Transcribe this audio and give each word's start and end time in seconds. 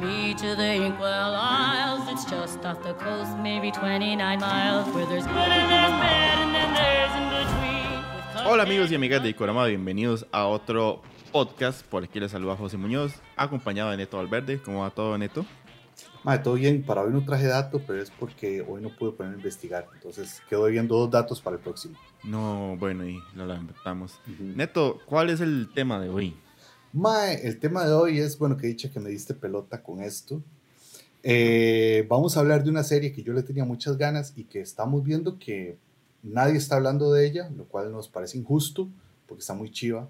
me 0.00 0.34
to 0.34 0.54
the 0.54 0.74
Inkwell 0.74 1.34
Isles. 1.34 2.08
It's 2.08 2.24
just 2.24 2.64
off 2.64 2.82
the 2.82 2.94
coast, 2.94 3.36
maybe 3.38 3.70
29 3.70 4.40
miles, 4.40 4.86
where 4.94 5.06
there's 5.06 5.26
good 5.26 5.36
and 5.36 5.70
there's 5.70 5.90
bad, 5.90 6.38
and 6.38 6.54
then 6.54 6.74
there's 6.74 7.14
in 7.16 7.28
between. 7.28 8.46
Hola 8.46 8.62
amigos 8.62 8.90
y 8.90 8.94
amigas 8.94 9.22
de 9.22 9.30
Icorama, 9.30 9.66
bienvenidos 9.66 10.26
a 10.30 10.46
otro 10.46 11.02
podcast. 11.32 11.84
Por 11.86 12.04
aquí 12.04 12.20
les 12.20 12.30
saluda 12.30 12.56
José 12.56 12.76
Muñoz, 12.76 13.12
acompañado 13.36 13.90
de 13.90 13.96
Neto 13.96 14.16
Valverde. 14.18 14.60
¿Cómo 14.62 14.82
va 14.82 14.90
todo, 14.90 15.18
Neto? 15.18 15.44
Madre, 16.22 16.42
todo 16.44 16.54
bien. 16.54 16.82
Para 16.82 17.02
hoy 17.02 17.12
no 17.12 17.24
traje 17.24 17.46
datos, 17.46 17.82
pero 17.86 18.00
es 18.00 18.10
porque 18.10 18.64
hoy 18.66 18.80
no 18.80 18.90
pude 18.90 19.12
poner 19.12 19.32
a 19.32 19.36
investigar. 19.36 19.86
Entonces 19.94 20.42
quedo 20.48 20.66
viendo 20.66 20.96
dos 20.96 21.10
datos 21.10 21.40
para 21.40 21.56
el 21.56 21.62
próximo. 21.62 21.98
No, 22.22 22.76
bueno, 22.78 23.04
y 23.06 23.20
lo 23.34 23.46
lamentamos. 23.46 24.20
Neto, 24.38 25.00
¿cuál 25.06 25.30
es 25.30 25.40
el 25.40 25.68
tema 25.74 25.98
de 25.98 26.08
hoy? 26.08 26.36
Mae, 26.92 27.46
el 27.46 27.58
tema 27.58 27.84
de 27.84 27.92
hoy 27.92 28.18
es, 28.18 28.38
bueno, 28.38 28.56
que 28.56 28.66
dicha 28.66 28.90
que 28.90 29.00
me 29.00 29.10
diste 29.10 29.34
pelota 29.34 29.82
con 29.82 30.02
esto. 30.02 30.42
Eh, 31.22 32.06
vamos 32.08 32.36
a 32.36 32.40
hablar 32.40 32.64
de 32.64 32.70
una 32.70 32.82
serie 32.82 33.12
que 33.12 33.22
yo 33.22 33.32
le 33.32 33.42
tenía 33.42 33.64
muchas 33.64 33.98
ganas 33.98 34.32
y 34.36 34.44
que 34.44 34.60
estamos 34.60 35.04
viendo 35.04 35.38
que 35.38 35.76
nadie 36.22 36.56
está 36.56 36.76
hablando 36.76 37.12
de 37.12 37.26
ella, 37.26 37.50
lo 37.50 37.66
cual 37.66 37.92
nos 37.92 38.08
parece 38.08 38.38
injusto 38.38 38.88
porque 39.26 39.42
está 39.42 39.54
muy 39.54 39.70
chiva. 39.70 40.08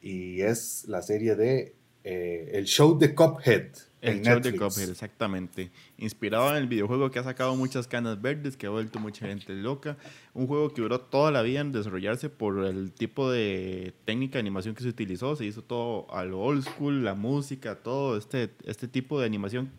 Y 0.00 0.42
es 0.42 0.84
la 0.86 1.02
serie 1.02 1.34
de 1.34 1.74
eh, 2.04 2.50
El 2.52 2.66
Show 2.66 2.96
de 2.96 3.12
Cuphead. 3.14 3.72
El 4.06 4.18
en 4.18 4.24
show 4.24 4.40
de 4.40 4.52
Netflix. 4.52 4.74
Cuphead, 4.74 4.90
exactamente. 4.90 5.70
Inspirado 5.98 6.50
en 6.50 6.56
el 6.56 6.68
videojuego 6.68 7.10
que 7.10 7.18
ha 7.18 7.24
sacado 7.24 7.56
muchas 7.56 7.88
canas 7.88 8.20
verdes, 8.22 8.56
que 8.56 8.66
ha 8.66 8.70
vuelto 8.70 8.98
mucha 8.98 9.26
gente 9.26 9.52
loca. 9.54 9.96
Un 10.32 10.46
juego 10.46 10.72
que 10.72 10.82
duró 10.82 11.00
toda 11.00 11.30
la 11.30 11.42
vida 11.42 11.60
en 11.60 11.72
desarrollarse 11.72 12.30
por 12.30 12.64
el 12.64 12.92
tipo 12.92 13.30
de 13.30 13.94
técnica 14.04 14.34
de 14.34 14.40
animación 14.40 14.74
que 14.74 14.82
se 14.82 14.88
utilizó. 14.88 15.34
Se 15.34 15.44
hizo 15.44 15.62
todo 15.62 16.12
a 16.14 16.24
lo 16.24 16.40
old 16.40 16.64
school, 16.64 17.04
la 17.04 17.14
música, 17.14 17.76
todo 17.76 18.16
este, 18.16 18.50
este 18.64 18.86
tipo 18.88 19.18
de 19.18 19.26
animación 19.26 19.70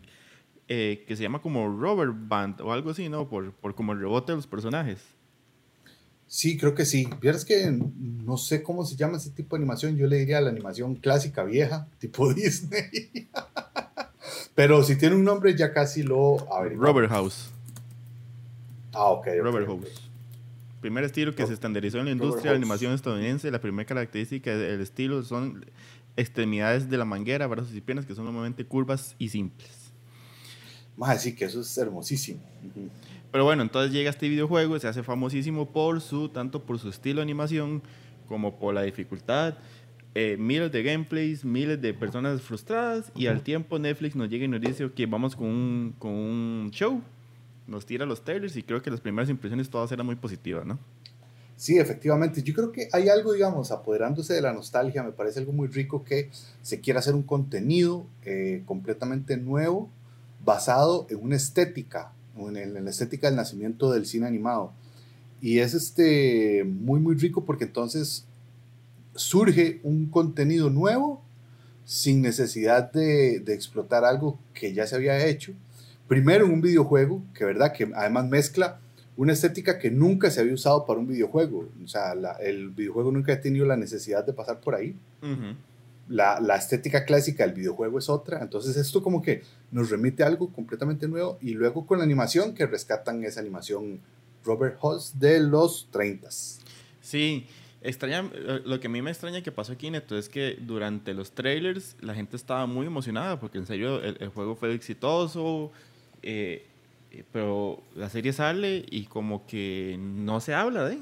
eh, 0.68 1.04
que 1.08 1.16
se 1.16 1.22
llama 1.22 1.40
como 1.40 1.66
rubber 1.66 2.10
band 2.12 2.60
o 2.60 2.72
algo 2.72 2.90
así, 2.90 3.08
¿no? 3.08 3.28
Por, 3.28 3.52
por 3.52 3.74
como 3.74 3.94
el 3.94 4.00
rebote 4.00 4.32
de 4.32 4.36
los 4.36 4.46
personajes. 4.46 5.00
Sí, 6.26 6.58
creo 6.58 6.74
que 6.74 6.84
sí. 6.84 7.08
Vieras 7.22 7.46
que 7.46 7.72
no 7.72 8.36
sé 8.36 8.62
cómo 8.62 8.84
se 8.84 8.94
llama 8.94 9.16
ese 9.16 9.30
tipo 9.30 9.56
de 9.56 9.62
animación. 9.62 9.96
Yo 9.96 10.06
le 10.06 10.18
diría 10.18 10.42
la 10.42 10.50
animación 10.50 10.94
clásica 10.96 11.42
vieja, 11.42 11.88
tipo 11.98 12.32
Disney. 12.34 13.30
Pero 14.58 14.82
si 14.82 14.96
tiene 14.96 15.14
un 15.14 15.22
nombre 15.22 15.54
ya 15.54 15.72
casi 15.72 16.02
lo 16.02 16.52
averiguamos. 16.52 16.92
Rubber 16.92 17.08
House. 17.08 17.50
Ah, 18.92 19.04
ok. 19.04 19.28
ok, 19.28 19.44
Robert. 19.44 19.66
House. 19.68 20.10
Primer 20.80 21.04
estilo 21.04 21.32
que 21.32 21.46
se 21.46 21.52
estandarizó 21.52 21.98
en 21.98 22.06
la 22.06 22.10
Robert 22.10 22.22
industria 22.24 22.50
de 22.50 22.56
House. 22.56 22.64
animación 22.64 22.92
estadounidense. 22.92 23.52
La 23.52 23.60
primera 23.60 23.86
característica 23.86 24.56
del 24.56 24.80
estilo 24.80 25.22
son 25.22 25.64
extremidades 26.16 26.90
de 26.90 26.98
la 26.98 27.04
manguera, 27.04 27.46
brazos 27.46 27.72
y 27.72 27.80
piernas 27.80 28.04
que 28.04 28.16
son 28.16 28.24
normalmente 28.24 28.64
curvas 28.64 29.14
y 29.16 29.28
simples. 29.28 29.92
Más 30.96 31.22
sí 31.22 31.36
que 31.36 31.44
eso 31.44 31.60
es 31.60 31.78
hermosísimo. 31.78 32.40
Pero 33.30 33.44
bueno, 33.44 33.62
entonces 33.62 33.92
llega 33.92 34.10
este 34.10 34.28
videojuego 34.28 34.76
y 34.76 34.80
se 34.80 34.88
hace 34.88 35.04
famosísimo 35.04 35.70
por 35.70 36.00
su, 36.00 36.30
tanto 36.30 36.64
por 36.64 36.80
su 36.80 36.88
estilo 36.88 37.18
de 37.18 37.22
animación 37.22 37.80
como 38.26 38.58
por 38.58 38.74
la 38.74 38.82
dificultad. 38.82 39.54
Eh, 40.20 40.36
miles 40.36 40.72
de 40.72 40.82
gameplays, 40.82 41.44
miles 41.44 41.80
de 41.80 41.94
personas 41.94 42.42
frustradas 42.42 43.12
y 43.14 43.26
al 43.26 43.42
tiempo 43.42 43.78
Netflix 43.78 44.16
nos 44.16 44.28
llega 44.28 44.44
y 44.46 44.48
nos 44.48 44.60
dice 44.60 44.90
que 44.92 45.06
vamos 45.06 45.36
con 45.36 45.46
un, 45.46 45.94
con 45.98 46.10
un 46.12 46.70
show. 46.72 47.00
Nos 47.68 47.86
tira 47.86 48.04
los 48.06 48.24
trailers 48.24 48.56
y 48.56 48.62
creo 48.62 48.82
que 48.82 48.90
las 48.90 49.00
primeras 49.00 49.28
impresiones 49.30 49.68
todas 49.70 49.92
eran 49.92 50.06
muy 50.06 50.16
positivas, 50.16 50.66
¿no? 50.66 50.78
Sí, 51.56 51.78
efectivamente. 51.78 52.42
Yo 52.42 52.52
creo 52.54 52.72
que 52.72 52.88
hay 52.92 53.08
algo, 53.08 53.32
digamos, 53.32 53.70
apoderándose 53.70 54.32
de 54.34 54.40
la 54.40 54.52
nostalgia. 54.52 55.02
Me 55.02 55.12
parece 55.12 55.38
algo 55.40 55.52
muy 55.52 55.68
rico 55.68 56.02
que 56.02 56.30
se 56.62 56.80
quiera 56.80 56.98
hacer 57.00 57.14
un 57.14 57.22
contenido 57.24 58.06
eh, 58.24 58.62
completamente 58.66 59.36
nuevo, 59.36 59.88
basado 60.44 61.06
en 61.10 61.18
una 61.22 61.36
estética, 61.36 62.12
en, 62.36 62.56
el- 62.56 62.76
en 62.76 62.84
la 62.84 62.90
estética 62.90 63.26
del 63.28 63.36
nacimiento 63.36 63.90
del 63.92 64.06
cine 64.06 64.26
animado. 64.26 64.72
Y 65.42 65.58
es 65.58 65.74
este, 65.74 66.64
muy, 66.64 67.00
muy 67.00 67.14
rico 67.16 67.44
porque 67.44 67.64
entonces 67.64 68.24
surge 69.18 69.80
un 69.82 70.06
contenido 70.06 70.70
nuevo 70.70 71.22
sin 71.84 72.22
necesidad 72.22 72.92
de, 72.92 73.40
de 73.40 73.54
explotar 73.54 74.04
algo 74.04 74.38
que 74.54 74.72
ya 74.72 74.86
se 74.86 74.96
había 74.96 75.26
hecho. 75.26 75.52
Primero 76.06 76.46
en 76.46 76.52
un 76.52 76.60
videojuego, 76.60 77.22
que 77.34 77.44
verdad, 77.44 77.72
que 77.72 77.90
además 77.94 78.28
mezcla 78.28 78.80
una 79.16 79.32
estética 79.32 79.78
que 79.78 79.90
nunca 79.90 80.30
se 80.30 80.40
había 80.40 80.54
usado 80.54 80.86
para 80.86 81.00
un 81.00 81.06
videojuego. 81.08 81.68
O 81.84 81.88
sea, 81.88 82.14
la- 82.14 82.32
el 82.34 82.70
videojuego 82.70 83.10
nunca 83.10 83.32
ha 83.32 83.40
tenido 83.40 83.66
la 83.66 83.76
necesidad 83.76 84.24
de 84.24 84.32
pasar 84.32 84.60
por 84.60 84.74
ahí. 84.74 84.94
La, 86.08 86.40
la 86.40 86.56
estética 86.56 87.04
clásica 87.04 87.44
del 87.44 87.54
videojuego 87.54 87.98
es 87.98 88.08
otra. 88.08 88.40
Entonces 88.42 88.76
esto 88.76 89.02
como 89.02 89.20
que 89.20 89.42
nos 89.70 89.90
remite 89.90 90.22
a 90.22 90.26
algo 90.26 90.50
completamente 90.52 91.06
nuevo. 91.08 91.36
Y 91.42 91.50
luego 91.50 91.84
con 91.86 91.98
la 91.98 92.04
animación 92.04 92.54
que 92.54 92.66
rescatan 92.66 93.22
esa 93.24 93.40
animación 93.40 94.00
Robert 94.44 94.78
Hoss 94.80 95.18
de 95.18 95.40
los 95.40 95.88
30s. 95.92 96.60
Sí, 97.02 97.46
extraña, 97.82 98.30
eh, 98.32 98.62
lo 98.64 98.80
que 98.80 98.86
a 98.86 98.90
mí 98.90 99.02
me 99.02 99.10
extraña 99.10 99.42
que 99.42 99.52
pasó 99.52 99.72
aquí, 99.72 99.90
Neto, 99.90 100.16
es 100.16 100.28
que 100.28 100.56
durante 100.60 101.14
los 101.14 101.32
trailers 101.32 101.96
la 102.00 102.14
gente 102.14 102.36
estaba 102.36 102.66
muy 102.66 102.86
emocionada 102.86 103.38
porque 103.38 103.58
en 103.58 103.66
serio 103.66 104.02
el, 104.02 104.16
el 104.20 104.28
juego 104.28 104.56
fue 104.56 104.72
exitoso, 104.74 105.70
eh, 106.22 106.66
eh, 107.10 107.24
pero 107.32 107.82
la 107.94 108.10
serie 108.10 108.32
sale 108.32 108.84
y 108.90 109.04
como 109.04 109.46
que 109.46 109.96
no 109.98 110.40
se 110.40 110.54
habla 110.54 110.84
de. 110.88 110.98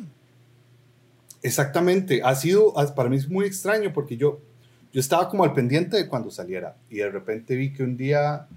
Exactamente, 1.42 2.22
ha 2.24 2.34
sido, 2.34 2.74
para 2.94 3.08
mí 3.08 3.16
es 3.16 3.28
muy 3.28 3.46
extraño 3.46 3.92
porque 3.92 4.16
yo, 4.16 4.40
yo 4.92 5.00
estaba 5.00 5.28
como 5.28 5.44
al 5.44 5.52
pendiente 5.52 5.96
de 5.96 6.08
cuando 6.08 6.30
saliera 6.30 6.76
y 6.90 6.96
de 6.96 7.10
repente 7.10 7.54
vi 7.54 7.72
que 7.72 7.82
un 7.82 7.96
día 7.96 8.48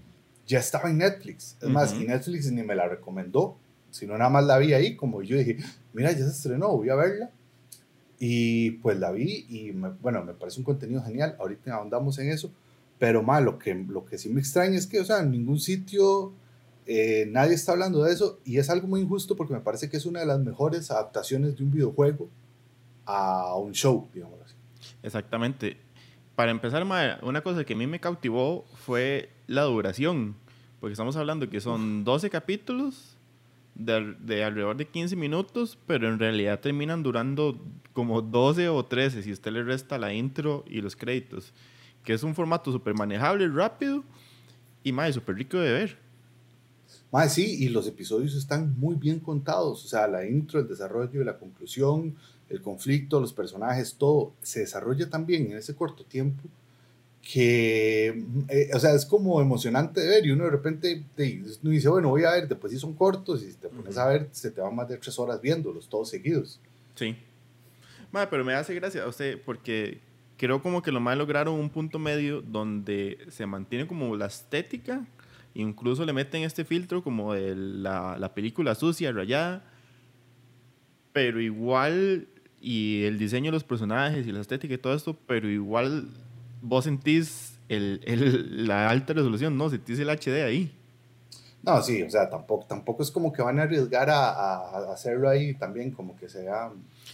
ya 0.48 0.60
estaba 0.60 0.90
en 0.90 0.98
Netflix. 0.98 1.56
Es 1.62 1.70
más, 1.70 1.94
Ujú. 1.94 2.02
y 2.02 2.08
Netflix 2.08 2.52
ni 2.52 2.64
me 2.64 2.76
la 2.76 2.88
recomendó, 2.88 3.58
sino 3.92 4.18
nada 4.18 4.30
más 4.30 4.46
la 4.46 4.58
vi 4.58 4.74
ahí, 4.74 4.96
como 4.96 5.22
yo 5.22 5.38
dije, 5.38 5.58
mira, 5.94 6.12
ya 6.12 6.20
se 6.20 6.32
estrenó, 6.32 6.76
voy 6.76 6.90
a 6.90 6.96
verla. 6.96 7.30
Y 8.20 8.72
pues 8.72 9.00
la 9.00 9.12
vi 9.12 9.46
y 9.50 9.72
me- 9.72 9.90
bueno, 10.02 10.24
me 10.24 10.34
parece 10.34 10.60
un 10.60 10.66
contenido 10.66 11.02
genial, 11.04 11.36
ahorita 11.40 11.74
ahondamos 11.76 12.20
en 12.20 12.30
eso, 12.30 12.52
pero 12.98 13.24
más 13.24 13.42
lo 13.44 13.58
que, 13.58 13.74
lo 13.76 14.06
que 14.06 14.18
sí 14.18 14.28
me 14.30 14.42
extraña 14.42 14.78
es 14.78 14.88
que, 14.88 15.00
o 15.00 15.06
sea, 15.06 15.22
en 15.22 15.32
ningún 15.32 15.60
sitio 15.60 16.34
eh, 16.86 17.28
nadie 17.32 17.54
está 17.54 17.72
hablando 17.74 18.04
de 18.04 18.12
eso 18.12 18.40
y 18.44 18.58
es 18.58 18.70
algo 18.70 18.88
muy 18.88 19.02
injusto 19.02 19.36
porque 19.36 19.54
me 19.54 19.60
parece 19.62 19.90
que 19.90 19.98
es 19.98 20.06
una 20.06 20.20
de 20.22 20.26
las 20.26 20.40
mejores 20.40 20.90
adaptaciones 20.92 21.56
de 21.58 21.64
un 21.64 21.72
videojuego 21.72 22.28
a 23.06 23.56
un 23.56 23.72
show, 23.74 24.08
digamos 24.14 24.40
así. 24.44 24.56
Exactamente. 25.04 25.78
Para 26.36 26.52
empezar, 26.52 26.84
mae, 26.86 27.18
una 27.22 27.42
cosa 27.42 27.64
que 27.64 27.74
a 27.74 27.78
mí 27.78 27.86
me 27.88 28.00
cautivó 28.00 28.66
fue 28.76 29.30
la 29.48 29.64
duración, 29.64 30.36
porque 30.80 30.94
estamos 30.94 31.16
hablando 31.16 31.50
que 31.50 31.60
son 31.62 32.04
12 32.04 32.30
capítulos 32.30 33.16
de, 33.80 34.16
de 34.20 34.44
alrededor 34.44 34.78
de 34.78 34.86
15 34.86 35.16
minutos, 35.16 35.78
pero 35.88 36.08
en 36.08 36.20
realidad 36.20 36.60
terminan 36.60 37.02
durando 37.02 37.60
como 37.94 38.22
12 38.22 38.70
o 38.70 38.86
13 38.86 39.24
si 39.24 39.32
usted 39.32 39.52
le 39.52 39.64
resta 39.64 39.98
la 39.98 40.14
intro 40.14 40.64
y 40.68 40.82
los 40.82 40.96
créditos, 40.96 41.54
que 42.04 42.14
es 42.14 42.24
un 42.24 42.36
formato 42.36 42.72
súper 42.72 42.94
manejable, 42.94 43.48
rápido 43.48 44.04
y 44.84 44.92
más 44.92 45.16
súper 45.16 45.36
rico 45.36 45.58
de 45.58 45.72
ver. 45.72 45.98
Más 47.12 47.34
sí, 47.34 47.64
y 47.64 47.70
los 47.70 47.88
episodios 47.88 48.36
están 48.36 48.78
muy 48.78 48.96
bien 48.96 49.20
contados, 49.20 49.84
o 49.84 49.88
sea, 49.88 50.08
la 50.08 50.28
intro, 50.28 50.60
el 50.60 50.68
desarrollo, 50.68 51.24
la 51.24 51.40
conclusión, 51.40 52.16
el 52.50 52.62
conflicto, 52.62 53.20
los 53.20 53.34
personajes, 53.34 53.96
todo 53.96 54.34
se 54.42 54.60
desarrolla 54.60 55.10
tan 55.10 55.26
bien 55.26 55.52
en 55.52 55.58
ese 55.58 55.76
corto 55.76 56.04
tiempo 56.04 56.44
que, 57.22 58.08
eh, 58.48 58.70
o 58.74 58.80
sea, 58.80 58.94
es 58.94 59.06
como 59.06 59.42
emocionante 59.42 60.02
de 60.02 60.08
ver 60.08 60.26
y 60.26 60.32
uno 60.32 60.46
de 60.46 60.52
repente 60.52 61.04
te, 61.16 61.42
uno 61.62 61.72
dice, 61.72 61.90
bueno, 61.90 62.10
voy 62.10 62.24
a 62.24 62.32
ver, 62.32 62.48
después 62.48 62.72
sí 62.72 62.80
son 62.80 62.94
cortos 62.94 63.44
y 63.44 63.52
si 63.52 63.58
te 63.58 63.68
pones 63.68 63.98
a 63.98 64.08
ver, 64.08 64.30
se 64.32 64.52
te 64.52 64.62
van 64.62 64.76
más 64.76 64.88
de 64.88 64.98
tres 64.98 65.18
horas 65.20 65.42
viéndolos 65.42 65.90
todos 65.90 66.10
seguidos. 66.10 66.60
Sí. 66.96 67.16
Mae, 68.12 68.28
pero 68.28 68.44
me 68.44 68.54
hace 68.54 68.74
gracia 68.74 69.04
a 69.04 69.08
usted 69.08 69.40
porque 69.46 70.00
creo 70.38 70.62
como 70.62 70.82
que 70.82 70.92
lo 70.92 71.00
más 71.00 71.18
lograron 71.18 71.56
un 71.56 71.70
punto 71.70 72.00
medio 72.00 72.42
donde 72.42 73.20
se 73.30 73.46
mantiene 73.46 73.86
como 73.86 74.16
la 74.16 74.28
estética, 74.28 75.06
incluso 75.54 76.06
le 76.06 76.14
meten 76.14 76.44
este 76.44 76.64
filtro 76.64 77.04
como 77.04 77.34
de 77.34 77.56
la, 77.56 78.18
la 78.18 78.34
película 78.34 78.74
sucia, 78.74 79.12
rayada, 79.12 79.64
pero 81.12 81.42
igual, 81.42 82.28
y 82.62 83.04
el 83.04 83.20
diseño 83.20 83.48
de 83.48 83.58
los 83.58 83.64
personajes 83.64 84.26
y 84.26 84.32
la 84.32 84.40
estética 84.40 84.74
y 84.74 84.78
todo 84.78 84.96
esto, 84.96 85.18
pero 85.28 85.50
igual 85.50 86.08
vos 86.62 86.84
sentís 86.86 87.58
el, 87.70 88.02
el- 88.06 88.68
la 88.68 88.90
alta 88.90 89.14
resolución, 89.14 89.58
¿no? 89.58 89.70
Sentís 89.70 90.00
el 90.00 90.10
HD 90.10 90.44
ahí. 90.44 90.72
No, 91.62 91.82
sí, 91.84 92.02
o 92.04 92.10
sea, 92.10 92.30
tampoco, 92.30 92.66
tampoco 92.66 93.04
es 93.04 93.12
como 93.12 93.34
que 93.34 93.42
van 93.42 93.60
a 93.60 93.64
arriesgar 93.64 94.10
a, 94.10 94.30
a- 94.30 94.94
hacerlo 94.94 95.28
ahí 95.30 95.54
también, 95.56 95.92
como 95.92 96.16
que 96.16 96.30
sea... 96.30 96.72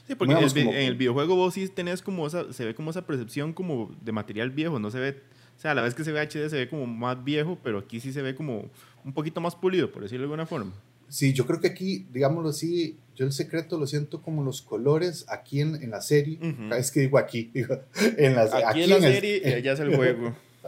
Sí, 0.08 0.14
porque 0.14 0.34
en 0.36 0.40
el, 0.44 0.50
como- 0.54 0.72
en 0.72 0.78
el 0.86 0.96
videojuego 0.96 1.36
vos 1.36 1.56
sí 1.56 1.68
tenés 1.68 2.02
como 2.04 2.28
esa, 2.28 2.54
se 2.54 2.64
ve 2.64 2.76
como 2.76 2.92
esa 2.92 3.06
percepción 3.08 3.54
como 3.54 3.92
de 4.02 4.12
material 4.12 4.52
viejo, 4.52 4.78
no 4.78 4.92
se 4.92 5.00
ve, 5.00 5.10
o 5.58 5.60
sea, 5.60 5.72
a 5.72 5.74
la 5.74 5.82
vez 5.82 5.96
que 5.96 6.04
se 6.04 6.12
ve 6.12 6.20
HD 6.20 6.50
se 6.50 6.58
ve 6.58 6.70
como 6.70 6.86
más 6.86 7.24
viejo, 7.24 7.58
pero 7.64 7.80
aquí 7.80 8.00
sí 8.00 8.14
se 8.14 8.22
ve 8.22 8.36
como 8.36 8.66
un 9.04 9.14
poquito 9.14 9.42
más 9.42 9.56
pulido, 9.56 9.92
por 9.92 10.04
decirlo 10.04 10.22
de 10.24 10.26
alguna 10.26 10.46
forma. 10.46 10.72
Sí, 11.08 11.34
yo 11.34 11.48
creo 11.48 11.60
que 11.60 11.68
aquí, 11.68 12.06
digámoslo 12.12 12.50
así, 12.50 12.98
yo 13.16 13.26
el 13.26 13.32
secreto 13.32 13.78
lo 13.78 13.88
siento 13.88 14.22
como 14.22 14.44
los 14.44 14.62
colores 14.62 15.26
aquí 15.30 15.62
en, 15.62 15.76
en 15.82 15.92
la 15.92 16.02
serie. 16.02 16.38
Es 16.78 16.92
que 16.92 17.02
digo 17.02 17.18
aquí, 17.18 17.50
digo, 17.54 17.78
en 18.18 18.36
la, 18.36 18.44
Aquí, 18.70 18.84
en 18.84 18.90
la 18.90 18.96
el- 18.98 19.02
serie 19.02 19.42
y 19.44 19.54
allá 19.54 19.72
es 19.74 19.80
el 19.80 19.96
juego. 19.96 20.34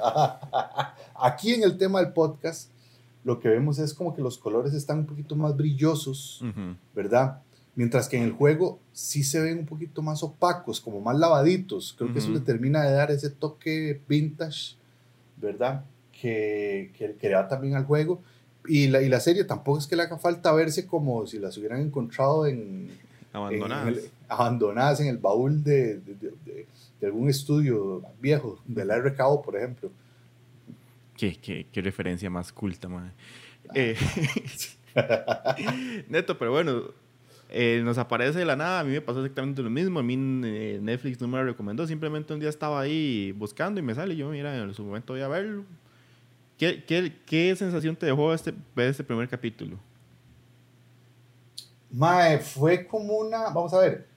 aquí 1.21 1.53
en 1.53 1.63
el 1.63 1.77
tema 1.77 1.99
del 2.01 2.13
podcast, 2.13 2.69
lo 3.23 3.39
que 3.39 3.49
vemos 3.49 3.79
es 3.79 3.93
como 3.93 4.15
que 4.15 4.21
los 4.21 4.37
colores 4.37 4.73
están 4.73 4.99
un 4.99 5.05
poquito 5.05 5.35
más 5.35 5.55
brillosos, 5.57 6.41
¿verdad? 6.95 7.41
Mientras 7.75 8.07
que 8.07 8.17
en 8.17 8.23
el 8.23 8.31
juego 8.31 8.79
sí 8.93 9.23
se 9.23 9.39
ven 9.39 9.59
un 9.59 9.65
poquito 9.65 10.01
más 10.01 10.23
opacos, 10.23 10.81
como 10.81 10.99
más 11.01 11.17
lavaditos. 11.17 11.93
Creo 11.97 12.11
que 12.11 12.19
eso 12.19 12.31
le 12.31 12.39
termina 12.39 12.83
de 12.83 12.91
dar 12.93 13.11
ese 13.11 13.29
toque 13.29 14.01
vintage, 14.07 14.75
¿verdad? 15.35 15.83
Que, 16.11 16.91
que, 16.97 17.13
que 17.15 17.29
da 17.29 17.47
también 17.47 17.75
al 17.75 17.85
juego. 17.85 18.21
Y 18.67 18.87
la, 18.87 19.01
y 19.01 19.09
la 19.09 19.19
serie 19.19 19.43
tampoco 19.43 19.79
es 19.79 19.87
que 19.87 19.95
le 19.95 20.03
haga 20.03 20.17
falta 20.17 20.51
verse 20.53 20.85
como 20.85 21.25
si 21.25 21.39
las 21.39 21.57
hubieran 21.57 21.81
encontrado 21.81 22.45
en... 22.45 22.89
Abandonadas. 23.33 23.97
En 23.97 24.11
abandonadas 24.29 24.99
en 24.99 25.07
el 25.07 25.17
baúl 25.17 25.63
de, 25.63 25.99
de, 25.99 26.33
de, 26.99 27.07
algún 27.07 27.29
estudio 27.29 28.01
viejo, 28.19 28.59
del 28.65 28.89
RKO, 28.89 29.41
por 29.41 29.55
ejemplo. 29.55 29.91
Qué, 31.15 31.37
qué, 31.39 31.67
qué 31.71 31.81
referencia 31.81 32.29
más 32.29 32.51
culta, 32.51 32.87
madre. 32.87 33.11
Eh, 33.73 33.95
neto, 36.09 36.37
pero 36.37 36.51
bueno, 36.51 36.83
eh, 37.49 37.81
nos 37.83 37.97
aparece 37.97 38.39
de 38.39 38.45
la 38.45 38.55
nada. 38.55 38.81
A 38.81 38.83
mí 38.83 38.91
me 38.91 39.01
pasó 39.01 39.19
exactamente 39.19 39.61
lo 39.61 39.69
mismo. 39.69 39.99
A 39.99 40.03
mí 40.03 40.15
eh, 40.45 40.79
Netflix 40.81 41.19
no 41.21 41.27
me 41.27 41.37
lo 41.37 41.45
recomendó. 41.45 41.87
Simplemente 41.87 42.33
un 42.33 42.39
día 42.39 42.49
estaba 42.49 42.81
ahí 42.81 43.31
buscando 43.33 43.79
y 43.79 43.83
me 43.83 43.95
sale. 43.95 44.15
Yo, 44.15 44.29
mira, 44.29 44.55
en 44.57 44.73
su 44.73 44.83
momento 44.83 45.13
voy 45.13 45.21
a 45.21 45.27
verlo. 45.27 45.63
¿Qué, 46.57 46.83
qué, 46.85 47.15
qué 47.25 47.55
sensación 47.55 47.95
te 47.95 48.07
dejó 48.07 48.33
este, 48.33 48.53
este 48.75 49.03
primer 49.03 49.29
capítulo? 49.29 49.77
Mae, 51.91 52.39
fue 52.39 52.87
como 52.87 53.17
una. 53.17 53.49
Vamos 53.49 53.73
a 53.73 53.79
ver. 53.79 54.07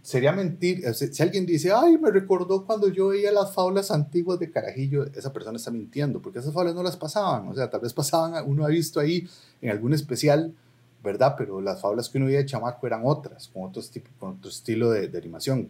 Sería 0.00 0.32
mentir. 0.32 0.82
Si 0.94 1.22
alguien 1.22 1.44
dice, 1.44 1.72
ay, 1.72 1.98
me 1.98 2.10
recordó 2.10 2.64
cuando 2.64 2.88
yo 2.88 3.08
veía 3.08 3.32
las 3.32 3.52
faulas 3.52 3.90
antiguas 3.90 4.38
de 4.38 4.50
Carajillo, 4.50 5.06
esa 5.14 5.32
persona 5.32 5.56
está 5.56 5.70
mintiendo, 5.70 6.20
porque 6.20 6.38
esas 6.38 6.54
faulas 6.54 6.74
no 6.74 6.82
las 6.82 6.96
pasaban. 6.96 7.48
O 7.48 7.54
sea, 7.54 7.68
tal 7.68 7.80
vez 7.80 7.92
pasaban, 7.92 8.44
uno 8.46 8.64
ha 8.64 8.68
visto 8.68 9.00
ahí 9.00 9.28
en 9.60 9.70
algún 9.70 9.92
especial, 9.92 10.54
¿verdad? 11.02 11.34
Pero 11.36 11.60
las 11.60 11.80
faulas 11.80 12.08
que 12.08 12.18
uno 12.18 12.26
veía 12.26 12.38
de 12.38 12.46
chamaco 12.46 12.86
eran 12.86 13.02
otras, 13.04 13.48
con 13.48 13.64
otro, 13.64 13.82
tipo, 13.82 14.08
con 14.18 14.36
otro 14.38 14.50
estilo 14.50 14.90
de 14.90 15.16
animación 15.18 15.68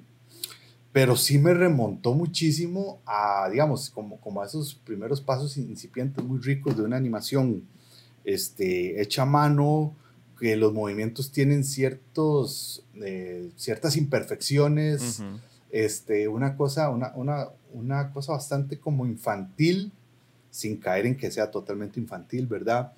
pero 0.93 1.17
sí 1.17 1.39
me 1.39 1.55
remontó 1.55 2.13
muchísimo 2.13 3.01
a, 3.07 3.49
digamos, 3.51 3.89
como, 3.89 4.21
como 4.21 4.43
a 4.43 4.47
esos 4.47 4.75
primeros 4.75 5.23
pasos 5.23 5.57
incipientes 5.57 6.23
muy 6.23 6.39
ricos 6.39 6.77
de 6.77 6.83
una 6.83 6.99
animación 6.99 7.63
este, 8.25 9.01
hecha 9.01 9.23
a 9.23 9.27
mano, 9.27 9.95
que 10.39 10.55
los 10.57 10.73
movimientos 10.73 11.33
tienen 11.33 11.65
ciertos, 11.65 12.85
eh, 12.97 13.49
ciertas 13.57 13.97
imperfecciones, 13.97 15.23
este, 15.71 16.29
una, 16.29 16.57
cosa, 16.57 16.91
una, 16.91 17.13
una, 17.15 17.49
una 17.73 18.11
cosa 18.11 18.33
bastante 18.33 18.79
como 18.79 19.07
infantil, 19.07 19.93
sin 20.51 20.77
caer 20.77 21.07
en 21.07 21.17
que 21.17 21.31
sea 21.31 21.51
totalmente 21.51 22.01
infantil, 22.01 22.47
¿verdad? 22.47 22.93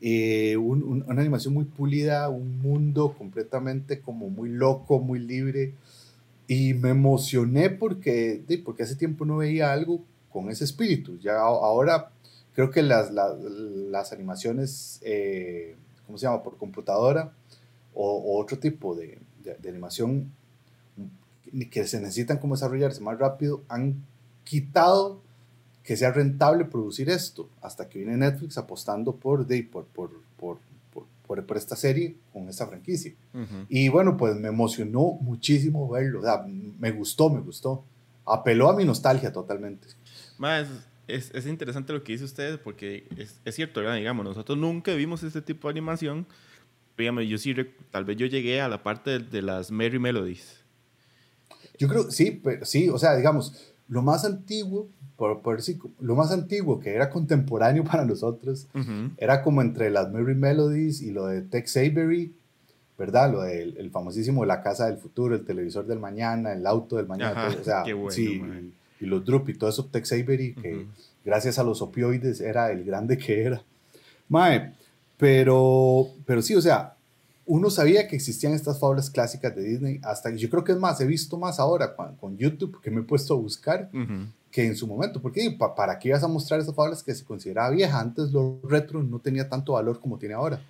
Eh, 0.00 0.56
una 0.56 1.20
animación 1.20 1.54
muy 1.54 1.64
pulida, 1.64 2.28
un 2.28 2.60
mundo 2.60 3.14
completamente 3.16 4.00
como 4.00 4.28
muy 4.28 4.48
loco, 4.48 4.98
muy 4.98 5.20
libre 5.20 5.74
y 6.48 6.74
me 6.74 6.90
emocioné 6.90 7.70
porque, 7.70 8.42
porque 8.64 8.84
hace 8.84 8.96
tiempo 8.96 9.24
no 9.24 9.38
veía 9.38 9.72
algo 9.72 10.02
con 10.30 10.50
ese 10.50 10.64
espíritu. 10.64 11.18
Ya 11.18 11.38
ahora 11.38 12.10
creo 12.54 12.70
que 12.70 12.82
las, 12.82 13.10
las, 13.10 13.38
las 13.38 14.12
animaciones, 14.12 15.00
eh, 15.02 15.76
¿cómo 16.06 16.18
se 16.18 16.26
llama? 16.26 16.42
Por 16.42 16.56
computadora 16.56 17.32
o, 17.94 18.38
otro 18.38 18.58
tipo 18.58 18.94
de, 18.94 19.18
de, 19.42 19.68
animación 19.68 20.30
que 21.70 21.86
se 21.86 22.00
necesitan 22.00 22.38
como 22.38 22.54
desarrollarse 22.54 23.00
más 23.00 23.18
rápido, 23.18 23.62
han 23.68 24.04
quitado 24.44 25.20
que 25.82 25.96
sea 25.96 26.12
rentable 26.12 26.64
producir 26.64 27.08
esto, 27.08 27.48
hasta 27.62 27.88
que 27.88 28.00
viene 28.00 28.16
Netflix 28.16 28.58
apostando 28.58 29.14
por, 29.14 29.46
por, 29.70 29.84
por, 29.86 30.10
por 30.36 30.58
por, 31.26 31.44
por 31.44 31.56
esta 31.56 31.76
serie 31.76 32.16
con 32.32 32.48
esta 32.48 32.66
franquicia. 32.66 33.12
Y 33.68 33.88
bueno, 33.88 34.16
pues 34.16 34.36
me 34.36 34.48
emocionó 34.48 35.18
muchísimo 35.20 35.88
verlo. 35.88 36.20
O 36.20 36.22
sea, 36.22 36.44
me 36.46 36.90
gustó, 36.92 37.30
me 37.30 37.40
gustó. 37.40 37.84
Apeló 38.24 38.70
a 38.70 38.76
mi 38.76 38.84
nostalgia 38.84 39.32
totalmente. 39.32 39.88
Más, 40.38 40.68
es, 41.06 41.30
es, 41.34 41.46
interesante 41.46 41.92
lo 41.92 42.02
que 42.02 42.12
dice 42.12 42.24
usted 42.24 42.60
porque 42.60 43.06
es, 43.16 43.40
es 43.44 43.54
cierto, 43.54 43.80
¿verdad? 43.80 43.96
digamos, 43.96 44.24
nosotros 44.24 44.58
nunca 44.58 44.92
vimos 44.94 45.22
este 45.22 45.42
tipo 45.42 45.68
de 45.68 45.72
animación. 45.72 46.26
Digamos, 46.98 47.24
yo 47.28 47.38
sí, 47.38 47.54
tal 47.90 48.04
vez 48.04 48.16
yo 48.16 48.26
llegué 48.26 48.60
a 48.60 48.68
la 48.68 48.82
parte 48.82 49.10
de, 49.10 49.18
de 49.20 49.42
las 49.42 49.70
Merry 49.70 49.98
Melodies. 49.98 50.64
Yo 51.78 51.88
creo, 51.88 52.10
sí, 52.10 52.40
pero 52.42 52.64
sí, 52.64 52.88
o 52.88 52.98
sea, 52.98 53.16
digamos, 53.16 53.74
lo 53.88 54.02
más 54.02 54.24
antiguo 54.24 54.88
por, 55.16 55.40
por 55.40 55.56
decir, 55.56 55.78
lo 56.00 56.14
más 56.14 56.30
antiguo 56.30 56.78
que 56.78 56.94
era 56.94 57.10
contemporáneo 57.10 57.84
para 57.90 58.04
nosotros, 58.04 58.66
era 59.16 59.42
como 59.42 59.62
entre 59.62 59.90
las 59.90 60.10
Merry 60.12 60.34
Melodies 60.34 61.02
y 61.02 61.10
lo 61.10 61.26
de 61.26 61.42
Tex 61.42 61.76
Avery, 61.76 62.34
¿verdad? 62.98 63.32
Lo 63.32 63.42
del 63.42 63.76
el 63.78 63.90
famosísimo 63.90 64.44
La 64.44 64.62
Casa 64.62 64.86
del 64.86 64.98
Futuro, 64.98 65.34
el 65.34 65.44
televisor 65.44 65.86
del 65.86 65.98
mañana, 65.98 66.52
el 66.52 66.66
auto 66.66 66.96
del 66.96 67.06
mañana, 67.06 67.48
o 67.48 67.64
sea, 67.64 67.84
sí, 68.10 68.42
y, 69.00 69.06
los 69.06 69.24
Drup 69.24 69.48
y 69.48 69.54
todo 69.54 69.68
eso, 69.70 69.86
Tex 69.86 70.12
Avery, 70.12 70.54
que 70.54 70.86
gracias 71.24 71.58
a 71.58 71.64
los 71.64 71.82
opioides 71.82 72.40
era 72.40 72.70
el 72.70 72.84
grande 72.84 73.18
que 73.18 73.42
era. 73.42 73.62
Mae, 74.28 74.72
pero, 75.18 76.08
pero 76.24 76.42
sí, 76.42 76.54
o 76.54 76.62
sea, 76.62 76.95
uno 77.46 77.70
sabía 77.70 78.08
que 78.08 78.16
existían 78.16 78.52
estas 78.52 78.80
fábulas 78.80 79.08
clásicas 79.08 79.54
de 79.54 79.62
Disney, 79.62 80.00
hasta 80.02 80.34
yo 80.34 80.50
creo 80.50 80.64
que 80.64 80.72
es 80.72 80.78
más, 80.78 81.00
he 81.00 81.06
visto 81.06 81.38
más 81.38 81.60
ahora 81.60 81.94
con, 81.94 82.16
con 82.16 82.36
YouTube, 82.36 82.80
que 82.82 82.90
me 82.90 83.00
he 83.00 83.04
puesto 83.04 83.34
a 83.34 83.36
buscar, 83.36 83.88
que 84.50 84.66
en 84.66 84.76
su 84.76 84.86
momento, 84.86 85.22
porque 85.22 85.56
¿para 85.76 85.98
qué 85.98 86.08
ibas 86.08 86.24
a 86.24 86.28
mostrar 86.28 86.60
esas 86.60 86.74
fábulas 86.74 87.02
que 87.02 87.14
se 87.14 87.24
consideraba 87.24 87.70
vieja? 87.70 88.00
Antes 88.00 88.32
lo 88.32 88.58
retro 88.64 89.02
no 89.02 89.20
tenía 89.20 89.48
tanto 89.48 89.72
valor 89.72 90.00
como 90.00 90.18
tiene 90.18 90.34
ahora. 90.34 90.60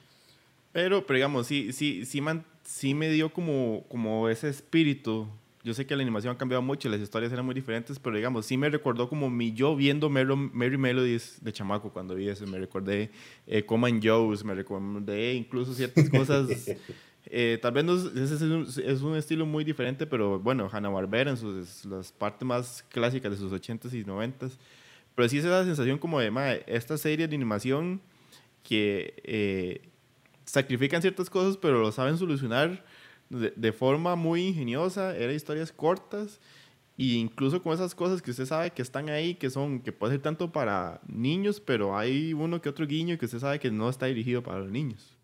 Pero, 0.73 1.07
pero 1.07 1.17
digamos, 1.17 1.47
sí, 1.47 1.73
sí, 1.73 2.05
sí, 2.05 2.21
man, 2.21 2.45
sí 2.63 2.93
me 2.93 3.09
dio 3.09 3.33
como, 3.33 3.85
como 3.89 4.29
ese 4.29 4.51
espíritu. 4.51 5.27
Yo 5.67 5.75
sé 5.75 5.85
que 5.85 5.97
la 5.97 6.03
animación 6.03 6.33
ha 6.33 6.39
cambiado 6.39 6.63
mucho, 6.63 6.89
las 6.89 7.01
historias 7.01 7.33
eran 7.33 7.45
muy 7.45 7.53
diferentes, 7.53 7.99
pero 7.99 8.15
digamos, 8.15 8.47
sí 8.47 8.57
me 8.57 8.71
recordó 8.71 9.09
como 9.09 9.29
mi 9.29 9.53
yo 9.53 9.75
viendo 9.75 10.09
Mary, 10.09 10.79
Melodies 10.79 11.39
de 11.41 11.53
chamaco 11.53 11.91
cuando 11.93 12.15
vi 12.15 12.29
eso. 12.29 12.47
Me 12.47 12.57
recordé 12.57 13.11
eh, 13.49 13.67
Common 13.67 14.01
Joe's, 14.01 14.45
me 14.45 14.55
recordé 14.55 15.35
incluso 15.35 15.75
ciertas 15.75 16.09
cosas 16.09 16.71
Eh, 17.29 17.59
tal 17.61 17.73
vez 17.73 17.85
no 17.85 17.97
es, 17.97 18.31
es, 18.79 19.03
un, 19.03 19.17
estilo 19.17 19.47
muy 19.47 19.65
diferente, 19.65 20.07
pero 20.07 20.39
bueno, 20.39 20.69
Hanna-Barbera 20.71 21.33
en 21.33 21.37
sus, 21.37 21.85
las 21.85 22.13
partes 22.13 22.47
más 22.47 22.85
clásicas 22.89 23.33
de 23.33 23.37
sus 23.37 23.53
80s 23.53 23.93
y 23.93 24.05
90s. 24.05 24.53
Pero 25.17 25.29
sí 25.29 25.39
es 25.39 25.45
la 25.45 25.65
sensación 25.65 25.99
como 25.99 26.21
de, 26.21 26.31
madre, 26.31 26.63
esta 26.69 26.97
serie 26.97 27.27
de 27.27 27.35
animación 27.35 28.01
que 28.63 29.15
eh, 29.25 29.89
sacrifican 30.45 31.03
ciertas 31.03 31.29
cosas, 31.29 31.57
pero 31.57 31.81
lo 31.81 31.91
saben 31.91 32.17
solucionar 32.17 32.85
de, 33.31 33.73
forma 33.73 34.17
muy 34.17 34.49
ingeniosa. 34.49 35.17
Eran 35.17 35.35
historias 35.35 35.73
cortas 35.73 36.41
e 36.99 37.15
incluso 37.15 37.63
con 37.63 37.75
esas 37.75 37.95
cosas 37.95 38.23
que 38.23 38.31
usted 38.31 38.47
sabe 38.47 38.71
que 38.71 38.83
están 38.83 39.09
ahí, 39.11 39.35
que 39.35 39.51
son, 39.51 39.81
que 39.81 39.93
puede 39.93 40.15
ser 40.15 40.23
tanto 40.23 40.53
para 40.53 41.01
niños, 41.07 41.61
pero 41.61 41.97
hay 41.97 42.33
uno 42.33 42.61
que 42.61 42.69
otro 42.69 42.87
guiño 42.87 43.19
que 43.19 43.27
usted 43.27 43.39
sabe 43.39 43.59
que 43.59 43.71
no 43.71 43.89
está 43.89 44.07
dirigido 44.07 44.43
para 44.43 44.61
los 44.61 44.71
niños. 44.71 45.15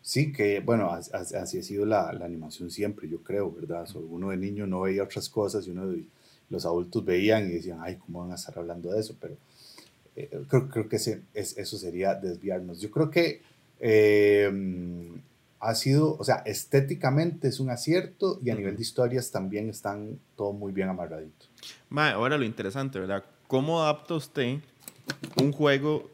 Sí, 0.00 0.32
que 0.32 0.60
bueno, 0.60 0.90
así 0.90 1.36
ha 1.36 1.44
sido 1.44 1.84
la, 1.84 2.08
animación 2.08 2.70
siempre, 2.70 3.08
yo 3.08 3.22
creo, 3.22 3.52
¿verdad? 3.52 3.86
uno 3.94 4.30
de 4.30 4.38
niño 4.38 4.66
no 4.66 4.82
veía 4.82 5.02
otras 5.02 5.28
cosas 5.28 5.66
y 5.66 5.70
uno 5.70 5.88
de, 5.88 6.04
los 6.50 6.64
adultos 6.64 7.04
veían 7.04 7.46
y 7.46 7.54
decían, 7.54 7.78
ay, 7.82 7.96
¿cómo 7.96 8.20
van 8.20 8.32
a 8.32 8.36
estar 8.36 8.58
hablando 8.58 8.90
de 8.90 9.00
eso? 9.00 9.14
Pero 9.20 9.36
eh, 10.16 10.30
creo, 10.48 10.68
creo, 10.68 10.88
que 10.88 10.96
ese, 10.96 11.20
es, 11.34 11.58
eso 11.58 11.76
sería 11.76 12.14
desviarnos. 12.14 12.80
Yo 12.80 12.90
creo 12.90 13.10
que 13.10 13.42
eh, 13.80 14.50
ha 15.60 15.74
sido, 15.74 16.16
o 16.16 16.24
sea, 16.24 16.36
estéticamente 16.46 17.48
es 17.48 17.60
un 17.60 17.70
acierto 17.70 18.38
y 18.44 18.50
a 18.50 18.54
nivel 18.54 18.76
de 18.76 18.82
historias 18.82 19.30
también 19.30 19.68
están 19.68 20.18
todo 20.36 20.52
muy 20.52 20.72
bien 20.72 20.88
amarradito. 20.88 21.46
ahora 21.90 22.38
lo 22.38 22.44
interesante, 22.44 23.00
¿verdad? 23.00 23.24
¿Cómo 23.46 23.82
adapta 23.82 24.14
usted 24.14 24.60
un 25.40 25.52
juego 25.52 26.10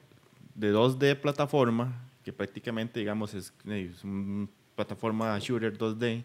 de 0.55 0.73
2D 0.73 1.21
plataforma 1.21 2.01
que 2.23 2.33
prácticamente, 2.33 3.01
digamos, 3.01 3.35
es, 3.35 3.53
es 3.67 4.03
una 4.03 4.49
plataforma 4.75 5.39
shooter 5.39 5.77
2D, 5.77 6.25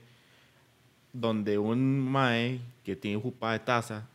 donde 1.11 1.57
un 1.57 1.99
mae 1.99 2.61
que 2.83 2.95
tiene 2.95 3.21
jupa 3.21 3.51
de 3.51 3.59
taza 3.59 4.07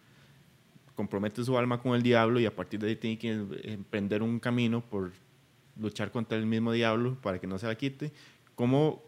compromete 0.94 1.44
su 1.44 1.58
alma 1.58 1.80
con 1.80 1.94
el 1.94 2.02
diablo 2.02 2.40
y 2.40 2.46
a 2.46 2.54
partir 2.54 2.80
de 2.80 2.88
ahí 2.88 2.96
tiene 2.96 3.18
que 3.18 3.30
emprender 3.64 4.22
un 4.22 4.38
camino 4.38 4.80
por 4.80 5.12
luchar 5.78 6.10
contra 6.10 6.38
el 6.38 6.46
mismo 6.46 6.72
diablo 6.72 7.16
para 7.20 7.38
que 7.40 7.46
no 7.46 7.58
se 7.58 7.66
la 7.66 7.74
quite. 7.74 8.12
¿Cómo 8.54 9.02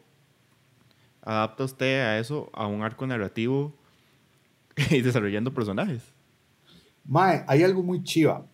adapta 1.22 1.64
usted 1.64 2.00
a 2.00 2.18
eso 2.18 2.50
a 2.52 2.66
un 2.66 2.82
arco 2.82 3.06
narrativo 3.06 3.74
y 4.90 5.00
desarrollando 5.00 5.52
personajes? 5.52 6.02
Mae, 7.04 7.44
hay 7.46 7.62
algo 7.62 7.82
muy 7.82 8.02
chiva 8.02 8.46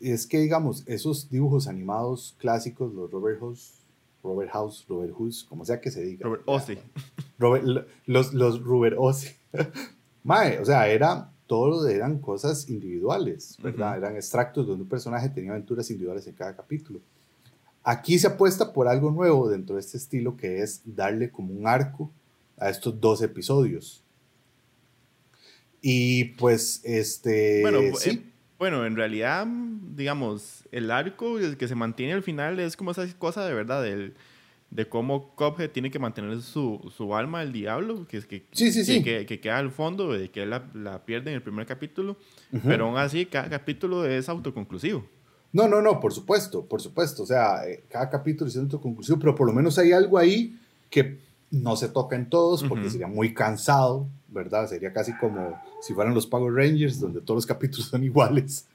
es 0.00 0.26
que, 0.26 0.38
digamos, 0.38 0.84
esos 0.86 1.30
dibujos 1.30 1.68
animados 1.68 2.36
clásicos, 2.38 2.92
los 2.92 3.10
Robert 3.10 3.40
House, 3.40 3.86
Robert 4.22 4.50
House, 4.50 4.84
Robert 4.88 5.14
House, 5.16 5.44
como 5.48 5.64
sea 5.64 5.80
que 5.80 5.90
se 5.90 6.02
diga. 6.02 6.24
Robert 6.24 6.42
Ozzy. 6.46 6.78
Robert, 7.38 7.88
los, 8.06 8.34
los 8.34 8.62
Robert 8.62 8.96
Ozzy. 8.98 9.30
Mae, 10.24 10.58
o 10.58 10.64
sea, 10.64 10.88
era, 10.88 11.32
todo 11.46 11.86
eran 11.88 12.18
cosas 12.18 12.68
individuales, 12.68 13.56
¿verdad? 13.62 13.96
Eran 13.96 14.16
extractos 14.16 14.66
donde 14.66 14.82
un 14.82 14.88
personaje 14.88 15.28
tenía 15.28 15.52
aventuras 15.52 15.88
individuales 15.90 16.26
en 16.26 16.34
cada 16.34 16.56
capítulo. 16.56 17.00
Aquí 17.88 18.18
se 18.18 18.26
apuesta 18.26 18.72
por 18.72 18.88
algo 18.88 19.12
nuevo 19.12 19.48
dentro 19.48 19.76
de 19.76 19.80
este 19.80 19.96
estilo 19.96 20.36
que 20.36 20.60
es 20.60 20.82
darle 20.84 21.30
como 21.30 21.54
un 21.54 21.68
arco 21.68 22.10
a 22.58 22.68
estos 22.68 23.00
dos 23.00 23.22
episodios. 23.22 24.02
Y 25.80 26.24
pues, 26.34 26.80
este... 26.82 27.60
Bueno, 27.62 27.78
sí. 27.96 28.10
eh, 28.10 28.22
bueno, 28.58 28.84
en 28.86 28.96
realidad, 28.96 29.46
digamos, 29.46 30.64
el 30.72 30.90
arco 30.90 31.38
el 31.38 31.56
que 31.56 31.68
se 31.68 31.76
mantiene 31.76 32.14
al 32.14 32.24
final 32.24 32.58
es 32.58 32.76
como 32.76 32.90
esa 32.90 33.06
cosa 33.18 33.46
de 33.46 33.54
verdad, 33.54 33.84
del, 33.84 34.14
de 34.70 34.88
cómo 34.88 35.36
Cuphead 35.36 35.70
tiene 35.70 35.92
que 35.92 36.00
mantener 36.00 36.42
su, 36.42 36.92
su 36.96 37.14
alma 37.14 37.38
del 37.38 37.52
diablo, 37.52 38.04
que, 38.08 38.16
es 38.16 38.26
que, 38.26 38.46
Sí, 38.50 38.72
sí, 38.72 38.80
que, 38.80 38.84
sí. 38.84 39.02
que, 39.04 39.26
que 39.26 39.38
queda 39.38 39.58
al 39.58 39.70
fondo, 39.70 40.12
de 40.12 40.28
que 40.28 40.42
él 40.42 40.50
la, 40.50 40.68
la 40.74 41.04
pierde 41.04 41.30
en 41.30 41.36
el 41.36 41.42
primer 41.42 41.66
capítulo, 41.66 42.16
pero 42.64 42.86
aún 42.86 42.98
así 42.98 43.26
cada 43.26 43.48
capítulo 43.48 44.04
es 44.04 44.28
autoconclusivo. 44.28 45.06
No, 45.56 45.66
no, 45.68 45.80
no, 45.80 45.98
por 46.00 46.12
supuesto, 46.12 46.64
por 46.66 46.82
supuesto. 46.82 47.22
O 47.22 47.26
sea, 47.26 47.66
eh, 47.66 47.84
cada 47.88 48.10
capítulo 48.10 48.48
es 48.50 48.56
autoconclusivo, 48.58 49.18
pero 49.18 49.34
por 49.34 49.46
lo 49.46 49.54
menos 49.54 49.78
hay 49.78 49.92
algo 49.92 50.18
ahí 50.18 50.58
que 50.90 51.18
no 51.50 51.76
se 51.76 51.88
toca 51.88 52.14
en 52.14 52.28
todos 52.28 52.62
porque 52.64 52.84
Ujú. 52.84 52.90
sería 52.92 53.06
muy 53.06 53.32
cansado, 53.32 54.06
¿verdad? 54.28 54.68
Sería 54.68 54.92
casi 54.92 55.16
como 55.16 55.58
si 55.80 55.94
fueran 55.94 56.12
los 56.14 56.26
Power 56.26 56.52
Rangers, 56.52 57.00
donde 57.00 57.20
todos 57.22 57.38
los 57.38 57.46
capítulos 57.54 57.86
son 57.88 58.04
iguales, 58.04 58.66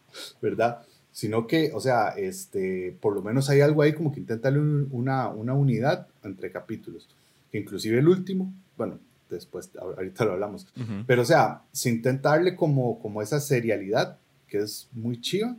¿verdad? 0.41 0.81
Sino 1.11 1.45
que, 1.45 1.71
o 1.73 1.79
sea, 1.81 2.09
este, 2.17 2.97
por 3.00 3.13
lo 3.13 3.21
menos 3.21 3.50
hay 3.50 3.61
algo 3.61 3.81
ahí 3.83 3.93
como 3.93 4.11
que 4.11 4.19
intenta 4.21 4.47
darle 4.50 4.61
un- 4.61 4.88
una, 4.91 5.27
una 5.29 5.53
unidad 5.53 6.07
entre 6.23 6.51
capítulos. 6.51 7.07
Que 7.51 7.59
inclusive 7.59 8.00
el 8.00 8.07
último, 8.07 8.51
bueno, 8.77 8.97
después, 9.29 9.69
ahorita 9.79 10.25
lo 10.25 10.31
hablamos, 10.33 10.65
pero, 11.05 11.21
o 11.21 11.25
sea, 11.25 11.61
se 11.73 11.89
intenta 11.89 12.29
darle 12.29 12.55
como, 12.55 12.97
como 13.00 13.21
esa 13.21 13.39
serialidad, 13.39 14.17
que 14.47 14.57
es 14.59 14.88
muy 14.93 15.19
chiva, 15.21 15.55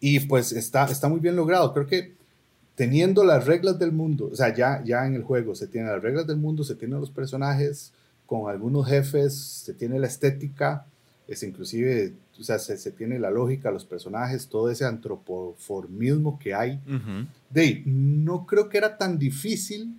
y 0.00 0.20
pues 0.20 0.52
está, 0.52 0.84
está 0.86 1.08
muy 1.08 1.20
bien 1.20 1.36
logrado. 1.36 1.72
Creo 1.72 1.86
que 1.86 2.14
teniendo 2.74 3.24
las 3.24 3.46
reglas 3.46 3.78
del 3.78 3.92
mundo, 3.92 4.28
o 4.32 4.36
sea, 4.36 4.54
ya, 4.54 4.82
ya 4.84 5.06
en 5.06 5.14
el 5.14 5.22
juego 5.22 5.54
se 5.54 5.66
tienen 5.66 5.90
las 5.90 6.02
reglas 6.02 6.26
del 6.26 6.36
mundo, 6.36 6.62
se 6.64 6.74
tienen 6.74 7.00
los 7.00 7.10
personajes, 7.10 7.92
con 8.26 8.50
algunos 8.50 8.86
jefes, 8.88 9.34
se 9.34 9.72
tiene 9.72 9.98
la 9.98 10.08
estética, 10.08 10.84
es 11.28 11.42
inclusive, 11.42 12.12
o 12.38 12.42
sea, 12.42 12.58
se, 12.58 12.76
se 12.76 12.90
tiene 12.90 13.18
la 13.18 13.30
lógica, 13.30 13.70
los 13.70 13.84
personajes, 13.84 14.46
todo 14.48 14.70
ese 14.70 14.84
antropoformismo 14.84 16.38
que 16.38 16.54
hay. 16.54 16.80
Ujú. 16.86 17.26
De 17.50 17.60
ahí, 17.60 17.82
no 17.86 18.46
creo 18.46 18.68
que 18.68 18.78
era 18.78 18.96
tan 18.96 19.18
difícil 19.18 19.94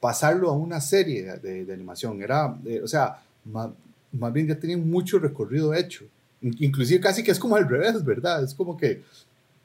pasarlo 0.00 0.50
a 0.50 0.56
una 0.56 0.80
serie 0.80 1.24
de, 1.38 1.64
de 1.64 1.72
animación. 1.72 2.22
Era, 2.22 2.56
eh, 2.64 2.80
o 2.82 2.86
sea, 2.88 3.20
ma- 3.44 3.72
más, 4.12 4.32
bien 4.32 4.46
ya 4.46 4.58
tenían 4.58 4.88
mucho 4.88 5.18
recorrido 5.18 5.74
hecho. 5.74 6.04
In- 6.40 6.56
Inclusive 6.58 7.00
casi 7.00 7.22
que 7.22 7.30
es 7.32 7.38
como 7.38 7.56
al 7.56 7.68
revés, 7.68 8.04
¿verdad? 8.04 8.44
Es 8.44 8.54
como 8.54 8.76
que 8.76 9.02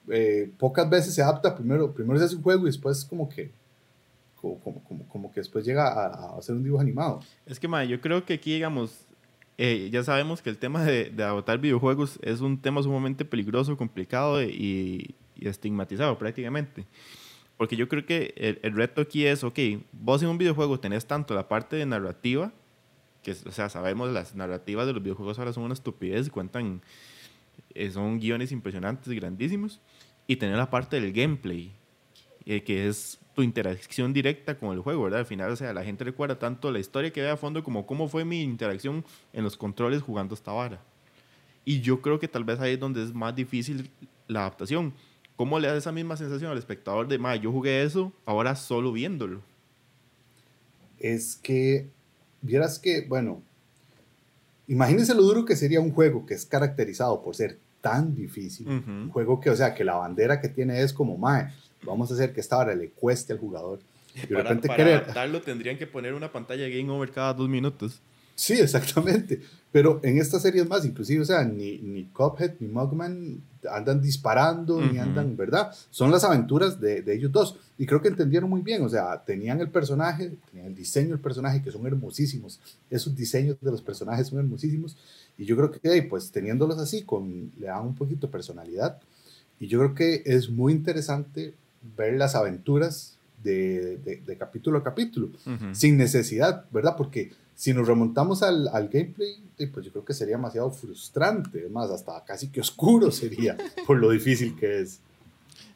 eh, 0.09 0.51
pocas 0.57 0.89
veces 0.89 1.13
se 1.13 1.21
adapta, 1.21 1.55
primero, 1.55 1.93
primero 1.93 2.19
se 2.19 2.25
hace 2.25 2.35
un 2.35 2.41
juego 2.41 2.63
y 2.63 2.67
después 2.67 3.05
como 3.05 3.29
que, 3.29 3.51
como, 4.41 4.59
como, 4.59 5.07
como, 5.07 5.31
que 5.31 5.39
después 5.39 5.63
llega 5.63 5.87
a, 5.87 6.07
a 6.07 6.37
hacer 6.37 6.55
un 6.55 6.63
dibujo 6.63 6.81
animado. 6.81 7.21
Es 7.45 7.59
que, 7.59 7.67
ma, 7.67 7.83
yo 7.85 8.01
creo 8.01 8.25
que 8.25 8.33
aquí, 8.33 8.53
digamos, 8.53 9.05
eh, 9.57 9.89
ya 9.91 10.03
sabemos 10.03 10.41
que 10.41 10.49
el 10.49 10.57
tema 10.57 10.83
de, 10.83 11.11
de 11.11 11.57
videojuegos 11.57 12.19
es 12.23 12.41
un 12.41 12.59
tema 12.59 12.81
sumamente 12.81 13.23
peligroso, 13.23 13.77
complicado 13.77 14.41
y, 14.43 15.15
estigmatizado 15.39 16.17
prácticamente. 16.17 16.85
Porque 17.57 17.75
yo 17.75 17.87
creo 17.87 18.05
que 18.05 18.33
el, 18.63 18.73
reto 18.73 19.01
aquí 19.01 19.25
es, 19.25 19.43
ok, 19.43 19.59
vos 19.91 20.23
en 20.23 20.29
un 20.29 20.37
videojuego 20.37 20.79
tenés 20.79 21.05
tanto 21.05 21.35
la 21.35 21.47
parte 21.47 21.75
de 21.75 21.85
narrativa, 21.85 22.51
que, 23.21 23.31
o 23.31 23.51
sea, 23.51 23.69
sabemos 23.69 24.11
las 24.11 24.35
narrativas 24.35 24.87
de 24.87 24.93
los 24.93 25.03
videojuegos 25.03 25.37
ahora 25.37 25.53
son 25.53 25.63
una 25.63 25.73
estupidez, 25.73 26.29
cuentan, 26.29 26.81
eh, 27.75 27.91
son 27.91 28.19
guiones 28.19 28.51
impresionantes 28.51 29.11
grandísimos, 29.13 29.81
y 30.27 30.37
tener 30.37 30.57
la 30.57 30.69
parte 30.69 30.99
del 30.99 31.11
gameplay, 31.11 31.71
eh, 32.45 32.63
que 32.63 32.87
es 32.87 33.19
tu 33.35 33.41
interacción 33.41 34.13
directa 34.13 34.57
con 34.57 34.73
el 34.73 34.79
juego, 34.79 35.03
¿verdad? 35.03 35.21
Al 35.21 35.25
final, 35.25 35.51
o 35.51 35.55
sea, 35.55 35.73
la 35.73 35.83
gente 35.83 36.03
recuerda 36.03 36.37
tanto 36.39 36.71
la 36.71 36.79
historia 36.79 37.11
que 37.11 37.21
ve 37.21 37.29
a 37.29 37.37
fondo 37.37 37.63
como 37.63 37.85
cómo 37.85 38.07
fue 38.07 38.23
mi 38.23 38.41
interacción 38.41 39.03
en 39.33 39.43
los 39.43 39.57
controles 39.57 40.01
jugando 40.01 40.35
esta 40.35 40.51
vara. 40.51 40.81
Y 41.65 41.81
yo 41.81 42.01
creo 42.01 42.19
que 42.19 42.27
tal 42.27 42.43
vez 42.43 42.59
ahí 42.59 42.73
es 42.73 42.79
donde 42.79 43.03
es 43.03 43.13
más 43.13 43.35
difícil 43.35 43.89
la 44.27 44.41
adaptación. 44.41 44.93
¿Cómo 45.35 45.59
le 45.59 45.67
da 45.67 45.77
esa 45.77 45.91
misma 45.91 46.15
sensación 46.15 46.51
al 46.51 46.57
espectador 46.57 47.07
de, 47.07 47.17
ma, 47.17 47.35
yo 47.35 47.51
jugué 47.51 47.83
eso, 47.83 48.13
ahora 48.25 48.55
solo 48.55 48.91
viéndolo? 48.91 49.41
es 51.03 51.35
que, 51.35 51.89
vieras 52.41 52.79
que, 52.79 53.05
bueno, 53.07 53.43
imagínense 54.67 55.13
lo 55.15 55.21
duro 55.23 55.45
que 55.45 55.55
sería 55.55 55.79
un 55.81 55.91
juego 55.91 56.25
que 56.25 56.33
es 56.33 56.45
caracterizado 56.45 57.21
por 57.23 57.35
ser 57.35 57.57
tan 57.81 58.15
difícil. 58.15 58.67
Un 58.67 59.09
juego 59.09 59.39
que, 59.41 59.49
o 59.49 59.55
sea, 59.55 59.73
que 59.75 59.83
la 59.83 59.95
bandera 59.95 60.39
que 60.39 60.47
tiene 60.49 60.81
es 60.81 60.93
como, 60.93 61.17
mae, 61.17 61.49
vamos 61.85 62.09
a 62.11 62.13
hacer 62.13 62.33
que 62.33 62.39
esta 62.39 62.57
hora 62.57 62.73
le 62.75 62.89
cueste 62.89 63.33
al 63.33 63.39
jugador. 63.39 63.79
Y 64.15 64.21
de 64.21 64.27
Para, 64.27 64.43
repente 64.43 64.67
para 64.67 64.77
querer- 64.77 64.95
adaptarlo 65.03 65.41
tendrían 65.41 65.77
que 65.77 65.87
poner 65.87 66.13
una 66.13 66.31
pantalla 66.31 66.67
game 66.69 66.89
over 66.89 67.11
cada 67.11 67.33
dos 67.33 67.49
minutos. 67.49 67.99
Sí, 68.35 68.53
exactamente. 68.53 69.41
Pero 69.71 69.99
en 70.03 70.17
estas 70.19 70.41
series 70.43 70.67
más, 70.67 70.85
inclusive, 70.85 71.21
o 71.21 71.25
sea, 71.25 71.43
ni, 71.43 71.77
ni 71.79 72.05
Cuphead 72.05 72.53
ni 72.59 72.67
Mugman 72.67 73.41
andan 73.71 74.01
disparando, 74.01 74.81
ni 74.81 74.97
Ujú. 74.97 75.01
andan, 75.01 75.35
¿verdad? 75.37 75.71
Son 75.89 76.11
las 76.11 76.23
aventuras 76.23 76.79
de, 76.79 77.01
de 77.01 77.15
ellos 77.15 77.31
dos. 77.31 77.55
Y 77.77 77.85
creo 77.85 78.01
que 78.01 78.07
entendieron 78.09 78.49
muy 78.49 78.61
bien, 78.61 78.83
o 78.83 78.89
sea, 78.89 79.23
tenían 79.23 79.61
el 79.61 79.69
personaje, 79.69 80.33
tenían 80.51 80.67
el 80.67 80.75
diseño 80.75 81.09
del 81.09 81.19
personaje, 81.19 81.61
que 81.63 81.71
son 81.71 81.85
hermosísimos. 81.87 82.59
Esos 82.89 83.15
diseños 83.15 83.57
de 83.61 83.71
los 83.71 83.81
personajes 83.81 84.27
son 84.27 84.39
hermosísimos. 84.39 84.95
Y 85.37 85.45
yo 85.45 85.55
creo 85.55 85.71
que, 85.71 85.79
hey, 85.83 86.01
pues 86.09 86.31
teniéndolos 86.31 86.77
así, 86.77 87.01
con, 87.03 87.51
le 87.59 87.67
dan 87.67 87.85
un 87.87 87.95
poquito 87.95 88.27
de 88.27 88.31
personalidad. 88.31 88.99
Y 89.59 89.67
yo 89.67 89.79
creo 89.79 89.95
que 89.95 90.21
es 90.25 90.49
muy 90.49 90.73
interesante 90.73 91.53
ver 91.97 92.13
las 92.15 92.35
aventuras 92.35 93.17
de, 93.43 93.97
de- 93.97 94.17
de 94.25 94.37
capítulo 94.37 94.77
a 94.77 94.83
capítulo 94.83 95.27
Ujú. 95.45 95.73
sin 95.73 95.97
necesidad, 95.97 96.65
¿verdad? 96.71 96.95
Porque 96.97 97.31
si 97.55 97.73
nos 97.73 97.87
remontamos 97.87 98.43
al, 98.43 98.67
al 98.69 98.89
gameplay, 98.89 99.35
eh, 99.57 99.67
pues 99.67 99.85
yo 99.85 99.91
creo 99.91 100.05
que 100.05 100.13
sería 100.13 100.35
demasiado 100.35 100.71
frustrante, 100.71 101.67
más, 101.69 101.89
hasta 101.91 102.23
casi 102.25 102.49
que 102.49 102.61
oscuro 102.61 103.11
sería 103.11 103.57
por 103.87 103.97
lo 103.99 104.09
difícil 104.09 104.55
que 104.55 104.81
es. 104.81 104.99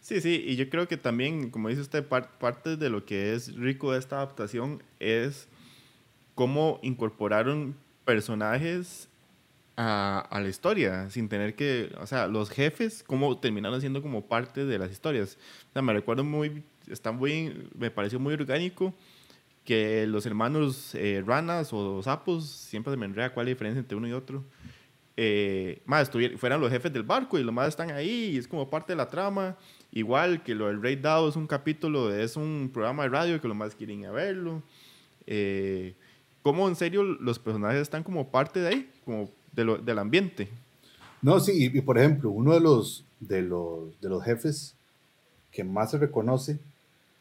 Sí, 0.01 0.21
sí, 0.21 0.43
y 0.47 0.55
yo 0.55 0.69
creo 0.69 0.87
que 0.87 0.97
también, 0.97 1.49
como 1.49 1.67
dice 1.69 1.81
usted, 1.81 2.05
par- 2.07 2.37
parte 2.39 2.77
de 2.77 2.89
lo 2.89 3.05
que 3.05 3.33
es 3.33 3.53
rico 3.55 3.91
de 3.91 3.99
esta 3.99 4.17
adaptación 4.17 4.81
es 4.99 5.47
cómo 6.35 6.79
incorporaron 6.81 7.75
personajes 8.05 9.09
a, 9.75 10.19
a 10.19 10.39
la 10.41 10.49
historia, 10.49 11.09
sin 11.09 11.29
tener 11.29 11.55
que, 11.55 11.93
o 11.99 12.07
sea, 12.07 12.27
los 12.27 12.49
jefes, 12.49 13.03
cómo 13.05 13.37
terminaron 13.39 13.79
siendo 13.81 14.01
como 14.01 14.25
parte 14.25 14.65
de 14.65 14.79
las 14.79 14.91
historias. 14.91 15.37
O 15.69 15.73
sea, 15.73 15.81
me 15.81 15.93
recuerdo 15.93 16.23
muy, 16.23 16.63
está 16.87 17.11
muy, 17.11 17.69
me 17.77 17.91
pareció 17.91 18.19
muy 18.19 18.33
orgánico 18.33 18.93
que 19.67 20.07
los 20.07 20.25
hermanos 20.25 20.95
eh, 20.95 21.21
ranas 21.27 21.73
o 21.73 22.01
sapos, 22.01 22.45
siempre 22.47 22.93
se 22.93 22.95
me 22.95 23.05
enreda 23.05 23.33
cuál 23.33 23.47
es 23.47 23.51
la 23.51 23.55
diferencia 23.55 23.79
entre 23.81 23.97
uno 23.97 24.07
y 24.07 24.13
otro, 24.13 24.45
eh, 25.17 25.81
más 25.85 26.09
fueran 26.37 26.61
los 26.61 26.71
jefes 26.71 26.93
del 26.93 27.03
barco 27.03 27.37
y 27.37 27.43
los 27.43 27.53
más 27.53 27.67
están 27.67 27.91
ahí 27.91 28.31
y 28.33 28.37
es 28.37 28.47
como 28.47 28.69
parte 28.69 28.93
de 28.93 28.97
la 28.97 29.09
trama. 29.09 29.57
Igual 29.91 30.41
que 30.41 30.55
lo 30.55 30.67
del 30.67 30.81
Rey 30.81 30.95
Dado 30.95 31.27
es 31.27 31.35
un 31.35 31.47
capítulo, 31.47 32.07
de- 32.07 32.23
es 32.23 32.37
un 32.37 32.69
programa 32.73 33.03
de 33.03 33.09
radio 33.09 33.41
que 33.41 33.47
los 33.49 33.57
más 33.57 33.75
quieren 33.75 34.05
a 34.05 34.11
verlo. 34.11 34.63
Eh, 35.25 35.95
¿Cómo 36.43 36.69
en 36.69 36.77
serio 36.77 37.03
los 37.03 37.37
personajes 37.37 37.81
están 37.81 38.03
como 38.03 38.29
parte 38.29 38.61
de 38.61 38.67
ahí, 38.69 38.89
como 39.03 39.29
de 39.51 39.65
lo- 39.65 39.77
del 39.79 39.99
ambiente? 39.99 40.47
No, 41.21 41.41
sí, 41.41 41.51
y, 41.73 41.77
y 41.77 41.81
por 41.81 41.97
ejemplo, 41.97 42.29
uno 42.29 42.53
de 42.53 42.61
los, 42.61 43.03
de, 43.19 43.41
los, 43.41 43.99
de 43.99 44.07
los 44.07 44.23
jefes 44.23 44.75
que 45.51 45.63
más 45.65 45.91
se 45.91 45.97
reconoce, 45.97 46.57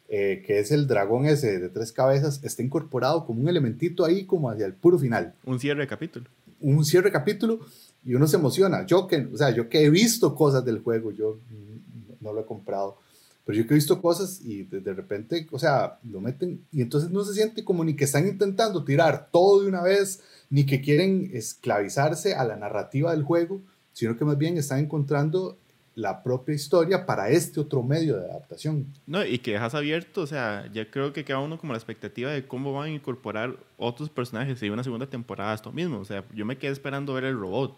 eh, 0.09 0.43
que 0.47 0.61
es 0.61 0.71
el 0.71 0.87
dragón 0.87 1.27
ese 1.27 1.59
de 1.59 1.69
tres 1.69 1.91
cabezas, 1.91 2.41
está 2.45 2.63
incorporado 2.63 3.27
como 3.27 3.41
un 3.41 3.49
elementito 3.49 4.05
ahí 4.05 4.25
como 4.25 4.49
hacia 4.51 4.67
el 4.67 4.75
puro 4.75 4.99
final. 4.99 5.35
Un 5.45 5.59
cierre 5.59 5.81
de 5.81 5.87
capítulo. 5.89 6.27
un 6.61 6.85
cierre 6.85 7.07
de 7.07 7.13
capítulo 7.13 7.61
y 8.05 8.15
uno 8.15 8.29
se 8.29 8.37
emociona. 8.37 8.87
Yo 8.87 9.09
que, 9.09 9.29
o 9.33 9.37
sea, 9.37 9.51
yo 9.51 9.69
que 9.69 9.85
he 9.85 9.91
visto 9.91 10.35
cosas 10.35 10.65
del 10.65 10.79
juego, 10.79 11.11
yo 11.11 11.41
mm, 11.51 12.25
no 12.25 12.33
lo 12.33 12.43
he 12.43 12.47
comprado, 12.47 12.99
pero 13.45 13.59
yo 13.59 13.67
que 13.67 13.75
he 13.75 13.77
visto 13.77 14.01
cosas 14.01 14.41
y 14.45 14.63
de, 14.63 14.81
de 14.81 14.95
repente, 14.95 15.47
o 15.51 15.59
sea, 15.59 15.99
lo 16.05 16.21
meten 16.21 16.65
y 16.71 16.83
entonces 16.83 17.11
no 17.11 17.25
se 17.25 17.35
siente 17.35 17.65
como 17.65 17.85
ni 17.85 17.97
que 17.97 18.05
están 18.05 18.29
intentando 18.29 18.85
tirar 18.85 19.29
todo 19.33 19.63
de 19.63 19.69
una 19.69 19.83
vez, 19.83 20.21
ni 20.51 20.67
que 20.67 20.81
quieren 20.81 21.31
esclavizarse 21.33 22.35
a 22.35 22.45
la 22.45 22.57
narrativa 22.57 23.11
del 23.11 23.25
juego, 23.25 23.61
sino 23.93 24.17
que 24.17 24.25
más 24.25 24.39
bien 24.39 24.57
están 24.57 24.79
encontrando 24.79 25.59
la 25.97 26.23
propia 26.23 26.55
historia 26.55 27.05
para 27.07 27.31
este 27.31 27.59
otro 27.59 27.83
medio 27.83 28.19
de 28.19 28.27
adaptación. 28.31 28.87
No, 29.07 29.25
y 29.25 29.39
que 29.39 29.53
dejas 29.53 29.75
abierto, 29.75 30.21
o 30.21 30.27
sea, 30.27 30.71
ya 30.73 30.89
creo 30.91 31.13
que 31.15 31.25
queda 31.25 31.39
uno 31.41 31.59
como 31.59 31.73
la 31.73 31.79
expectativa 31.79 32.31
de 32.31 32.47
cómo 32.47 32.75
van 32.75 32.89
a 32.91 32.91
incorporar 32.93 33.57
otros 33.79 34.11
personajes 34.11 34.63
y 34.63 34.69
una 34.69 34.85
segunda 34.85 35.07
temporada 35.07 35.53
a 35.53 35.55
esto 35.55 35.73
mismo. 35.73 35.99
O 35.99 36.05
sea, 36.05 36.23
yo 36.35 36.45
me 36.45 36.59
quedé 36.59 36.71
esperando 36.73 37.15
ver 37.15 37.25
el 37.25 37.39
robot, 37.39 37.75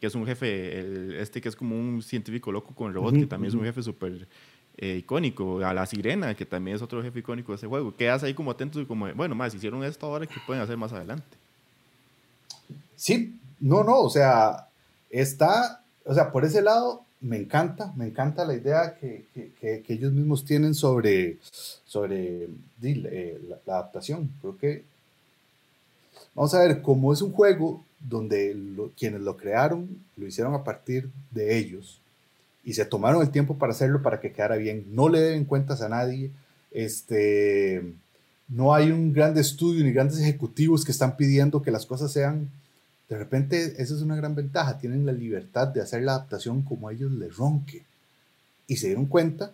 que 0.00 0.06
es 0.06 0.14
un 0.14 0.26
jefe, 0.26 0.78
el- 0.80 1.14
este 1.14 1.40
que 1.40 1.48
es 1.48 1.56
como 1.56 1.74
un 1.78 2.02
científico 2.02 2.52
loco 2.52 2.74
con 2.74 2.88
el 2.88 2.94
robot, 2.94 3.14
que 3.14 3.26
también 3.26 3.48
es 3.48 3.54
un 3.54 3.64
jefe 3.64 3.82
súper 3.82 4.28
eh, 4.76 4.96
icónico. 4.98 5.64
A 5.64 5.72
la 5.72 5.86
sirena, 5.86 6.34
que 6.34 6.44
también 6.44 6.76
es 6.76 6.82
otro 6.82 7.02
jefe 7.02 7.20
icónico 7.20 7.52
de 7.52 7.56
ese 7.56 7.66
juego. 7.66 7.96
Quedas 7.96 8.22
ahí 8.22 8.34
como 8.34 8.50
atento 8.50 8.78
y 8.78 8.84
como, 8.84 9.10
bueno, 9.14 9.34
más 9.34 9.54
hicieron 9.54 9.82
esto 9.82 10.04
ahora, 10.04 10.26
¿qué 10.26 10.34
pueden 10.46 10.62
hacer 10.62 10.76
más 10.76 10.92
adelante? 10.92 11.24
Sí, 12.96 13.34
No, 13.58 13.82
no, 13.82 14.00
o 14.00 14.10
sea, 14.10 14.68
está, 15.08 15.82
o 16.04 16.12
sea, 16.12 16.30
por 16.30 16.44
ese 16.44 16.60
lado 16.60 17.05
me 17.20 17.38
encanta, 17.38 17.92
me 17.96 18.06
encanta 18.06 18.44
la 18.44 18.54
idea 18.54 18.96
que, 19.00 19.24
que, 19.32 19.82
ellos 19.88 20.12
mismos 20.12 20.44
tienen 20.44 20.74
sobre, 20.74 21.38
sobre 21.84 22.48
eh, 22.82 23.40
la, 23.48 23.74
adaptación. 23.74 24.30
Creo 24.40 24.58
que, 24.58 24.84
vamos 26.34 26.54
a 26.54 26.60
ver, 26.60 26.82
como 26.82 27.12
es 27.12 27.22
un 27.22 27.32
juego 27.32 27.84
donde 28.00 28.54
quienes 28.96 29.22
lo 29.22 29.36
crearon 29.36 29.88
lo 30.16 30.26
hicieron 30.26 30.54
a 30.54 30.62
partir 30.62 31.10
de 31.30 31.56
ellos 31.56 32.00
y 32.62 32.74
se 32.74 32.84
tomaron 32.84 33.22
el 33.22 33.30
tiempo 33.30 33.56
para 33.56 33.72
hacerlo 33.72 34.02
para 34.02 34.20
que 34.20 34.32
quedara 34.32 34.56
bien, 34.56 34.84
no 34.90 35.08
le 35.08 35.20
deben 35.20 35.44
cuentas 35.44 35.80
a 35.80 35.88
nadie, 35.88 36.30
este, 36.72 37.82
no 38.48 38.74
hay 38.74 38.90
un 38.90 39.12
gran 39.12 39.36
estudio 39.38 39.84
ni 39.84 39.92
grandes 39.92 40.20
ejecutivos 40.20 40.84
que 40.84 40.92
están 40.92 41.16
pidiendo 41.16 41.62
que 41.62 41.70
las 41.70 41.86
cosas 41.86 42.12
sean 42.12 42.50
de 43.08 43.16
repente, 43.16 43.80
esa 43.80 43.94
es 43.94 44.02
una 44.02 44.16
gran 44.16 44.34
ventaja. 44.34 44.78
Tienen 44.78 45.06
la 45.06 45.12
libertad 45.12 45.68
de 45.68 45.80
hacer 45.80 46.02
la 46.02 46.14
adaptación 46.14 46.62
como 46.62 46.90
ellos 46.90 47.12
les 47.12 47.36
ronque. 47.36 47.84
Y 48.66 48.76
se 48.76 48.88
dieron 48.88 49.06
cuenta 49.06 49.52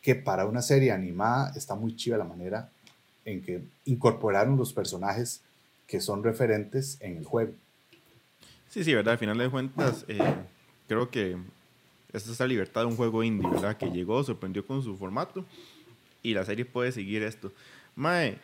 que 0.00 0.14
para 0.14 0.46
una 0.46 0.62
serie 0.62 0.92
animada 0.92 1.52
está 1.56 1.74
muy 1.74 1.96
chiva 1.96 2.16
la 2.16 2.24
manera 2.24 2.70
en 3.24 3.42
que 3.42 3.62
incorporaron 3.86 4.56
los 4.56 4.72
personajes 4.72 5.40
que 5.88 6.00
son 6.00 6.22
referentes 6.22 6.98
en 7.00 7.16
el 7.16 7.24
juego. 7.24 7.52
Sí, 8.68 8.84
sí, 8.84 8.94
verdad. 8.94 9.12
Al 9.12 9.18
final 9.18 9.38
de 9.38 9.50
cuentas, 9.50 10.04
eh, 10.08 10.18
creo 10.86 11.10
que 11.10 11.36
esta 12.12 12.30
es 12.30 12.38
la 12.38 12.46
libertad 12.46 12.82
de 12.82 12.86
un 12.86 12.96
juego 12.96 13.24
indie, 13.24 13.48
¿verdad? 13.50 13.76
Que 13.76 13.90
llegó, 13.90 14.22
sorprendió 14.22 14.64
con 14.64 14.82
su 14.82 14.96
formato 14.96 15.44
y 16.22 16.34
la 16.34 16.44
serie 16.44 16.64
puede 16.64 16.92
seguir 16.92 17.22
esto. 17.22 17.52
Mae, 17.96 18.38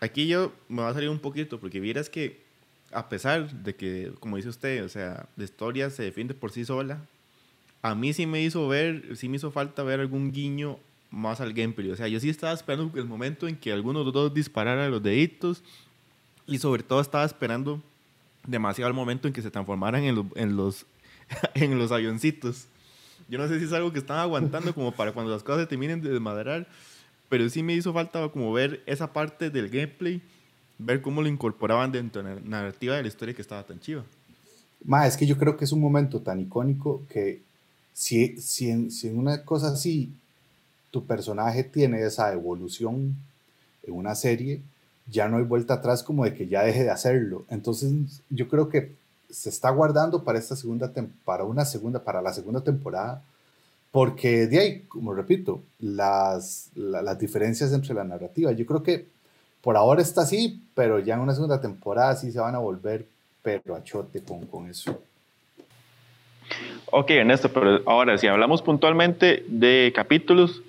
aquí 0.00 0.26
yo 0.26 0.52
me 0.68 0.82
va 0.82 0.90
a 0.90 0.94
salir 0.94 1.10
un 1.10 1.18
poquito 1.18 1.60
porque 1.60 1.80
vieras 1.80 2.08
que 2.08 2.43
a 2.94 3.08
pesar 3.08 3.50
de 3.50 3.74
que, 3.74 4.12
como 4.20 4.36
dice 4.36 4.48
usted, 4.48 4.84
o 4.84 4.88
sea, 4.88 5.26
la 5.36 5.44
historia 5.44 5.90
se 5.90 6.04
defiende 6.04 6.34
por 6.34 6.52
sí 6.52 6.64
sola, 6.64 7.00
a 7.82 7.94
mí 7.94 8.12
sí 8.12 8.26
me 8.26 8.42
hizo 8.42 8.66
ver, 8.68 9.16
sí 9.16 9.28
me 9.28 9.36
hizo 9.36 9.50
falta 9.50 9.82
ver 9.82 10.00
algún 10.00 10.32
guiño 10.32 10.78
más 11.10 11.40
al 11.40 11.52
gameplay. 11.52 11.90
O 11.90 11.96
sea, 11.96 12.08
yo 12.08 12.18
sí 12.20 12.28
estaba 12.28 12.52
esperando 12.52 12.90
el 12.98 13.04
momento 13.04 13.46
en 13.46 13.56
que 13.56 13.72
alguno 13.72 14.00
de 14.00 14.04
los 14.06 14.14
dos 14.14 14.34
disparara 14.34 14.88
los 14.88 15.02
deditos 15.02 15.62
y 16.46 16.58
sobre 16.58 16.82
todo 16.82 17.00
estaba 17.00 17.24
esperando 17.24 17.82
demasiado 18.46 18.88
el 18.88 18.94
momento 18.94 19.28
en 19.28 19.34
que 19.34 19.42
se 19.42 19.50
transformaran 19.50 20.02
en, 20.04 20.30
en 20.34 20.56
los, 20.56 20.86
en 21.54 21.78
los 21.78 21.92
avioncitos. 21.92 22.66
Yo 23.28 23.38
no 23.38 23.48
sé 23.48 23.58
si 23.58 23.64
es 23.64 23.72
algo 23.72 23.92
que 23.92 23.98
están 23.98 24.18
aguantando 24.18 24.74
como 24.74 24.92
para 24.92 25.12
cuando 25.12 25.32
las 25.32 25.42
cosas 25.42 25.62
se 25.62 25.66
terminen 25.66 26.02
de 26.02 26.10
desmadrar, 26.10 26.66
pero 27.28 27.48
sí 27.48 27.62
me 27.62 27.74
hizo 27.74 27.92
falta 27.92 28.28
como 28.28 28.52
ver 28.52 28.82
esa 28.86 29.12
parte 29.12 29.50
del 29.50 29.68
gameplay 29.68 30.22
ver 30.78 31.02
cómo 31.02 31.22
lo 31.22 31.28
incorporaban 31.28 31.92
dentro 31.92 32.22
de 32.22 32.34
la 32.34 32.40
narrativa 32.40 32.96
de 32.96 33.02
la 33.02 33.08
historia 33.08 33.34
que 33.34 33.42
estaba 33.42 33.62
tan 33.64 33.80
chiva. 33.80 34.04
Ma, 34.84 35.06
es 35.06 35.16
que 35.16 35.26
yo 35.26 35.38
creo 35.38 35.56
que 35.56 35.64
es 35.64 35.72
un 35.72 35.80
momento 35.80 36.20
tan 36.20 36.40
icónico 36.40 37.02
que 37.08 37.42
si, 37.92 38.36
si, 38.40 38.70
en, 38.70 38.90
una 39.14 39.44
cosa 39.44 39.68
así 39.68 40.12
tu 40.90 41.06
personaje 41.06 41.64
tiene 41.64 42.02
esa 42.02 42.32
evolución 42.32 43.16
en 43.82 43.94
una 43.94 44.14
serie, 44.14 44.60
ya 45.10 45.28
no 45.28 45.38
hay 45.38 45.44
vuelta 45.44 45.74
atrás 45.74 46.02
como 46.02 46.24
de 46.24 46.34
que 46.34 46.48
ya 46.48 46.62
deje 46.62 46.82
de 46.82 46.90
hacerlo. 46.90 47.44
Entonces 47.48 47.92
yo 48.30 48.48
creo 48.48 48.68
que 48.68 48.92
se 49.30 49.48
está 49.48 49.70
guardando 49.70 50.22
para 50.22 50.38
esta 50.38 50.54
segunda 50.54 50.92
para 51.24 51.44
una 51.44 51.64
segunda 51.64 52.04
para 52.04 52.22
la 52.22 52.32
segunda 52.32 52.60
temporada 52.60 53.22
porque 53.90 54.46
de 54.46 54.58
ahí 54.58 54.80
como 54.82 55.12
repito 55.12 55.62
las, 55.80 56.68
las 56.76 57.18
diferencias 57.18 57.72
entre 57.72 57.94
la 57.94 58.04
narrativa 58.04 58.52
yo 58.52 58.64
creo 58.64 58.82
que 58.84 59.08
por 59.64 59.78
ahora 59.78 60.02
está 60.02 60.20
así, 60.20 60.62
pero 60.74 60.98
ya 60.98 61.14
en 61.14 61.20
una 61.20 61.32
segunda 61.32 61.58
temporada 61.58 62.14
sí 62.16 62.30
se 62.30 62.38
van 62.38 62.54
a 62.54 62.58
volver 62.58 63.06
pero 63.42 63.74
a 63.74 63.82
chote 63.82 64.22
con, 64.22 64.46
con 64.46 64.68
eso. 64.68 65.02
Ok, 66.90 67.10
Ernesto, 67.10 67.50
pero 67.50 67.80
ahora 67.86 68.18
si 68.18 68.26
hablamos 68.26 68.60
puntualmente 68.60 69.42
de 69.48 69.90
capítulos, 69.96 70.62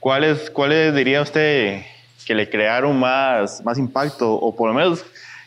¿cuáles, 0.00 0.50
cuáles 0.50 0.94
diría 0.94 1.20
usted 1.20 1.82
que 2.26 2.34
le 2.34 2.48
crearon 2.48 2.98
más, 2.98 3.62
más 3.64 3.78
impacto? 3.78 4.32
O 4.34 4.56
por 4.56 4.68
lo 4.68 4.74
menos, 4.74 5.04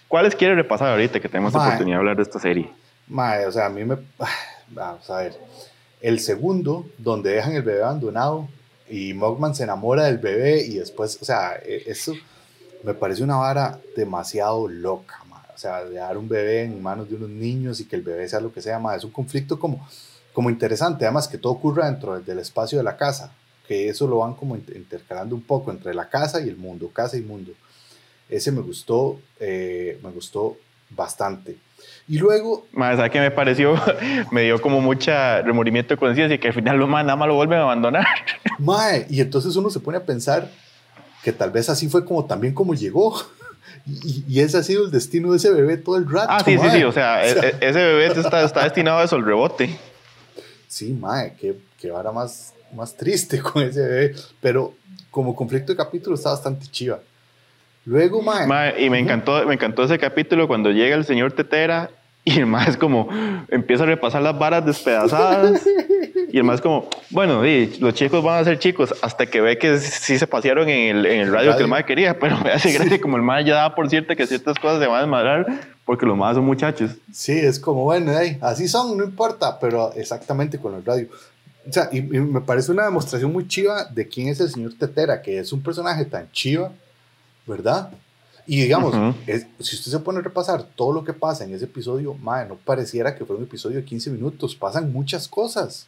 ¿cuáles 0.07 0.35
quiere 0.35 0.53
repasar 0.53 0.89
ahorita 0.89 1.19
que 1.19 1.27
tenemos 1.27 1.53
la 1.53 1.65
oportunidad 1.65 1.97
de 1.97 1.99
hablar 1.99 2.17
de 2.17 2.23
esta 2.23 2.39
serie? 2.39 2.69
Mae, 3.07 3.47
o 3.47 3.51
sea, 3.51 3.65
a 3.65 3.69
mí 3.69 3.83
me... 3.83 3.97
Vamos 4.69 5.09
a 5.09 5.17
ver. 5.17 5.33
El 6.01 6.19
segundo, 6.19 6.85
donde 6.99 7.31
dejan 7.31 7.53
el 7.53 7.63
bebé 7.63 7.83
abandonado 7.83 8.47
y 8.87 9.13
Mogman 9.13 9.55
se 9.55 9.63
enamora 9.63 10.05
del 10.05 10.19
bebé 10.19 10.65
y 10.65 10.75
después, 10.75 11.17
o 11.21 11.25
sea, 11.25 11.55
e, 11.63 11.83
eso 11.87 12.13
me 12.83 12.93
parece 12.93 13.23
una 13.23 13.37
vara 13.37 13.79
demasiado 13.95 14.67
loca, 14.67 15.23
o 15.53 15.57
sea, 15.57 15.83
de 15.85 15.95
dar 15.95 16.17
un 16.17 16.27
bebé 16.27 16.63
en 16.63 16.81
manos 16.81 17.09
de 17.09 17.15
unos 17.15 17.29
niños 17.29 17.79
y 17.79 17.85
que 17.85 17.95
el 17.95 18.01
bebé 18.01 18.27
sea 18.27 18.39
lo 18.39 18.51
que 18.51 18.61
sea, 18.61 18.79
ma, 18.79 18.95
es 18.95 19.03
un 19.03 19.11
conflicto 19.11 19.59
como, 19.59 19.87
como 20.33 20.49
interesante, 20.49 21.05
además 21.05 21.27
que 21.27 21.37
todo 21.37 21.53
ocurra 21.53 21.85
dentro 21.85 22.19
del 22.19 22.39
espacio 22.39 22.77
de 22.77 22.83
la 22.83 22.97
casa, 22.97 23.31
que 23.67 23.87
eso 23.87 24.07
lo 24.07 24.19
van 24.19 24.33
como 24.33 24.55
intercalando 24.55 25.35
un 25.35 25.43
poco 25.43 25.71
entre 25.71 25.93
la 25.93 26.09
casa 26.09 26.41
y 26.41 26.49
el 26.49 26.57
mundo, 26.57 26.89
casa 26.89 27.17
y 27.17 27.21
mundo. 27.21 27.51
Ese 28.27 28.51
me 28.51 28.61
gustó, 28.61 29.19
eh, 29.39 29.99
me 30.01 30.09
gustó 30.09 30.57
bastante. 30.89 31.57
Y 32.07 32.17
luego... 32.17 32.65
Más, 32.71 32.95
¿sabes 32.95 33.11
qué 33.11 33.19
me 33.19 33.31
pareció? 33.31 33.75
me 34.31 34.41
dio 34.41 34.59
como 34.61 34.81
mucha 34.81 35.41
remordimiento 35.41 35.93
de 35.93 35.97
conciencia 35.97 36.35
y 36.35 36.39
que 36.39 36.47
al 36.47 36.53
final 36.53 36.77
los 36.77 36.89
más 36.89 37.05
nada 37.05 37.15
más 37.15 37.27
lo 37.27 37.35
vuelven 37.35 37.59
a 37.59 37.63
abandonar. 37.63 38.05
Mae, 38.59 39.05
y 39.09 39.21
entonces 39.21 39.55
uno 39.55 39.69
se 39.69 39.79
pone 39.79 39.97
a 39.97 40.05
pensar, 40.05 40.49
que 41.23 41.31
tal 41.31 41.51
vez 41.51 41.69
así 41.69 41.88
fue 41.88 42.05
como 42.05 42.25
también 42.25 42.53
como 42.53 42.73
llegó. 42.73 43.21
Y, 43.86 44.39
ese 44.39 44.57
ha 44.57 44.63
sido 44.63 44.86
el 44.86 44.91
destino 44.91 45.31
de 45.31 45.38
ese 45.38 45.49
bebé 45.51 45.77
todo 45.77 45.97
el 45.97 46.10
rato. 46.10 46.27
Ah, 46.29 46.43
sí, 46.43 46.57
sí, 46.57 46.69
sí. 46.69 46.84
O 46.84 46.91
sea, 46.91 47.25
e, 47.27 47.31
e, 47.31 47.55
ese 47.62 47.79
bebé 47.79 48.07
está, 48.07 48.43
está 48.43 48.63
destinado 48.63 48.99
a 48.99 49.03
eso, 49.03 49.15
el 49.15 49.25
rebote. 49.25 49.75
Sí, 50.67 50.93
mae, 50.93 51.36
qué, 51.39 51.55
qué 51.79 51.91
vara 51.91 52.12
más, 52.12 52.53
más 52.73 52.95
triste 52.95 53.39
con 53.41 53.63
ese 53.63 53.81
bebé. 53.81 54.15
Pero 54.39 54.73
como 55.10 55.36
conflicto 55.36 55.71
de 55.71 55.77
capítulo 55.77 56.15
está 56.15 56.29
bastante 56.29 56.67
chiva. 56.67 56.99
Luego, 57.86 58.21
mae. 58.21 58.45
mae 58.45 58.84
y 58.84 58.89
me 58.89 58.99
encantó, 58.99 59.45
me 59.45 59.55
encantó 59.55 59.84
ese 59.84 59.97
capítulo 59.97 60.47
cuando 60.47 60.69
llega 60.69 60.95
el 60.95 61.05
señor 61.05 61.31
Tetera 61.31 61.89
y 62.23 62.39
el 62.39 62.45
mae 62.45 62.69
es 62.69 62.77
como 62.77 63.10
empieza 63.49 63.84
a 63.84 63.88
repasar 63.88 64.21
las 64.21 64.38
varas 64.38 64.65
despedazadas. 64.65 65.65
Y 66.31 66.38
el 66.38 66.43
más 66.43 66.62
como, 66.62 66.88
bueno, 67.10 67.41
los 67.79 67.93
chicos 67.93 68.23
van 68.23 68.39
a 68.39 68.43
ser 68.45 68.57
chicos 68.57 68.93
hasta 69.01 69.25
que 69.25 69.41
ve 69.41 69.57
que 69.57 69.77
sí 69.79 70.17
se 70.17 70.27
pasearon 70.27 70.69
en 70.69 70.95
el, 70.95 71.05
en 71.05 71.19
el 71.21 71.31
radio, 71.31 71.57
que 71.57 71.63
el 71.63 71.67
más 71.67 71.84
quería, 71.84 72.17
pero 72.17 72.38
me 72.39 72.51
hace 72.51 72.71
gracia 72.71 73.01
como 73.01 73.17
el 73.17 73.23
más 73.23 73.43
ya 73.45 73.55
da 73.55 73.75
por 73.75 73.89
cierto 73.89 74.15
que 74.15 74.25
ciertas 74.25 74.57
cosas 74.57 74.79
se 74.79 74.88
van 74.88 74.97
a 74.97 75.01
desmadrar 75.01 75.45
porque 75.84 76.05
los 76.05 76.15
más 76.15 76.36
son 76.36 76.45
muchachos. 76.45 76.91
Sí, 77.12 77.34
es 77.34 77.60
como, 77.60 77.84
bueno, 77.84 78.13
así 78.41 78.67
son, 78.67 78.97
no 78.97 79.03
importa, 79.03 79.60
pero 79.60 79.91
exactamente 79.93 80.57
con 80.57 80.75
el 80.75 80.86
radio. 80.86 81.07
O 81.67 81.73
sea, 81.73 81.89
y, 81.91 82.01
me 82.01 82.41
parece 82.41 82.71
una 82.71 82.86
demostración 82.86 83.34
muy 83.34 83.47
chiva 83.47 83.86
de 83.86 84.07
quién 84.07 84.29
es 84.29 84.39
el 84.39 84.49
señor 84.49 84.73
Tetera, 84.79 85.21
que 85.21 85.39
es 85.39 85.51
un 85.51 85.62
personaje 85.62 86.05
tan 86.05 86.31
chiva, 86.31 86.71
¿verdad? 87.45 87.91
Y 88.47 88.62
digamos, 88.62 88.95
si 89.60 89.75
usted 89.75 89.91
se 89.91 89.99
pone 89.99 90.19
a 90.19 90.21
repasar 90.21 90.63
todo 90.63 90.93
lo 90.93 91.04
que 91.04 91.13
pasa 91.13 91.43
en 91.43 91.54
ese 91.54 91.65
episodio, 91.65 92.13
madre, 92.15 92.49
no 92.49 92.56
pareciera 92.56 93.15
que 93.15 93.25
fuera 93.25 93.39
un 93.39 93.45
episodio 93.45 93.77
de 93.77 93.86
15 93.86 94.10
minutos, 94.12 94.56
pasan 94.56 94.91
muchas 94.91 95.27
cosas. 95.27 95.88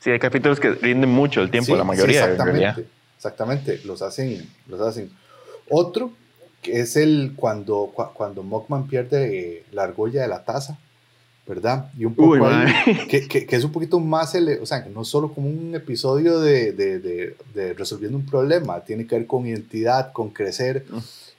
Sí, 0.00 0.10
hay 0.10 0.18
capítulos 0.18 0.60
que 0.60 0.70
rinden 0.70 1.10
mucho 1.10 1.40
el 1.40 1.50
tiempo, 1.50 1.76
la 1.76 1.84
mayoría. 1.84 2.24
Sí, 2.24 2.30
exactamente, 2.30 2.86
exactamente, 3.16 3.80
los 3.84 4.02
hacen, 4.02 4.48
los 4.68 4.80
hacen. 4.80 5.10
Otro 5.68 6.12
que 6.62 6.80
es 6.80 6.96
el 6.96 7.34
cuando, 7.36 7.92
cuando 8.14 8.42
Mockman 8.42 8.88
pierde 8.88 9.64
la 9.72 9.84
argolla 9.84 10.22
de 10.22 10.28
la 10.28 10.44
taza, 10.44 10.78
¿verdad? 11.46 11.90
Y 11.96 12.04
un 12.04 12.14
poco 12.14 12.36
que, 13.08 13.26
que, 13.26 13.46
que, 13.46 13.56
es 13.56 13.64
un 13.64 13.72
poquito 13.72 13.98
más, 14.00 14.34
o 14.60 14.66
sea, 14.66 14.84
que 14.84 14.90
no 14.90 15.04
solo 15.04 15.32
como 15.32 15.48
un 15.48 15.74
episodio 15.74 16.40
de, 16.40 16.72
de, 16.72 16.98
de, 16.98 17.36
de, 17.54 17.72
resolviendo 17.74 18.18
un 18.18 18.26
problema, 18.26 18.80
tiene 18.80 19.06
que 19.06 19.16
ver 19.16 19.26
con 19.26 19.46
identidad, 19.46 20.12
con 20.12 20.30
crecer, 20.30 20.84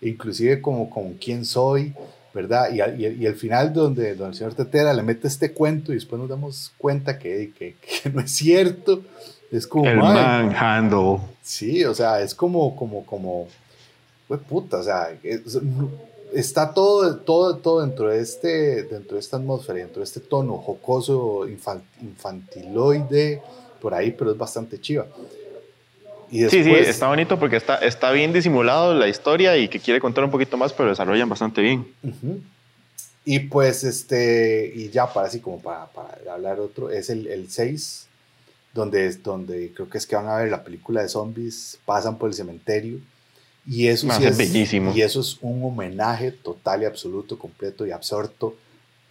inclusive 0.02 0.62
como 0.62 0.90
con 0.90 1.14
quién 1.16 1.46
soy, 1.46 1.94
¿verdad? 2.34 2.70
Y, 2.72 3.06
y, 3.06 3.26
el 3.26 3.36
final 3.36 3.74
donde, 3.74 4.16
donde 4.16 4.32
el 4.32 4.36
señor 4.36 4.54
Tetera 4.54 4.94
le 4.94 5.04
mete 5.04 5.28
este 5.28 5.52
cuento 5.52 5.92
y 5.92 5.96
después 5.96 6.20
nos 6.20 6.30
damos 6.30 6.72
cuenta 6.78 7.18
que, 7.18 7.52
que, 7.58 7.76
que 7.76 8.10
no 8.10 8.22
es 8.22 8.32
cierto. 8.32 9.02
Es 9.52 9.66
como... 9.66 9.86
El 9.86 9.98
manhandle. 9.98 11.20
Sí, 11.42 11.84
o 11.86 11.94
sea, 11.94 12.22
es 12.22 12.36
como, 12.36 12.76
como, 12.76 13.06
como, 13.06 13.48
pues 14.28 14.40
puta, 14.42 14.78
o 14.78 14.84
sea, 14.84 15.10
está 16.34 16.72
todo, 16.74 17.18
todo, 17.18 17.58
todo 17.58 17.82
dentro 17.82 18.10
de, 18.10 18.20
este, 18.20 18.84
dentro 18.84 19.16
de 19.16 19.22
esta 19.22 19.38
atmósfera, 19.38 19.80
dentro 19.80 20.02
de 20.02 20.04
este 20.04 20.20
tono 20.20 20.58
jocoso, 20.58 21.48
infantiloide, 21.48 23.42
por 23.82 23.96
ahí, 23.96 24.12
pero 24.12 24.32
es 24.32 24.38
bastante 24.38 24.80
chiva 24.80 25.08
sí, 26.32 26.64
sí, 26.64 26.72
está 26.72 27.08
bonito 27.08 27.40
porque 27.40 27.56
está, 27.56 27.78
está 27.78 28.12
bien 28.12 28.34
disimulado 28.34 28.94
la 28.94 29.08
historia 29.08 29.58
y 29.58 29.68
que 29.68 29.80
quiere 29.80 30.00
contar 30.00 30.24
un 30.24 30.32
poquito 30.32 30.58
más, 30.58 30.74
pero 30.74 30.90
desarrollan 30.90 31.30
bastante 31.30 31.62
bien. 31.62 31.88
Y 33.26 33.40
pues, 33.40 33.84
este, 33.84 34.72
y 34.74 34.90
ya 34.90 35.12
para 35.12 35.28
así 35.28 35.40
como 35.40 35.60
para, 35.62 35.86
para 35.88 36.34
hablar 36.34 36.60
otro, 36.60 36.90
es 36.90 37.10
el, 37.10 37.28
el 37.28 37.50
6, 37.50 38.08
donde, 38.74 39.12
donde 39.18 39.72
creo 39.74 39.90
que 39.90 39.98
es 39.98 40.08
que 40.08 40.16
van 40.16 40.28
a 40.28 40.38
ver 40.38 40.50
la 40.50 40.64
película 40.64 41.02
de 41.02 41.10
zombies, 41.10 41.80
pasan 41.86 42.18
por 42.18 42.30
el 42.30 42.36
cementerio. 42.36 43.00
Y 43.68 43.88
eso, 43.88 44.08
sí 44.12 44.24
es, 44.26 44.38
bellísimo. 44.38 44.94
Y 44.96 45.02
eso 45.02 45.22
es 45.22 45.38
un 45.42 45.64
homenaje 45.64 46.32
total 46.32 46.84
y 46.84 46.86
absoluto, 46.86 47.38
completo 47.38 47.86
y 47.86 47.92
absorto 47.92 48.56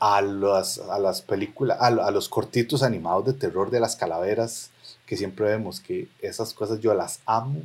a 0.01 0.21
las, 0.23 0.79
a 0.79 0.99
las 0.99 1.23
películas, 1.23 1.79
a, 1.81 1.87
a 1.87 2.11
los 2.11 2.29
cortitos 2.29 2.83
animados 2.83 3.27
de 3.27 3.33
terror 3.35 3.71
de 3.71 3.81
las 3.81 3.97
calaveras 3.97 4.71
que 5.09 5.17
siempre 5.17 5.47
vemos, 5.47 5.81
que 5.81 6.07
esas 6.21 6.53
cosas 6.53 6.81
yo 6.81 6.93
las 6.93 7.21
amo 7.25 7.63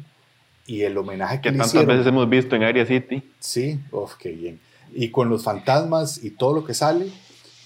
y 0.65 0.83
el 0.83 0.97
homenaje 0.97 1.37
que, 1.41 1.41
Que 1.41 1.49
tantas 1.49 1.67
hicieron, 1.67 1.89
veces 1.89 2.07
hemos 2.07 2.29
visto 2.29 2.55
en 2.55 2.63
Area 2.63 2.85
City. 2.85 3.21
Sí, 3.39 3.81
uf, 3.91 4.15
qué 4.15 4.31
bien. 4.31 4.61
Y 4.93 5.09
con 5.09 5.27
los 5.27 5.43
fantasmas 5.43 6.23
y 6.23 6.29
todo 6.29 6.53
lo 6.55 6.63
que 6.63 6.73
sale, 6.73 7.07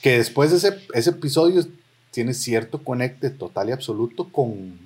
que 0.01 0.17
después 0.17 0.51
ese, 0.51 0.79
ese 0.95 1.11
episodio 1.11 1.63
tiene 2.09 2.33
cierto 2.33 2.83
conecte 2.83 3.29
total 3.29 3.69
y 3.69 3.71
absoluto 3.71 4.29
con, 4.29 4.79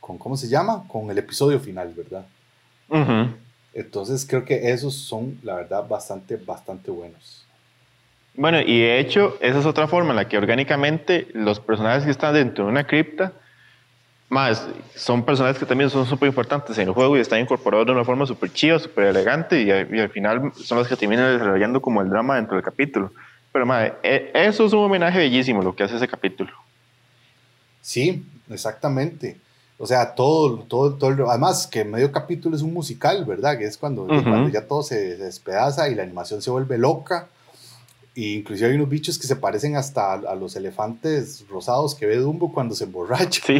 con, 0.00 0.16
¿cómo 0.16 0.38
se 0.38 0.48
llama? 0.48 0.84
Con 0.88 1.10
el 1.10 1.18
episodio 1.18 1.60
final, 1.60 1.92
¿verdad? 1.94 2.26
Ujú. 2.88 3.36
Entonces 3.74 4.24
creo 4.26 4.46
que 4.46 4.70
esos 4.72 4.94
son, 4.94 5.38
la 5.42 5.56
verdad, 5.56 5.86
bastante, 5.86 6.36
bastante 6.36 6.90
buenos. 6.90 7.44
Bueno, 8.34 8.58
y 8.62 8.80
de 8.80 9.00
hecho, 9.00 9.36
esa 9.42 9.58
es 9.58 9.66
otra 9.66 9.86
forma 9.86 10.10
en 10.10 10.16
la 10.16 10.28
que 10.28 10.38
orgánicamente 10.38 11.28
los 11.34 11.60
personajes 11.60 12.04
que 12.04 12.10
están 12.10 12.32
dentro 12.32 12.64
de 12.64 12.70
una 12.70 12.86
cripta, 12.86 13.34
más, 14.32 14.66
son 14.96 15.24
personajes 15.24 15.58
que 15.58 15.66
también 15.66 15.90
son 15.90 16.06
súper 16.06 16.26
importantes 16.28 16.76
en 16.78 16.88
el 16.88 16.94
juego 16.94 17.16
y 17.16 17.20
están 17.20 17.38
incorporados 17.40 17.86
de 17.86 17.92
una 17.92 18.04
forma 18.04 18.24
súper 18.26 18.50
chiva, 18.52 18.78
súper 18.78 19.04
elegante 19.06 19.60
y, 19.62 19.68
y 19.68 20.00
al 20.00 20.08
final 20.08 20.52
son 20.56 20.78
los 20.78 20.88
que 20.88 20.96
terminan 20.96 21.32
desarrollando 21.34 21.82
como 21.82 22.00
el 22.00 22.08
drama 22.08 22.36
dentro 22.36 22.56
del 22.56 22.64
capítulo. 22.64 23.12
Pero, 23.52 23.66
madre, 23.66 23.92
e- 24.02 24.30
eso 24.34 24.64
es 24.64 24.72
un 24.72 24.80
homenaje 24.84 25.18
bellísimo 25.18 25.62
lo 25.62 25.76
que 25.76 25.84
hace 25.84 25.96
ese 25.96 26.08
capítulo. 26.08 26.50
Sí, 27.80 28.24
exactamente. 28.50 29.38
O 29.78 29.86
sea, 29.86 30.14
todo, 30.14 30.60
todo, 30.60 30.94
todo, 30.94 31.10
el- 31.10 31.20
además 31.28 31.66
que 31.66 31.84
medio 31.84 32.10
capítulo 32.12 32.56
es 32.56 32.62
un 32.62 32.72
musical, 32.72 33.24
¿verdad? 33.24 33.58
Que 33.58 33.64
es 33.64 33.76
cuando, 33.76 34.04
Ujú. 34.04 34.22
cuando 34.22 34.48
ya 34.48 34.66
todo 34.66 34.82
se, 34.82 35.16
se 35.16 35.24
despedaza 35.24 35.88
y 35.88 35.94
la 35.94 36.04
animación 36.04 36.40
se 36.40 36.50
vuelve 36.50 36.78
loca. 36.78 37.28
Y 38.14 38.34
inclusive 38.34 38.68
hay 38.68 38.74
unos 38.76 38.90
bichos 38.90 39.18
que 39.18 39.26
se 39.26 39.36
parecen 39.36 39.74
hasta 39.74 40.12
a, 40.12 40.16
a 40.16 40.34
los 40.34 40.54
elefantes 40.54 41.46
rosados 41.48 41.94
que 41.94 42.04
ve 42.04 42.16
Dumbo 42.16 42.52
cuando 42.52 42.74
se 42.74 42.84
emborracha. 42.84 43.40
Sí. 43.46 43.58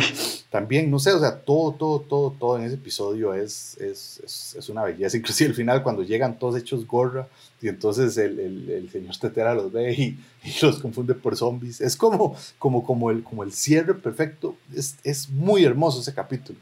También, 0.50 0.90
no 0.90 0.98
sé, 0.98 1.10
o 1.12 1.18
sea, 1.18 1.40
todo, 1.40 1.72
todo, 1.72 2.00
todo, 2.00 2.36
todo 2.38 2.58
en 2.58 2.64
ese 2.64 2.74
episodio 2.74 3.32
es, 3.32 3.78
es, 3.78 4.20
es, 4.22 4.54
es 4.58 4.68
una 4.68 4.82
belleza. 4.82 5.16
Inclusive 5.16 5.48
al 5.48 5.56
final 5.56 5.82
cuando 5.82 6.02
llegan 6.02 6.38
todos 6.38 6.56
hechos 6.60 6.86
gorra 6.86 7.26
y 7.62 7.68
entonces 7.68 8.18
el, 8.18 8.38
el, 8.38 8.70
el 8.70 8.90
señor 8.90 9.16
Tetera 9.16 9.54
los 9.54 9.72
ve 9.72 9.94
y, 9.94 10.18
y 10.44 10.54
los 10.60 10.80
confunde 10.80 11.14
por 11.14 11.34
zombies. 11.34 11.80
Es 11.80 11.96
como, 11.96 12.36
como, 12.58 12.84
como, 12.84 13.10
el, 13.10 13.22
como 13.22 13.44
el 13.44 13.52
cierre 13.52 13.94
perfecto. 13.94 14.54
Es, 14.74 14.96
es 15.02 15.30
muy 15.30 15.64
hermoso 15.64 16.00
ese 16.02 16.12
capítulo. 16.12 16.58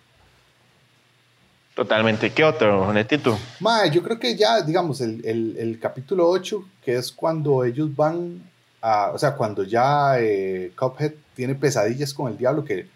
Totalmente. 1.84 2.30
¿Qué 2.30 2.44
otro, 2.44 2.92
Netito? 2.92 3.38
Mae, 3.58 3.90
yo 3.90 4.02
creo 4.02 4.18
que 4.18 4.36
ya, 4.36 4.60
digamos, 4.60 5.00
el, 5.00 5.24
el, 5.24 5.56
el 5.58 5.78
capítulo 5.80 6.28
8, 6.28 6.62
que 6.84 6.96
es 6.96 7.10
cuando 7.10 7.64
ellos 7.64 7.96
van 7.96 8.42
a, 8.82 9.12
o 9.14 9.18
sea, 9.18 9.32
cuando 9.34 9.64
ya 9.64 10.20
eh, 10.20 10.72
Cuphead 10.78 11.12
tiene 11.34 11.54
pesadillas 11.54 12.12
con 12.12 12.30
el 12.30 12.36
diablo, 12.36 12.66
que, 12.66 12.86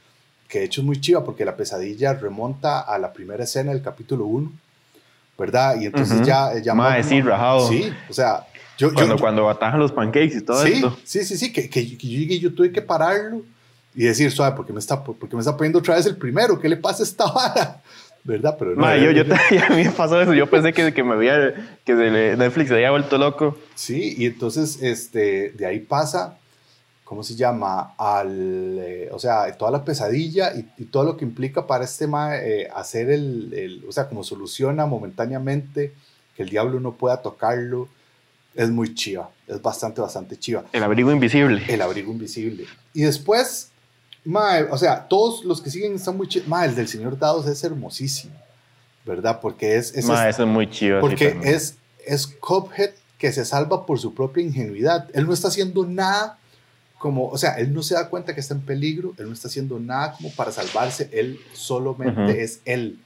que 0.47 0.59
de 0.59 0.65
hecho 0.67 0.83
es 0.83 0.87
muy 0.87 1.01
chiva 1.01 1.25
porque 1.25 1.47
la 1.47 1.57
pesadilla 1.57 2.13
remonta 2.13 2.81
a 2.81 2.99
la 2.99 3.11
primera 3.11 3.45
escena 3.45 3.73
del 3.73 3.81
capítulo 3.81 4.27
1, 4.27 4.53
¿verdad? 5.39 5.81
Y 5.81 5.87
entonces 5.87 6.17
Ujú. 6.19 6.27
ya... 6.27 6.51
ya 6.63 6.75
Mae, 6.75 7.03
sí, 7.03 7.23
rajado. 7.23 7.67
Sí, 7.67 7.91
o 8.11 8.13
sea, 8.13 8.47
yo... 8.77 8.93
Cuando, 8.93 9.15
yo- 9.17 9.21
cuando 9.23 9.49
atajan 9.49 9.81
los 9.81 9.93
pancakes 9.93 10.37
y 10.37 10.41
todo 10.43 10.63
sí, 10.63 10.73
esto. 10.75 10.99
sí, 11.05 11.25
sí, 11.25 11.39
sí, 11.39 11.51
que, 11.55 11.71
que, 11.71 11.97
que 11.97 12.07
yo 12.07 12.49
yo 12.51 12.55
tuve 12.55 12.71
que 12.71 12.83
pararlo 12.83 13.41
y 13.95 14.05
decir, 14.05 14.31
suave, 14.31 14.55
¿por 14.55 14.67
qué 14.67 14.75
me 14.75 14.81
está, 14.81 15.03
por 15.03 15.17
qué 15.17 15.35
me 15.37 15.41
está 15.41 15.57
poniendo 15.57 15.79
otra 15.79 15.95
vez 15.95 16.05
el 16.05 16.19
primero? 16.19 16.61
¿Qué 16.61 16.69
le 16.69 16.77
pasa 16.77 17.03
a 17.03 17.07
esta 17.07 17.25
vara? 17.33 17.81
¿Verdad? 18.25 18.57
Pero 18.59 18.71
no, 18.75 18.81
Mae, 18.81 19.03
yo, 19.05 19.11
yo, 19.11 19.23
a 19.69 19.75
mí 19.77 19.85
me 19.85 19.91
pasó 19.91 20.21
eso. 20.21 20.33
Yo 20.33 20.49
pensé 20.49 20.73
que, 20.73 20.95
que 20.95 21.05
me 21.05 21.13
había, 21.13 21.55
que 21.85 21.95
Netflix 21.95 22.69
se 22.69 22.75
había 22.75 22.91
vuelto 22.91 23.19
loco. 23.19 23.59
Sí, 23.75 24.15
y 24.17 24.25
entonces 24.27 24.79
este, 24.83 25.51
de 25.51 25.67
ahí 25.67 25.81
pasa, 25.81 26.39
¿cómo 27.05 27.23
se 27.23 27.35
llama? 27.35 27.93
Al, 27.99 28.79
eh, 28.81 29.09
o 29.13 29.19
sea, 29.19 29.53
toda 29.59 29.71
la 29.71 29.85
pesadilla 29.85 30.55
y, 30.55 30.67
y 30.79 30.85
todo 30.87 31.05
lo 31.05 31.17
que 31.19 31.25
implica 31.27 31.67
para 31.67 31.85
este 31.85 32.07
ma 32.07 32.39
eh, 32.39 32.67
hacer 32.75 33.11
el, 33.11 33.53
el- 33.53 33.85
o 33.87 33.93
sea, 33.93 34.09
como 34.09 34.25
soluciona 34.25 34.87
momentáneamente 34.87 35.93
que 36.35 36.43
el 36.45 36.49
diablo 36.49 36.81
no 36.81 36.93
pueda 36.95 37.21
tocarlo, 37.21 37.89
es 38.55 38.71
muy 38.71 38.95
chiva, 38.95 39.29
es 39.47 39.61
bastante, 39.61 40.01
bastante 40.01 40.37
chiva. 40.39 40.65
El 40.73 40.83
abrigo 40.83 41.13
invisible. 41.13 41.63
El 41.69 41.83
abrigo 41.83 42.11
invisible. 42.11 42.65
Y 42.95 43.03
después, 43.03 43.71
ma, 44.25 44.59
o 44.71 44.79
sea, 44.79 45.07
todos 45.09 45.45
los 45.45 45.61
que 45.61 45.71
siguen 45.71 45.95
están 45.95 46.17
muy 46.17 46.29
chivos. 46.29 46.49
Ma, 46.49 46.65
el 46.65 46.75
del 46.75 46.89
señor 46.89 47.19
Dados 47.19 47.47
es 47.47 47.63
hermosísimo, 47.65 48.35
¿verdad? 49.05 49.41
Porque 49.41 49.77
es... 49.77 49.95
es 49.95 50.07
Mae, 50.07 50.31
eso 50.31 50.43
es 50.43 50.49
muy 50.49 50.69
chido. 50.71 51.01
porque 51.01 51.37
es, 51.43 51.77
es 52.07 52.27
Cuphead 52.27 52.91
que 53.19 53.33
se 53.33 53.45
salva 53.45 53.87
por 53.87 53.99
su 53.99 54.15
propia 54.15 54.43
ingenuidad. 54.43 55.09
Él 55.15 55.27
no 55.27 55.33
está 55.33 55.49
haciendo 55.49 55.87
nada 55.87 56.39
como, 56.99 57.29
o 57.29 57.37
sea, 57.39 57.55
él 57.59 57.73
no 57.75 57.83
se 57.83 57.95
da 57.95 58.09
cuenta 58.09 58.35
que 58.35 58.41
está 58.41 58.55
en 58.55 58.63
peligro, 58.63 59.15
él 59.19 59.27
no 59.27 59.33
está 59.35 59.49
haciendo 59.49 59.79
nada 59.79 60.15
como 60.15 60.31
para 60.33 60.51
salvarse, 60.53 61.11
él 61.13 61.39
solamente 61.53 62.21
Ujú. 62.23 62.31
es 62.31 62.61
él. 62.65 62.99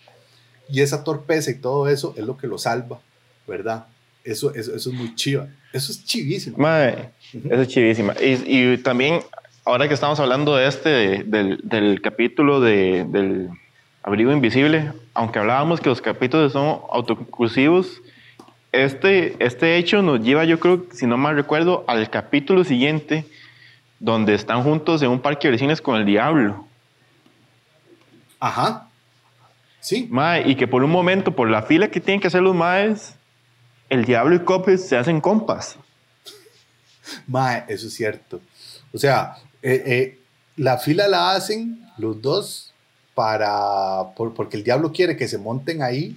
Y 0.69 0.83
esa 0.83 1.03
torpeza 1.03 1.51
y 1.51 1.55
todo 1.57 1.89
eso 1.89 2.15
es 2.17 2.25
lo 2.25 2.37
que 2.37 2.47
lo 2.47 2.59
salva, 2.59 3.01
¿verdad? 3.47 3.87
Eso, 4.23 4.55
eso, 4.55 4.75
eso 4.75 4.91
es 4.91 4.95
muy 4.97 5.15
chiva. 5.17 5.49
Eso 5.73 5.91
es 5.91 6.05
chivísimo. 6.05 6.59
Mae, 6.59 7.13
Ujú. 7.35 7.49
eso 7.53 7.63
es 7.63 7.69
chivísima. 7.69 8.15
Y, 8.21 8.43
y 8.47 8.79
también, 8.79 9.21
ahora 9.69 9.87
que 9.87 9.95
estamos 9.95 10.19
hablando 10.19 10.57
de 10.57 10.67
este, 10.67 10.89
de- 10.89 11.25
del, 11.25 11.61
del 11.63 12.01
capítulo 12.01 12.61
de, 12.61 13.05
del 13.09 13.51
abrigo 14.03 14.33
invisible, 14.33 14.93
aunque 15.15 15.39
hablábamos 15.39 15.81
que 15.81 15.91
los 15.91 16.01
capítulos 16.01 16.53
son 16.53 16.81
autoconclusivos, 16.91 18.01
este, 18.73 19.37
este 19.45 19.77
hecho 19.77 20.03
nos 20.03 20.21
lleva, 20.21 20.45
yo 20.45 20.59
creo, 20.59 20.85
si 20.93 21.07
no 21.07 21.17
mal 21.19 21.37
recuerdo, 21.37 21.85
al 21.87 22.09
capítulo 22.11 22.65
siguiente, 22.65 23.27
donde 23.99 24.35
están 24.35 24.63
juntos 24.63 25.03
en 25.03 25.11
un 25.11 25.21
parque 25.21 25.49
de 25.49 25.53
vecinos 25.53 25.81
con 25.83 25.97
el 25.97 26.07
diablo. 26.07 26.65
Ajá. 28.41 28.89
Sí. 29.81 30.07
Mae, 30.11 30.49
y 30.49 30.55
que 30.55 30.67
por 30.67 30.83
un 30.85 30.91
momento, 30.91 31.33
por 31.33 31.51
la 31.51 31.63
fila 31.63 31.89
que 31.89 32.01
tienen 32.01 32.21
que 32.21 32.29
hacer 32.29 32.43
los 32.43 32.55
maes, 32.55 33.17
el 33.91 34.05
diablo 34.05 34.35
y 34.35 34.41
Copes 34.41 34.89
se 34.89 34.97
hacen 34.97 35.21
compas. 35.21 35.77
Mae, 37.27 37.65
eso 37.69 37.87
es 37.87 37.95
cierto. 37.95 38.41
O 38.93 38.99
sea, 38.99 39.37
eh, 39.63 39.83
eh, 39.87 40.19
la 40.57 40.79
fila 40.79 41.09
la 41.09 41.33
hacen 41.33 41.85
los 41.99 42.21
dos 42.23 42.73
para, 43.15 44.15
por- 44.17 44.35
porque 44.35 44.57
el 44.57 44.65
diablo 44.65 44.93
quiere 44.93 45.17
que 45.17 45.29
se 45.29 45.39
monten 45.39 45.83
ahí. 45.83 46.17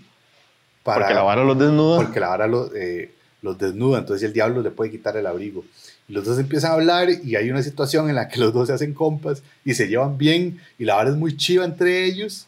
Para, 0.83 0.99
porque 0.99 1.13
la 1.13 1.21
vara 1.23 1.43
los 1.43 1.57
desnuda. 1.59 1.97
porque 1.97 2.19
la 2.19 2.29
vara 2.29 2.47
los, 2.47 2.71
eh, 2.75 3.11
los 3.41 3.57
desnuda, 3.57 3.99
entonces 3.99 4.25
el 4.25 4.33
diablo 4.33 4.61
le 4.61 4.71
puede 4.71 4.89
quitar 4.91 5.15
el 5.17 5.27
abrigo. 5.27 5.63
Los 6.07 6.25
dos 6.25 6.37
empiezan 6.39 6.71
a 6.71 6.73
hablar 6.75 7.09
y 7.23 7.35
hay 7.35 7.49
una 7.49 7.61
situación 7.63 8.09
en 8.09 8.15
la 8.15 8.27
que 8.27 8.39
los 8.39 8.51
dos 8.53 8.67
se 8.67 8.73
hacen 8.73 8.93
compas 8.93 9.43
y 9.63 9.73
se 9.75 9.87
llevan 9.87 10.17
bien 10.17 10.59
y 10.77 10.85
la 10.85 10.95
vara 10.95 11.09
es 11.11 11.15
muy 11.15 11.37
chiva 11.37 11.63
entre 11.65 12.05
ellos. 12.05 12.47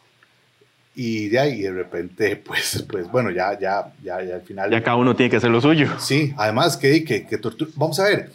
Y 0.96 1.28
de 1.28 1.38
ahí 1.40 1.62
de 1.62 1.72
repente, 1.72 2.36
pues, 2.44 2.84
pues 2.88 3.10
bueno, 3.10 3.30
ya, 3.30 3.58
ya, 3.58 3.92
ya, 4.02 4.22
ya 4.22 4.34
al 4.36 4.42
final. 4.42 4.70
Ya 4.70 4.82
cada 4.82 4.96
uno 4.96 5.16
tiene 5.16 5.30
que 5.30 5.36
hacer 5.36 5.50
lo 5.50 5.60
suyo. 5.60 5.88
Sí, 5.98 6.32
además 6.36 6.76
que, 6.76 7.04
que, 7.04 7.26
que 7.26 7.38
tortura. 7.38 7.70
Vamos 7.76 7.98
a 8.00 8.04
ver, 8.04 8.30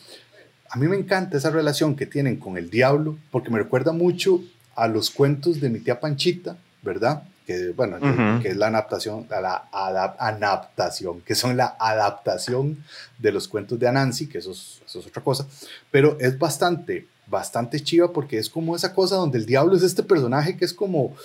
a 0.70 0.78
mí 0.78 0.88
me 0.88 0.96
encanta 0.98 1.38
esa 1.38 1.50
relación 1.50 1.96
que 1.96 2.06
tienen 2.06 2.38
con 2.38 2.58
el 2.58 2.70
diablo, 2.70 3.18
porque 3.32 3.50
me 3.50 3.60
recuerda 3.60 3.92
mucho 3.92 4.42
a 4.76 4.88
los 4.88 5.10
cuentos 5.12 5.60
de 5.60 5.70
mi 5.70 5.80
tía 5.80 6.00
Panchita, 6.00 6.58
¿verdad? 6.82 7.24
Que, 7.46 7.70
bueno, 7.70 8.00
que- 8.00 8.06
Ujú. 8.06 8.42
que, 8.44 8.50
es 8.50 8.58
la 8.58 8.68
adaptación, 8.68 9.26
a 9.32 9.42
la 9.42 9.64
adap- 9.72 10.16
adaptación, 10.20 11.22
que 11.22 11.34
son 11.36 11.58
la 11.58 11.76
adaptación 11.80 12.84
de 13.18 13.32
los 13.32 13.48
cuentos 13.48 13.80
de 13.80 13.88
Anansi, 13.88 14.28
que 14.28 14.38
eso 14.38 14.52
es, 14.52 14.82
eso 14.86 15.00
es 15.00 15.08
otra 15.08 15.24
cosa, 15.24 15.48
pero 15.92 16.18
es 16.20 16.38
bastante, 16.38 17.08
bastante 17.28 17.80
chiva 17.82 18.12
porque 18.14 18.38
es 18.38 18.50
como 18.50 18.76
esa 18.76 18.94
cosa 18.94 19.16
donde 19.16 19.38
el 19.40 19.46
diablo 19.46 19.76
es 19.76 19.84
este 19.84 20.04
personaje 20.04 20.56
que 20.58 20.66
es 20.66 20.74
como, 20.74 21.16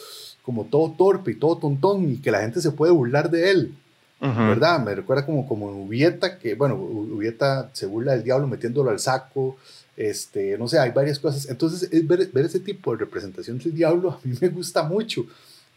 como 0.43 0.65
todo 0.65 0.93
torpe 0.97 1.33
y 1.33 1.37
todo 1.37 1.57
tontón 1.59 2.11
y 2.11 2.17
que 2.19 2.31
la 2.31 2.41
gente 2.41 2.61
se 2.61 2.71
puede 2.71 2.93
burlar 2.93 3.31
de 3.31 3.51
él. 3.51 3.75
Ujú. 4.21 4.41
¿verdad? 4.49 4.81
Me 4.81 4.95
recuerda 4.95 5.27
como, 5.27 5.47
como 5.47 5.71
en 5.71 5.77
Ubieta, 5.77 6.39
que, 6.39 6.55
bueno, 6.55 6.77
Ubieta 6.77 7.71
se 7.73 7.87
burla 7.87 8.13
del 8.13 8.25
diablo 8.25 8.47
metiéndolo 8.47 8.91
al 8.91 8.99
saco, 8.99 9.57
este, 9.97 10.57
no 10.59 10.67
sé, 10.69 10.79
hay 10.79 10.91
varias 10.91 11.19
cosas. 11.19 11.49
Entonces, 11.49 11.93
es 11.93 12.07
ver, 12.07 12.29
ver 12.33 12.47
ese 12.47 12.61
tipo 12.61 12.93
de 12.93 12.99
representación 12.99 13.59
del 13.59 13.75
diablo 13.75 14.13
a 14.13 14.21
mí 14.25 14.35
me 14.41 14.49
gusta 14.49 14.83
mucho. 14.83 15.27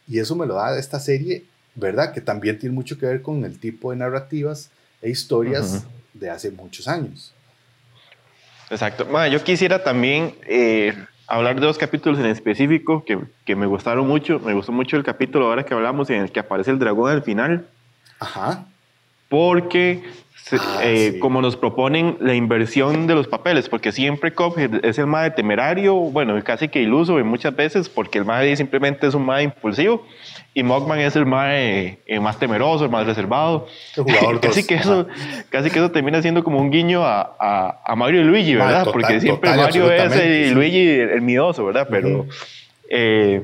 Y 0.07 0.19
eso 0.19 0.35
me 0.35 0.45
lo 0.45 0.55
da 0.55 0.77
esta 0.79 0.99
serie, 0.99 1.43
¿verdad? 1.75 2.13
Que 2.13 2.21
también 2.21 2.57
tiene 2.57 2.73
mucho 2.73 2.97
que 2.97 3.05
ver 3.05 3.21
con 3.21 3.43
el 3.43 3.59
tipo 3.59 3.91
de 3.91 3.97
narrativas 3.97 4.69
e 5.01 5.09
historias 5.09 5.83
Ujú. 5.83 5.87
de 6.13 6.29
hace 6.29 6.51
muchos 6.51 6.87
años. 6.87 7.33
Exacto. 8.69 9.05
Bueno, 9.05 9.27
yo 9.27 9.43
quisiera 9.43 9.83
también 9.83 10.33
eh, 10.47 10.93
hablar 11.27 11.59
de 11.59 11.65
dos 11.65 11.77
capítulos 11.77 12.19
en 12.19 12.25
específico 12.27 13.03
que, 13.05 13.19
que 13.45 13.55
me 13.55 13.65
gustaron 13.65 14.07
mucho. 14.07 14.39
Me 14.39 14.53
gustó 14.53 14.71
mucho 14.71 14.97
el 14.97 15.03
capítulo 15.03 15.47
ahora 15.47 15.63
que 15.63 15.73
hablamos 15.73 16.09
en 16.09 16.21
el 16.21 16.31
que 16.31 16.39
aparece 16.39 16.71
el 16.71 16.79
dragón 16.79 17.11
al 17.11 17.23
final. 17.23 17.67
Ajá. 18.19 18.65
porque 19.29 20.01
Ah, 20.53 20.79
eh, 20.81 21.09
sí. 21.13 21.19
como 21.19 21.41
nos 21.41 21.57
proponen 21.57 22.15
la 22.21 22.33
inversión 22.33 23.05
de 23.05 23.15
los 23.15 23.27
papeles, 23.27 23.67
porque 23.67 23.91
siempre 23.91 24.31
Cuphead 24.33 24.85
es 24.85 24.97
el 24.97 25.05
más 25.05 25.35
temerario, 25.35 25.93
bueno, 25.93 26.41
casi 26.41 26.69
que 26.69 26.81
iluso 26.81 27.19
y 27.19 27.23
muchas 27.23 27.53
veces, 27.53 27.89
porque 27.89 28.17
el 28.19 28.23
más 28.23 28.45
simplemente 28.57 29.07
es 29.07 29.13
un 29.13 29.25
más 29.25 29.43
impulsivo, 29.43 30.07
y 30.53 30.63
Mogman 30.63 30.99
es 30.99 31.17
el 31.17 31.25
más, 31.25 31.49
eh, 31.51 31.99
más 32.21 32.39
temeroso, 32.39 32.85
el 32.85 32.91
más 32.91 33.05
reservado. 33.05 33.67
El 33.97 34.03
jugador 34.03 34.39
casi, 34.41 34.61
dos, 34.61 34.67
que 34.67 34.75
eso, 34.75 35.07
casi 35.49 35.69
que 35.69 35.79
eso 35.79 35.91
termina 35.91 36.21
siendo 36.21 36.41
como 36.45 36.59
un 36.61 36.71
guiño 36.71 37.03
a, 37.05 37.35
a, 37.37 37.81
a 37.85 37.95
Mario 37.97 38.21
y 38.21 38.23
Luigi, 38.23 38.55
¿verdad? 38.55 38.85
total- 38.85 38.93
porque 38.93 39.19
siempre 39.19 39.49
total 39.49 39.65
Mario 39.65 39.91
es 39.91 40.45
y 40.45 40.47
sí. 40.49 40.55
Luigi 40.55 40.87
el, 40.87 41.09
el 41.09 41.21
miedoso, 41.23 41.65
¿verdad? 41.65 41.89
Pero, 41.91 42.19
Ujú. 42.19 42.29
eh, 42.89 43.41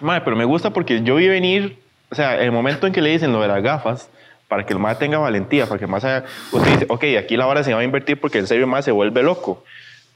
ma, 0.00 0.24
pero 0.24 0.34
me 0.34 0.44
gusta 0.44 0.70
porque 0.72 1.02
yo 1.04 1.14
vi 1.14 1.28
venir, 1.28 1.78
o 2.10 2.14
sea, 2.14 2.40
el 2.40 2.52
momento 2.52 2.86
en 2.86 2.92
que 2.92 3.00
le 3.02 3.10
dicen 3.10 3.32
lo 3.32 3.40
de 3.40 3.48
las 3.48 3.62
gafas, 3.62 4.08
para 4.48 4.66
que 4.66 4.72
el 4.72 4.78
más 4.80 4.98
tenga 4.98 5.18
valentía, 5.18 5.66
para 5.66 5.78
que 5.78 5.84
el 5.84 5.90
más 5.90 6.04
haga- 6.04 6.24
usted 6.52 6.72
dice, 6.72 6.86
ok, 6.88 7.04
aquí 7.18 7.36
la 7.36 7.46
vara 7.46 7.62
se 7.62 7.72
va 7.72 7.80
a 7.80 7.84
invertir 7.84 8.18
porque 8.20 8.38
en 8.38 8.46
serio 8.46 8.64
el 8.64 8.70
más 8.70 8.84
se 8.84 8.90
vuelve 8.90 9.22
loco. 9.22 9.62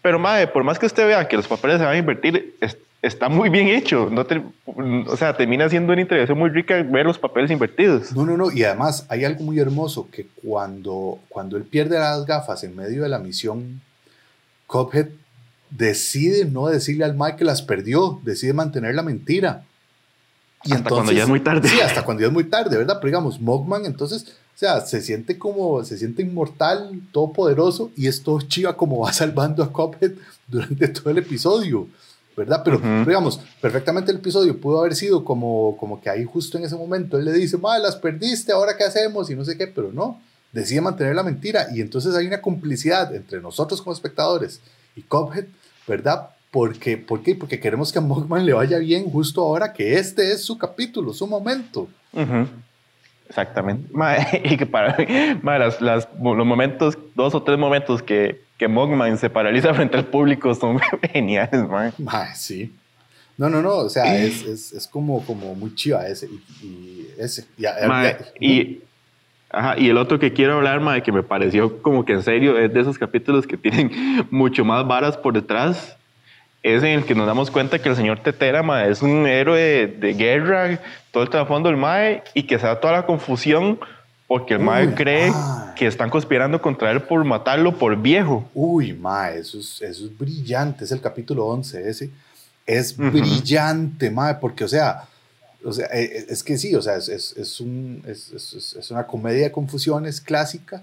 Pero, 0.03 0.19
madre, 0.19 0.49
por 0.49 0.65
más 0.65 0.79
que 0.79 0.87
usted 0.87 1.07
vea 1.07 1.27
que 1.29 1.37
los 1.37 1.47
papeles 1.47 1.79
se 1.79 1.85
van 1.85 1.95
a 1.95 1.99
invertir, 1.99 2.57
es- 2.61 2.77
está 3.01 3.29
muy 3.29 3.49
bien 3.49 3.69
hecho. 3.69 4.09
No 4.11 4.27
te- 4.27 4.43
o 4.67 5.17
sea, 5.17 5.37
termina 5.37 5.69
siendo 5.69 5.93
una 5.93 6.03
interacción 6.03 6.37
muy 6.39 6.51
rica 6.51 6.83
ver 6.83 7.07
los 7.07 7.19
papeles 7.19 7.51
invertidos. 7.51 8.13
No, 8.13 8.27
no, 8.27 8.37
no. 8.37 8.51
Y 8.51 8.65
además 8.65 9.07
hay 9.09 9.25
algo 9.25 9.45
muy 9.45 9.59
hermoso 9.61 10.09
que 10.11 10.27
cuando, 10.43 11.19
cuando 11.29 11.57
él 11.57 11.63
pierde 11.63 11.99
las 11.99 12.27
gafas 12.27 12.65
en 12.65 12.75
medio 12.77 13.03
de 13.05 13.09
la 13.09 13.19
misión, 13.19 13.81
Cuphead 14.67 15.07
decide 15.71 16.45
no 16.45 16.67
decirle 16.67 17.05
al 17.05 17.15
Mike 17.15 17.37
que 17.39 17.45
las 17.45 17.63
perdió, 17.63 18.21
decide 18.25 18.53
mantener 18.53 18.95
la 18.95 19.03
mentira. 19.03 19.63
Y 20.65 20.73
Hasta 20.73 20.89
cuando 20.89 21.13
ya 21.13 21.23
es 21.23 21.29
muy 21.29 21.41
tarde. 21.41 21.69
Sí, 21.69 21.81
hasta 21.81 22.05
cuando 22.05 22.23
ya 22.23 22.29
es 22.29 22.33
muy 22.33 22.45
tarde, 22.45 22.77
¿verdad? 22.77 22.99
Pero 23.01 23.09
digamos, 23.09 23.41
Mogman 23.41 23.85
entonces, 23.87 24.27
o 24.29 24.59
sea, 24.59 24.81
se 24.81 25.01
siente 25.03 25.39
como, 25.39 25.85
se 25.85 25.99
siente 25.99 26.23
inmortal, 26.23 27.01
todopoderoso, 27.13 27.91
y 27.97 28.07
es 28.07 28.23
todo 28.23 28.41
chiva 28.41 28.77
como 28.77 29.01
va 29.01 29.13
salvando 29.13 29.63
a 29.63 29.73
Cuphead 29.73 30.13
durante 30.49 30.89
todo 30.89 31.11
el 31.11 31.19
episodio, 31.19 31.89
¿verdad? 32.37 32.63
Pero, 32.65 32.81
pero 32.81 33.05
digamos, 33.05 33.41
perfectamente 33.61 34.11
el 34.11 34.19
episodio 34.19 34.59
pudo 34.59 34.81
haber 34.81 34.95
sido 34.95 35.25
como, 35.25 35.77
como 35.77 36.01
que 36.01 36.09
ahí 36.09 36.25
justo 36.25 36.57
en 36.59 36.65
ese 36.65 36.77
momento 36.77 37.19
él 37.19 37.25
le 37.25 37.33
dice, 37.33 37.59
ma, 37.59 37.79
las 37.79 37.97
perdiste, 37.97 38.53
ahora 38.53 38.77
qué 38.77 38.85
hacemos 38.85 39.31
y 39.31 39.37
no 39.37 39.45
sé 39.45 39.59
qué, 39.59 39.67
pero 39.67 39.93
no, 39.93 40.21
decide 40.53 40.81
mantener 40.81 41.15
la 41.15 41.23
mentira 41.23 41.69
y 41.75 41.81
entonces 41.81 42.15
hay 42.15 42.27
una 42.27 42.41
complicidad 42.41 43.15
entre 43.15 43.41
nosotros 43.41 43.83
como 43.83 43.93
espectadores 43.93 44.61
y 44.97 45.03
Cuphead, 45.03 45.47
¿verdad? 45.87 46.31
Porque, 46.55 46.97
¿Por 46.97 47.21
qué? 47.25 47.35
Porque 47.35 47.59
queremos 47.59 47.93
que 47.93 47.99
a 47.99 48.01
Mogman 48.01 48.47
le 48.47 48.53
vaya 48.53 48.79
bien 48.79 49.11
justo 49.11 49.41
ahora 49.43 49.73
que 49.73 49.95
este 49.99 50.31
es 50.31 50.45
su 50.45 50.57
capítulo, 50.57 51.13
su 51.13 51.27
momento. 51.27 51.89
Ujú. 52.13 52.47
Exactamente. 53.29 53.89
Ma, 53.93 54.15
y 54.45 54.57
que 54.57 54.65
para 54.65 54.97
ma, 55.43 55.59
las, 55.59 55.81
las- 55.81 56.09
los 56.23 56.47
momentos, 56.47 56.97
dos 57.17 57.35
o 57.35 57.43
tres 57.43 57.59
momentos 57.59 58.05
que, 58.05 58.41
que 58.57 58.69
Mogman 58.69 59.19
se 59.19 59.29
paraliza 59.31 59.75
frente 59.79 59.97
al 59.97 60.05
público 60.07 60.55
son 60.55 60.79
geniales, 61.13 61.69
man. 61.69 61.93
Ma, 61.99 62.33
sí. 62.37 62.73
No, 63.37 63.51
no, 63.51 63.61
no, 63.61 63.75
o 63.79 63.89
sea, 63.89 64.17
es, 64.17 64.45
es, 64.45 64.73
es 64.75 64.87
como, 64.87 65.27
como 65.27 65.57
muy 65.57 65.75
chiva 65.75 66.07
ese. 66.07 66.29
Y, 66.63 66.67
y 66.67 67.09
ese. 67.19 67.47
Ya- 67.59 67.75
y, 68.39 68.81
ajá, 69.51 69.77
y 69.77 69.89
el 69.89 69.97
otro 69.99 70.21
que 70.21 70.33
quiero 70.33 70.55
hablar, 70.55 70.79
ma, 70.79 71.01
que 71.01 71.11
me 71.11 71.25
pareció 71.25 71.83
como 71.83 72.05
que 72.05 72.13
en 72.13 72.23
serio 72.23 72.57
es 72.57 72.73
de 72.73 72.81
esos 72.81 72.97
capítulos 72.97 73.45
que 73.45 73.57
tienen 73.57 73.91
mucho 74.31 74.65
más 74.65 74.87
varas 74.87 75.17
por 75.17 75.35
detrás. 75.35 75.97
Es 76.65 76.83
en 76.83 76.89
el 76.91 77.05
que 77.05 77.15
nos 77.15 77.27
damos 77.27 77.51
cuenta 77.53 77.79
que 77.79 77.89
el 77.91 77.95
señor 77.95 78.21
Tetera 78.21 78.63
ma, 78.63 78.87
es 78.87 79.03
un 79.03 79.27
héroe 79.27 79.61
de, 79.61 79.87
de 79.87 80.15
guerra, 80.15 80.81
todo 81.13 81.23
el 81.23 81.29
trasfondo 81.31 81.69
del 81.69 81.77
Mae, 81.77 82.23
y 82.35 82.45
que 82.45 82.59
se 82.59 82.67
da 82.67 82.81
toda 82.81 82.95
la 82.95 83.07
confusión 83.07 83.79
porque 84.27 84.55
el 84.55 84.61
Mae 84.61 84.87
Uy, 84.89 84.95
cree 84.95 85.31
mae. 85.31 85.75
que 85.77 85.87
están 85.87 86.09
conspirando 86.09 86.61
contra 86.63 86.91
él 86.91 87.03
por 87.03 87.23
matarlo 87.25 87.77
por 87.77 87.95
viejo. 88.01 88.49
Uy, 88.55 88.95
ma, 88.95 89.31
eso 89.31 89.59
es, 89.61 89.83
eso 89.83 90.07
es 90.07 90.19
brillante. 90.19 90.85
Es 90.85 90.91
el 90.91 91.01
capítulo 91.03 91.45
11 91.47 91.89
ese. 91.89 92.11
Es 92.67 92.97
brillante, 92.97 94.11
ma, 94.11 94.41
porque, 94.41 94.65
o 94.65 94.69
sea, 94.69 95.03
o 95.63 95.71
sea 95.73 95.85
eh, 95.93 96.05
eh, 96.05 96.27
es 96.31 96.43
que 96.43 96.57
sí, 96.57 96.75
o 96.75 96.81
sea, 96.81 96.97
es, 96.97 97.11
es, 97.11 97.37
es 97.37 97.61
un, 97.61 98.03
es, 98.07 98.33
es- 98.33 98.55
es- 98.55 98.77
es 98.79 98.91
una 98.91 99.07
comedia 99.07 99.43
de 99.45 99.53
confusiones 99.53 100.19
clásica, 100.23 100.83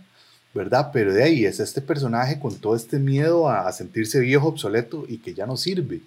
¿verdad? 0.53 0.89
Pero 0.91 1.13
de 1.13 1.23
ahí 1.23 1.45
es 1.45 1.59
este 1.59 1.81
personaje 1.81 2.39
con 2.39 2.55
todo 2.55 2.75
este 2.75 2.99
miedo 2.99 3.49
a, 3.49 3.67
a 3.67 3.71
sentirse 3.71 4.19
viejo, 4.19 4.47
obsoleto 4.47 5.05
y 5.07 5.17
que 5.17 5.33
ya 5.33 5.45
no 5.45 5.57
sirve. 5.57 6.01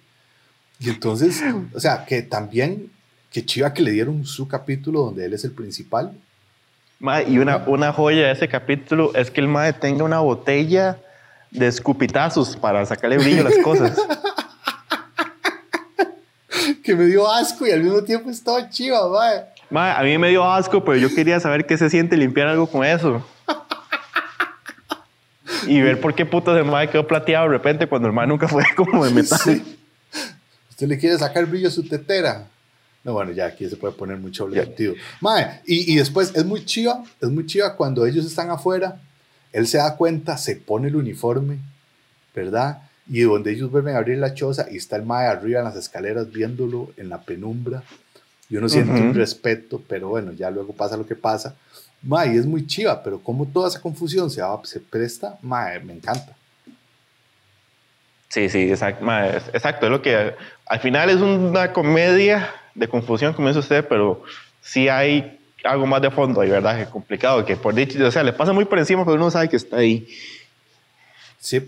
Y 0.79 0.89
entonces, 0.89 1.41
o 1.73 1.79
sea, 1.79 2.05
que 2.05 2.21
también, 2.21 2.91
que 3.31 3.45
chiva 3.45 3.73
que 3.73 3.81
le 3.81 3.91
dieron 3.91 4.25
su 4.25 4.47
capítulo 4.47 5.01
donde 5.01 5.25
él 5.25 5.33
es 5.33 5.43
el 5.45 5.51
principal. 5.51 6.11
Ma, 6.99 7.23
y 7.23 7.37
una, 7.39 7.57
una 7.67 7.91
joya 7.93 8.27
de 8.27 8.31
ese 8.31 8.47
capítulo 8.47 9.13
es 9.15 9.31
que 9.31 9.41
el 9.41 9.47
Mae 9.47 9.73
tenga 9.73 10.03
una 10.03 10.19
botella 10.19 10.97
de 11.51 11.67
escupitazos 11.67 12.55
para 12.55 12.85
sacarle 12.85 13.17
brillo 13.17 13.41
a 13.41 13.45
las 13.45 13.57
cosas. 13.59 13.97
Que 16.83 16.95
me 16.95 17.05
dio 17.05 17.27
asco 17.27 17.65
y 17.65 17.71
al 17.71 17.81
mismo 17.81 18.03
tiempo 18.03 18.29
estaba 18.29 18.69
chiva, 18.69 19.09
ma. 19.09 19.29
Ma, 19.71 19.97
a 19.97 20.03
mí 20.03 20.19
me 20.19 20.29
dio 20.29 20.43
asco, 20.43 20.85
pero 20.85 20.97
yo 20.97 21.13
quería 21.13 21.39
saber 21.39 21.65
qué 21.65 21.79
se 21.79 21.89
siente 21.89 22.15
limpiar 22.15 22.47
algo 22.47 22.67
con 22.67 22.85
eso. 22.85 23.25
Y 25.67 25.81
ver 25.81 25.99
por 25.99 26.13
qué 26.15 26.25
putas 26.25 26.57
el 26.57 26.65
mae 26.65 26.89
quedó 26.89 27.07
plateado 27.07 27.45
de 27.45 27.51
repente 27.57 27.87
cuando 27.87 28.07
el 28.07 28.13
mae 28.13 28.27
nunca 28.27 28.47
fue 28.47 28.63
como 28.75 29.03
de 29.05 29.11
metal. 29.11 29.39
Sí. 29.39 29.77
¿Usted 30.69 30.87
le 30.87 30.97
quiere 30.97 31.17
sacar 31.17 31.45
brillo 31.45 31.67
a 31.67 31.71
su 31.71 31.87
tetera? 31.87 32.47
No, 33.03 33.13
bueno, 33.13 33.31
ya 33.31 33.45
aquí 33.45 33.69
se 33.69 33.77
puede 33.77 33.93
poner 33.93 34.17
mucho 34.17 34.45
doble 34.45 34.63
sentido. 34.63 34.95
Mae, 35.21 35.61
y, 35.65 35.93
y 35.93 35.95
después 35.95 36.31
es 36.35 36.43
muy 36.43 36.65
chiva, 36.65 37.03
es 37.21 37.29
muy 37.29 37.45
chiva 37.45 37.75
cuando 37.75 38.05
ellos 38.05 38.25
están 38.25 38.49
afuera, 38.49 38.99
él 39.53 39.67
se 39.67 39.77
da 39.77 39.95
cuenta, 39.95 40.37
se 40.37 40.55
pone 40.55 40.87
el 40.87 40.95
uniforme, 40.95 41.59
¿verdad? 42.35 42.81
Y 43.07 43.21
donde 43.21 43.51
ellos 43.51 43.69
vuelven 43.71 43.95
a 43.95 43.99
abrir 43.99 44.17
la 44.17 44.33
choza 44.33 44.65
y 44.71 44.77
está 44.77 44.95
el 44.95 45.03
mae 45.05 45.27
arriba 45.27 45.59
en 45.59 45.65
las 45.65 45.75
escaleras 45.75 46.31
viéndolo 46.31 46.91
en 46.97 47.09
la 47.09 47.21
penumbra. 47.21 47.83
Y 48.49 48.57
uno 48.57 48.67
siente 48.69 48.91
un 48.99 49.09
Ujú. 49.09 49.13
respeto, 49.17 49.81
pero 49.87 50.09
bueno, 50.09 50.31
ya 50.33 50.49
luego 50.51 50.73
pasa 50.73 50.97
lo 50.97 51.05
que 51.05 51.15
pasa. 51.15 51.55
Mae, 52.05 52.35
es 52.37 52.45
muy 52.45 52.65
chiva, 52.67 53.01
pero 53.03 53.19
como 53.19 53.45
toda 53.45 53.67
esa 53.67 53.81
confusión 53.81 54.29
se, 54.29 54.41
va- 54.41 54.61
se 54.63 54.79
presta, 54.79 55.37
mae, 55.41 55.79
me 55.79 55.93
encanta. 55.93 56.35
Sí, 58.29 58.49
sí, 58.49 58.69
es- 58.71 58.81
exacto. 58.81 59.85
Es 59.85 59.91
lo 59.91 60.01
que 60.01 60.33
al 60.67 60.79
final 60.79 61.09
es 61.09 61.17
una 61.17 61.71
comedia 61.73 62.49
de 62.73 62.87
confusión, 62.87 63.33
como 63.33 63.47
dice 63.47 63.59
usted, 63.59 63.85
pero 63.87 64.23
sí 64.61 64.89
hay 64.89 65.39
algo 65.63 65.85
más 65.87 66.01
de 66.01 66.11
fondo 66.11 66.41
ahí, 66.41 66.49
¿verdad? 66.49 66.77
Que 66.77 66.89
complicado, 66.91 67.45
que 67.45 67.55
por 67.55 67.73
dicho, 67.73 68.05
o 68.05 68.11
sea, 68.11 68.23
le 68.23 68.33
pasa 68.33 68.51
muy 68.53 68.65
por 68.65 68.77
encima, 68.77 69.03
pero 69.05 69.15
uno 69.15 69.31
sabe 69.31 69.49
que 69.49 69.55
está 69.55 69.77
ahí. 69.77 70.07
Sí. 71.39 71.61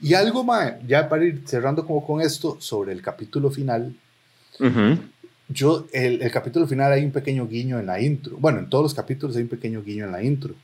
Y 0.00 0.14
algo 0.14 0.42
más, 0.42 0.74
ya 0.86 1.08
para 1.08 1.24
ir 1.24 1.42
cerrando 1.46 1.86
como 1.86 2.04
con 2.06 2.20
esto, 2.20 2.56
sobre 2.60 2.92
el 2.92 3.02
capítulo 3.02 3.50
final. 3.50 3.94
Ujú. 4.58 4.98
Yo, 5.48 5.86
el, 5.92 6.22
el 6.22 6.30
capítulo 6.30 6.66
final 6.66 6.92
hay 6.92 7.04
un 7.04 7.12
pequeño 7.12 7.46
guiño 7.46 7.78
en 7.78 7.86
la 7.86 8.00
intro. 8.00 8.36
Bueno, 8.38 8.58
en 8.58 8.68
todos 8.68 8.82
los 8.82 8.94
capítulos 8.94 9.36
hay 9.36 9.42
un 9.42 9.48
pequeño 9.48 9.82
guiño 9.82 10.04
en 10.06 10.12
la 10.12 10.22
intro. 10.22 10.54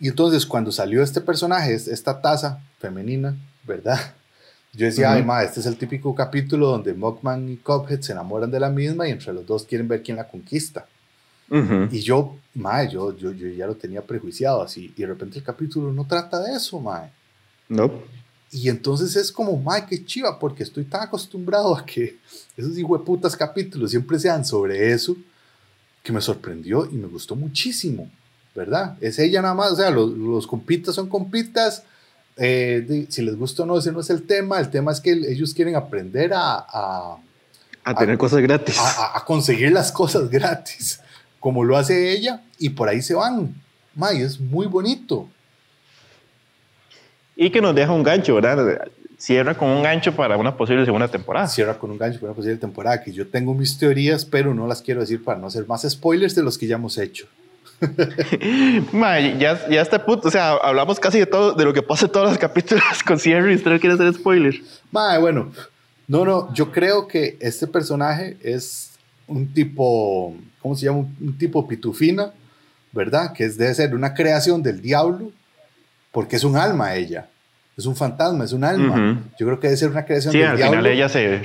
Y 0.00 0.08
entonces 0.08 0.46
cuando 0.46 0.72
salió 0.72 1.02
este 1.02 1.20
personaje, 1.20 1.74
es- 1.74 1.88
esta 1.88 2.20
taza 2.20 2.60
femenina, 2.78 3.36
¿verdad? 3.64 3.98
Yo 4.72 4.86
decía, 4.86 5.08
Ujú. 5.08 5.16
ay, 5.16 5.22
ma, 5.24 5.42
este 5.42 5.60
es 5.60 5.66
el 5.66 5.76
típico 5.76 6.14
capítulo 6.14 6.68
donde 6.68 6.92
Mockman 6.94 7.48
y 7.48 7.56
Cuphead 7.56 8.00
se 8.00 8.12
enamoran 8.12 8.50
de 8.50 8.60
la 8.60 8.68
misma 8.70 9.08
y 9.08 9.12
entre 9.12 9.32
los 9.32 9.46
dos 9.46 9.64
quieren 9.64 9.88
ver 9.88 10.02
quién 10.02 10.16
la 10.18 10.28
conquista. 10.28 10.86
Y 11.92 12.00
yo, 12.00 12.36
ma, 12.54 12.82
yo, 12.84 13.16
yo, 13.16 13.30
yo 13.32 13.46
ya 13.48 13.66
lo 13.66 13.76
tenía 13.76 14.02
prejuiciado 14.02 14.62
así. 14.62 14.92
Y 14.96 15.02
de 15.02 15.06
repente 15.06 15.38
el 15.38 15.44
capítulo 15.44 15.92
no 15.92 16.04
trata 16.06 16.40
de 16.42 16.56
eso, 16.56 16.80
ma. 16.80 17.08
No. 17.68 17.90
Y 18.58 18.70
entonces 18.70 19.14
es 19.16 19.30
como, 19.30 19.54
mae, 19.58 19.84
qué 19.86 20.02
chiva, 20.04 20.38
porque 20.38 20.62
estoy 20.62 20.84
tan 20.84 21.02
acostumbrado 21.02 21.76
a 21.76 21.84
que 21.84 22.16
esos 22.56 22.76
hijueputas 22.78 23.36
capítulos 23.36 23.90
siempre 23.90 24.18
sean 24.18 24.46
sobre 24.46 24.92
eso, 24.92 25.14
que 26.02 26.10
me 26.10 26.22
sorprendió 26.22 26.86
y 26.90 26.94
me 26.94 27.06
gustó 27.06 27.36
muchísimo, 27.36 28.10
¿verdad? 28.54 28.96
Es 29.02 29.18
ella 29.18 29.42
nada 29.42 29.52
más, 29.54 29.72
o 29.72 29.76
sea, 29.76 29.90
los, 29.90 30.10
los 30.16 30.46
compitas 30.46 30.94
son 30.94 31.06
compitas, 31.08 31.82
eh, 32.38 32.82
de- 32.88 33.06
si 33.10 33.20
les 33.20 33.36
gusta 33.36 33.64
o 33.64 33.66
no, 33.66 33.76
ese 33.76 33.92
no 33.92 34.00
es 34.00 34.08
el 34.08 34.22
tema, 34.22 34.58
el 34.58 34.70
tema 34.70 34.90
es 34.92 35.00
que 35.00 35.10
ellos 35.12 35.52
quieren 35.52 35.76
aprender 35.76 36.32
a, 36.32 36.54
a, 36.66 37.18
A 37.84 37.94
tener 37.94 38.16
cosas 38.16 38.40
gratis. 38.40 38.78
a- 38.78 38.88
a- 39.16 39.18
a 39.18 39.24
conseguir 39.26 39.70
las 39.72 39.92
cosas 39.92 40.30
gratis, 40.30 41.00
como 41.40 41.62
lo 41.62 41.76
hace 41.76 42.10
ella, 42.12 42.42
y 42.58 42.70
por 42.70 42.88
ahí 42.88 43.02
se 43.02 43.12
van. 43.14 43.54
Mae, 43.94 44.22
es 44.22 44.40
muy 44.40 44.66
bonito. 44.66 45.28
Y 47.36 47.50
que 47.50 47.60
nos 47.60 47.74
deja 47.74 47.92
un 47.92 48.02
gancho, 48.02 48.34
¿verdad? 48.34 48.88
Cierra 49.18 49.54
con 49.54 49.68
un 49.68 49.82
gancho 49.82 50.12
para 50.14 50.36
una 50.36 50.56
posible 50.56 50.84
segunda 50.84 51.08
temporada. 51.08 51.46
cierra 51.46 51.78
con 51.78 51.90
un 51.90 51.98
gancho 51.98 52.18
para 52.18 52.32
una 52.32 52.36
posible 52.36 52.56
temporada 52.58 53.02
que 53.02 53.12
yo 53.12 53.26
tengo 53.26 53.54
mis 53.54 53.78
teorías, 53.78 54.24
pero 54.24 54.54
no 54.54 54.66
las 54.66 54.82
quiero 54.82 55.00
decir 55.00 55.22
para 55.22 55.38
no 55.38 55.46
hacer 55.46 55.66
más 55.66 55.86
spoilers 55.88 56.34
de 56.34 56.42
los 56.42 56.56
que 56.58 56.66
ya 56.66 56.76
hemos 56.76 56.98
hecho. 56.98 57.26
Ma, 58.92 59.20
ya, 59.20 59.68
ya 59.68 59.82
está 59.82 60.04
punto. 60.04 60.28
O 60.28 60.30
sea, 60.30 60.52
hablamos 60.52 60.98
casi 60.98 61.18
de 61.18 61.26
todo, 61.26 61.52
de 61.52 61.64
lo 61.64 61.72
que 61.72 61.82
pasa 61.82 62.06
en 62.06 62.12
todos 62.12 62.30
los 62.30 62.38
capítulos 62.38 62.84
con 63.06 63.18
Sierra 63.18 63.52
y 63.52 63.56
usted 63.56 63.70
no 63.70 63.80
quiere 63.80 63.94
hacer 63.94 64.14
spoiler. 64.14 64.54
Mae, 64.90 65.18
bueno, 65.18 65.52
no, 66.08 66.24
no, 66.24 66.52
yo 66.54 66.72
creo 66.72 67.06
que 67.06 67.36
este 67.40 67.66
personaje 67.66 68.36
es 68.42 68.92
un 69.26 69.52
tipo, 69.52 70.34
¿cómo 70.62 70.74
se 70.74 70.86
llama? 70.86 70.98
Un, 70.98 71.16
un 71.20 71.38
tipo 71.38 71.66
pitufina, 71.66 72.32
¿verdad? 72.92 73.32
Que 73.32 73.44
es, 73.44 73.58
debe 73.58 73.74
ser 73.74 73.94
una 73.94 74.14
creación 74.14 74.62
del 74.62 74.80
diablo, 74.80 75.32
porque 76.12 76.36
es 76.36 76.44
un 76.44 76.56
alma 76.56 76.94
ella. 76.94 77.28
Es 77.76 77.84
un 77.84 77.94
fantasma, 77.94 78.44
es 78.44 78.52
un 78.52 78.64
alma. 78.64 79.22
Yo 79.38 79.46
creo 79.46 79.60
que 79.60 79.66
debe 79.66 79.76
ser 79.76 79.90
una 79.90 80.04
creación 80.06 80.32
Sí, 80.32 80.38
del 80.38 80.48
al 80.48 80.56
diablo. 80.56 80.78
final 80.78 80.92
ella 80.92 81.08
se... 81.08 81.42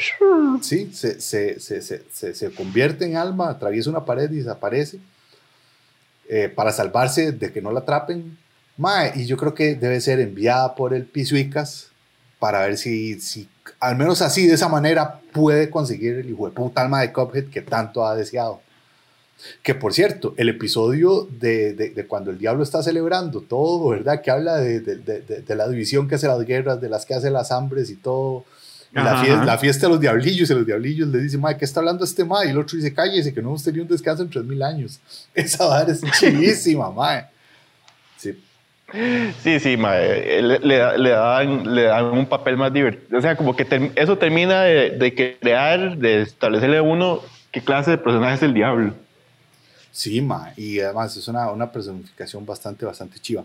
Sí, 0.62 0.92
se, 0.94 1.20
se, 1.20 1.60
se, 1.60 2.34
se, 2.34 2.52
convierte 2.52 3.06
en 3.06 3.18
alma, 3.18 3.50
atraviesa 3.50 3.90
una 3.90 4.06
pared 4.06 4.32
y 4.32 4.38
desaparece 4.38 5.00
eh, 6.30 6.48
para 6.54 6.72
salvarse 6.72 7.32
de 7.34 7.52
que 7.52 7.62
no 7.62 7.72
la 7.72 7.82
atrapen. 7.82 8.38
Mae, 8.78 9.12
y 9.16 9.26
yo 9.26 9.36
creo 9.38 9.54
que 9.54 9.76
debe 9.76 10.00
ser 10.00 10.20
enviada 10.20 10.76
por 10.76 10.94
el 10.94 11.04
Pisuicas 11.06 11.88
para 12.40 12.62
ver 12.62 12.78
si, 12.78 13.20
si, 13.20 13.50
al 13.80 13.98
menos 13.98 14.22
así, 14.22 14.48
de 14.48 14.54
esa 14.56 14.70
manera, 14.70 15.20
puede 15.34 15.70
conseguir 15.70 16.14
el 16.16 16.30
hijo 16.30 16.46
de 16.48 16.54
puta 16.54 16.82
alma 16.82 17.02
de 17.02 17.12
Cuphead 17.12 17.46
que 17.50 17.62
tanto 17.62 18.06
ha 18.06 18.16
deseado. 18.16 18.62
Que 19.64 19.76
por 19.76 19.94
cierto, 19.94 20.34
el 20.38 20.50
episodio 20.50 21.28
de, 21.40 21.74
de- 21.74 21.90
de 21.92 22.06
cuando 22.08 22.32
el 22.32 22.38
diablo 22.38 22.64
está 22.64 22.82
celebrando 22.84 23.42
todo, 23.42 23.90
¿verdad? 23.90 24.22
Que 24.22 24.32
habla 24.32 24.58
de, 24.58 24.80
de- 24.82 25.56
la 25.56 25.68
división 25.68 26.08
que 26.08 26.16
hace 26.16 26.28
las 26.28 26.44
guerras, 26.46 26.80
de 26.82 26.90
las 26.90 27.06
que 27.06 27.14
hace 27.14 27.30
las 27.30 27.52
hambres 27.52 27.90
y 27.90 27.96
todo. 27.96 28.46
Y 28.94 28.96
la, 28.96 29.18
fiesta, 29.18 29.36
ajá. 29.38 29.46
la 29.46 29.58
fiesta 29.58 29.86
de 29.88 29.92
los 29.94 30.02
diablillos, 30.02 30.50
y 30.50 30.54
los 30.54 30.66
diablillos 30.66 31.08
le 31.08 31.20
dicen, 31.20 31.40
madre, 31.40 31.58
¿qué 31.58 31.64
está 31.66 31.80
hablando 31.80 32.04
este 32.04 32.26
madre? 32.26 32.50
Y 32.50 32.52
el 32.52 32.58
otro 32.58 32.76
dice, 32.76 32.94
cállese, 32.94 33.34
que 33.34 33.42
no 33.42 33.48
hemos 33.50 33.64
tenido 33.64 33.84
un 33.84 33.90
descanso 33.90 34.22
en 34.24 34.30
3000 34.30 34.62
años. 34.64 35.00
Esa 35.34 35.68
madre 35.68 35.94
es 35.94 36.02
chivísima, 36.20 36.92
madre. 36.92 37.26
Sí, 38.18 38.38
Sí, 39.42 39.58
sí, 39.62 39.78
mae, 39.78 40.42
le, 40.42 40.60
le, 40.60 40.98
le 40.98 41.10
dan, 41.12 41.74
le 41.74 41.84
dan 41.84 42.06
un 42.08 42.26
papel 42.26 42.58
más 42.58 42.74
divertido. 42.74 43.18
O 43.18 43.22
sea, 43.22 43.38
como 43.38 43.56
que 43.56 43.66
eso 43.96 44.18
termina 44.18 44.64
de, 44.64 44.90
de 44.92 45.38
crear, 45.40 45.98
de 45.98 46.24
establecerle 46.24 46.76
a 46.78 46.82
uno 46.82 47.22
qué 47.52 47.62
clase 47.62 47.92
de 47.92 47.98
personaje 47.98 48.36
es 48.36 48.44
el 48.44 48.54
diablo. 48.54 48.94
Sí, 49.92 50.22
madre. 50.22 50.54
Y 50.58 50.80
además 50.80 51.16
es 51.18 51.28
una, 51.28 51.52
una 51.52 51.72
personificación 51.72 52.46
bastante, 52.46 52.86
bastante 52.86 53.20
chiva. 53.20 53.44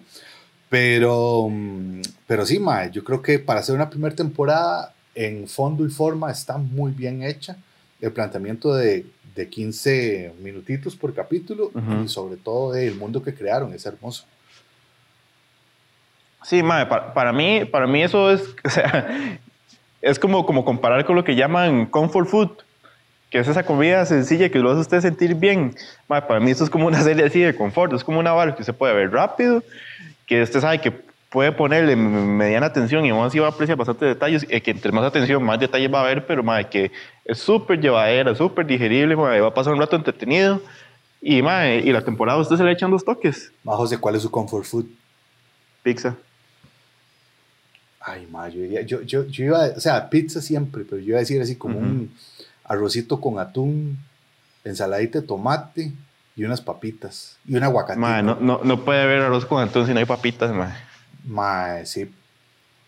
Pero, 0.68 1.48
mm, 1.50 2.02
pero 2.26 2.44
sí, 2.46 2.58
madre, 2.58 2.90
yo 2.92 3.04
creo 3.04 3.22
que 3.22 3.38
para 3.38 3.60
hacer 3.60 3.74
una 3.74 3.90
primera 3.90 4.14
temporada, 4.14 4.92
en 5.14 5.48
fondo 5.48 5.86
y 5.86 5.90
forma, 5.90 6.30
está 6.30 6.58
muy 6.58 6.92
bien 6.92 7.22
hecha. 7.22 7.56
El 8.00 8.12
planteamiento 8.12 8.74
de, 8.74 9.06
de 9.36 9.48
15 9.48 10.34
minutitos 10.42 10.96
por 10.96 11.14
capítulo 11.14 11.70
y 12.04 12.08
sobre 12.08 12.36
todo 12.36 12.74
el 12.74 12.94
mundo 12.96 13.22
que 13.22 13.34
crearon 13.34 13.72
es 13.72 13.84
hermoso. 13.86 14.24
Sí, 16.42 16.62
mae, 16.62 16.86
para, 16.86 17.12
para 17.12 17.32
mí, 17.32 17.64
para 17.64 17.86
mí 17.86 18.02
eso 18.02 18.30
es, 18.30 18.42
o 18.64 18.70
sea, 18.70 19.38
es 20.00 20.18
como, 20.18 20.46
como 20.46 20.64
comparar 20.64 21.04
con 21.04 21.16
lo 21.16 21.24
que 21.24 21.34
llaman 21.34 21.86
comfort 21.86 22.28
food, 22.28 22.50
que 23.30 23.38
es 23.38 23.48
esa 23.48 23.64
comida 23.64 24.04
sencilla 24.06 24.48
que 24.48 24.58
lo 24.58 24.70
hace 24.70 24.80
usted 24.80 25.00
sentir 25.00 25.34
bien. 25.34 25.74
Mae, 26.08 26.22
para 26.22 26.40
mí 26.40 26.50
eso 26.50 26.64
es 26.64 26.70
como 26.70 26.86
una 26.86 27.02
serie 27.02 27.24
así 27.24 27.40
de 27.40 27.54
confort, 27.54 27.92
es 27.92 28.04
como 28.04 28.18
una 28.20 28.32
vara 28.32 28.54
que 28.54 28.62
usted 28.62 28.74
puede 28.74 28.94
ver 28.94 29.10
rápido, 29.12 29.62
que 30.26 30.42
usted 30.42 30.60
sabe 30.60 30.80
que 30.80 30.92
puede 31.28 31.52
ponerle 31.52 31.96
mediana 31.96 32.66
atención 32.66 33.04
y 33.04 33.10
aún 33.10 33.26
así 33.26 33.38
va 33.38 33.46
a 33.48 33.50
apreciar 33.50 33.76
bastantes 33.76 34.08
detalles, 34.08 34.46
y 34.48 34.60
que 34.60 34.70
entre 34.70 34.92
más 34.92 35.04
atención, 35.04 35.42
más 35.42 35.58
detalles 35.58 35.92
va 35.92 36.00
a 36.02 36.06
ver, 36.06 36.24
pero 36.26 36.42
mae, 36.42 36.68
que 36.68 36.92
es 37.24 37.38
súper 37.38 37.80
llevadera, 37.80 38.34
súper 38.34 38.64
digerible, 38.64 39.16
mae, 39.16 39.40
va 39.40 39.48
a 39.48 39.54
pasar 39.54 39.72
un 39.74 39.80
rato 39.80 39.96
entretenido. 39.96 40.62
Y, 41.20 41.42
mae, 41.42 41.78
y 41.78 41.90
la 41.92 42.02
temporada 42.04 42.38
usted 42.38 42.56
se 42.56 42.62
le 42.62 42.70
echan 42.70 42.90
dos 42.90 43.04
toques. 43.04 43.50
Ma, 43.64 43.74
José, 43.74 43.98
¿cuál 43.98 44.14
es 44.14 44.22
su 44.22 44.30
comfort 44.30 44.64
food? 44.64 44.86
Pizza. 45.82 46.14
Ay, 48.00 48.26
ma, 48.30 48.48
yo, 48.48 48.60
diría- 48.60 48.82
yo, 48.82 49.02
yo, 49.02 49.26
yo 49.26 49.44
iba, 49.46 49.64
o 49.76 49.80
sea, 49.80 50.08
pizza 50.08 50.40
siempre, 50.40 50.84
pero 50.88 51.00
yo 51.00 51.08
iba 51.08 51.16
a 51.16 51.20
decir 51.20 51.42
así 51.42 51.56
como 51.56 51.78
Ujú. 51.78 51.86
un 51.88 52.14
arrocito 52.68 53.20
con 53.20 53.38
atún, 53.38 53.98
ensaladita 54.64 55.20
de 55.20 55.26
tomate 55.26 55.92
y 56.34 56.44
unas 56.44 56.60
papitas 56.60 57.36
y 57.46 57.56
un 57.56 57.62
aguacatito. 57.62 58.00
Mae, 58.00 58.22
no, 58.22 58.36
no, 58.40 58.60
no 58.62 58.84
puede 58.84 59.02
haber 59.02 59.20
arroz 59.22 59.46
con 59.46 59.62
atún 59.62 59.86
si 59.86 59.92
no 59.92 59.98
hay 60.00 60.04
papitas, 60.04 60.52
mae. 60.52 60.72
Ma, 61.24 61.84
sí. 61.84 62.10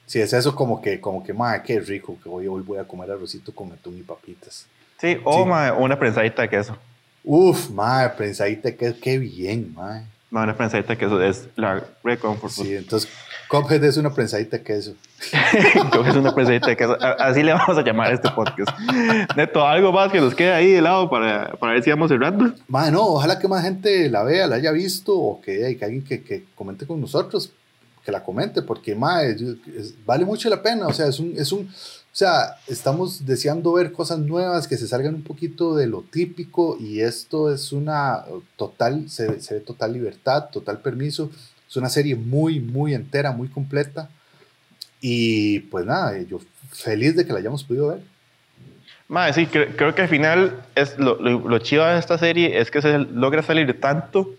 Sí, 0.06 0.20
es 0.20 0.32
eso 0.32 0.54
como 0.54 0.80
que, 0.80 1.00
como 1.00 1.22
que, 1.22 1.32
ma, 1.32 1.62
qué 1.62 1.80
rico 1.80 2.16
que 2.22 2.28
hoy, 2.28 2.46
hoy 2.46 2.62
voy 2.62 2.78
a 2.78 2.84
comer 2.84 3.10
arrocito 3.10 3.54
con 3.54 3.70
atún 3.72 3.98
y 3.98 4.02
papitas. 4.02 4.66
Sí, 5.00 5.18
o 5.24 5.42
Sí. 5.44 5.48
mae, 5.48 5.70
una 5.72 5.98
prensadita 5.98 6.42
de 6.42 6.48
queso. 6.48 6.76
Uf, 7.24 7.70
ma, 7.70 8.12
prensadita, 8.16 8.74
qué, 8.74 8.94
qué 9.00 9.18
bien, 9.18 9.72
ma. 9.74 10.02
Mae, 10.30 10.44
una 10.44 10.56
prensadita 10.56 10.94
de 10.94 10.98
queso 10.98 11.22
es 11.22 11.48
la 11.56 11.84
Food. 12.02 12.50
Sí, 12.50 12.74
entonces, 12.74 13.10
Cuphead 13.48 13.84
es 13.84 13.96
una 13.96 14.12
prensadita 14.12 14.56
de 14.58 14.62
queso. 14.62 14.94
Coges 15.92 16.16
una 16.16 16.34
prensadita 16.34 16.68
de 16.68 16.76
queso. 16.76 16.96
A- 17.00 17.12
Así 17.12 17.42
le 17.42 17.52
vamos 17.52 17.76
a 17.76 17.82
llamar 17.82 18.10
a 18.10 18.14
este 18.14 18.30
podcast. 18.30 18.70
Neto, 19.36 19.66
algo 19.66 19.92
más 19.92 20.10
que 20.12 20.20
nos 20.20 20.34
quede 20.34 20.52
ahí 20.52 20.70
de 20.72 20.80
lado 20.82 21.10
para, 21.10 21.52
para 21.58 21.72
ver 21.72 21.82
si 21.82 21.90
vamos 21.90 22.08
cerrando. 22.08 22.52
Ma, 22.68 22.90
no, 22.90 23.02
ojalá 23.06 23.38
que 23.38 23.48
más 23.48 23.62
gente 23.64 24.08
la 24.10 24.22
vea, 24.22 24.46
la 24.46 24.56
haya 24.56 24.70
visto 24.72 25.14
o 25.18 25.40
que, 25.40 25.76
que 25.76 25.84
alguien 25.84 26.02
que, 26.04 26.22
que 26.22 26.44
comente 26.54 26.86
con 26.86 27.00
nosotros, 27.00 27.52
que 28.04 28.12
la 28.12 28.22
comente, 28.22 28.62
porque 28.62 28.94
ma, 28.94 29.22
yo- 29.36 29.54
es- 29.76 29.94
vale 30.06 30.24
mucho 30.24 30.48
la 30.48 30.62
pena. 30.62 30.86
O 30.86 30.92
sea, 30.92 31.06
es 31.08 31.18
un, 31.18 31.32
es 31.36 31.50
un, 31.52 31.62
o 31.66 32.16
sea, 32.18 32.56
estamos 32.66 33.26
deseando 33.26 33.72
ver 33.72 33.92
cosas 33.92 34.18
nuevas 34.20 34.66
que 34.68 34.76
se 34.76 34.88
salgan 34.88 35.14
un 35.16 35.22
poquito 35.22 35.74
de 35.76 35.86
lo 35.86 36.02
típico 36.02 36.76
y 36.80 37.00
esto 37.00 37.52
es 37.52 37.72
una 37.72 38.24
total, 38.56 39.08
se, 39.10 39.40
se 39.40 39.54
ve 39.54 39.60
total 39.60 39.92
libertad, 39.92 40.46
total 40.52 40.78
permiso. 40.78 41.30
Es 41.68 41.76
una 41.76 41.88
serie 41.90 42.14
muy, 42.14 42.60
muy 42.60 42.94
entera, 42.94 43.30
muy 43.32 43.48
completa. 43.48 44.08
Y 45.00 45.60
pues 45.60 45.86
nada, 45.86 46.18
yo 46.22 46.40
feliz 46.72 47.16
de 47.16 47.26
que 47.26 47.32
la 47.32 47.38
hayamos 47.38 47.64
podido 47.64 47.88
ver. 47.88 48.00
Mae, 49.08 49.32
sí, 49.32 49.46
cre- 49.46 49.74
creo 49.76 49.94
que 49.94 50.02
al 50.02 50.08
final 50.08 50.62
es 50.74 50.98
lo, 50.98 51.16
lo, 51.20 51.48
lo 51.48 51.58
chido 51.60 51.86
de 51.86 51.98
esta 51.98 52.18
serie 52.18 52.58
es 52.60 52.70
que 52.70 52.82
se 52.82 52.98
logra 52.98 53.42
salir 53.42 53.80
tanto 53.80 54.30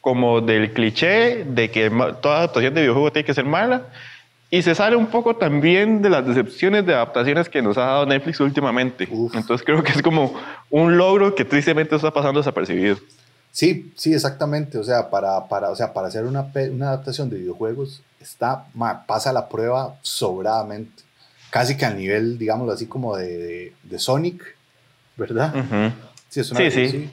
como 0.00 0.40
del 0.40 0.72
cliché 0.72 1.44
de 1.44 1.70
que 1.70 1.88
toda 2.20 2.38
adaptación 2.38 2.74
de 2.74 2.82
videojuego 2.82 3.12
tiene 3.12 3.24
que 3.24 3.34
ser 3.34 3.44
mala 3.44 3.86
y 4.50 4.60
se 4.60 4.74
sale 4.74 4.96
un 4.96 5.06
poco 5.06 5.36
también 5.36 6.02
de 6.02 6.10
las 6.10 6.26
decepciones 6.26 6.84
de 6.84 6.92
adaptaciones 6.92 7.48
que 7.48 7.62
nos 7.62 7.78
ha 7.78 7.82
dado 7.86 8.06
Netflix 8.06 8.38
últimamente. 8.40 9.08
Uf. 9.10 9.34
Entonces 9.34 9.64
creo 9.64 9.82
que 9.82 9.92
es 9.92 10.02
como 10.02 10.34
un 10.68 10.98
logro 10.98 11.34
que 11.34 11.44
tristemente 11.46 11.96
está 11.96 12.10
pasando 12.10 12.40
desapercibido. 12.40 12.98
Sí, 13.50 13.92
sí, 13.96 14.12
exactamente. 14.12 14.76
O 14.76 14.84
sea, 14.84 15.08
para, 15.08 15.46
para, 15.48 15.70
o 15.70 15.76
sea, 15.76 15.92
para 15.94 16.08
hacer 16.08 16.24
una, 16.24 16.46
una 16.70 16.88
adaptación 16.88 17.30
de 17.30 17.38
videojuegos, 17.38 18.02
está, 18.22 18.66
ma, 18.74 19.04
pasa 19.06 19.32
la 19.32 19.48
prueba 19.48 19.96
sobradamente. 20.02 21.02
Casi 21.50 21.76
que 21.76 21.84
al 21.84 21.96
nivel, 21.98 22.38
digámoslo 22.38 22.72
así, 22.72 22.86
como 22.86 23.16
de, 23.16 23.36
de, 23.38 23.72
de 23.82 23.98
Sonic, 23.98 24.42
¿verdad? 25.16 25.54
Ujú. 25.54 25.92
Sí, 26.28 26.40
es 26.40 26.46
Sí, 26.48 26.70
sí. 26.70 26.88
sí. 26.88 27.10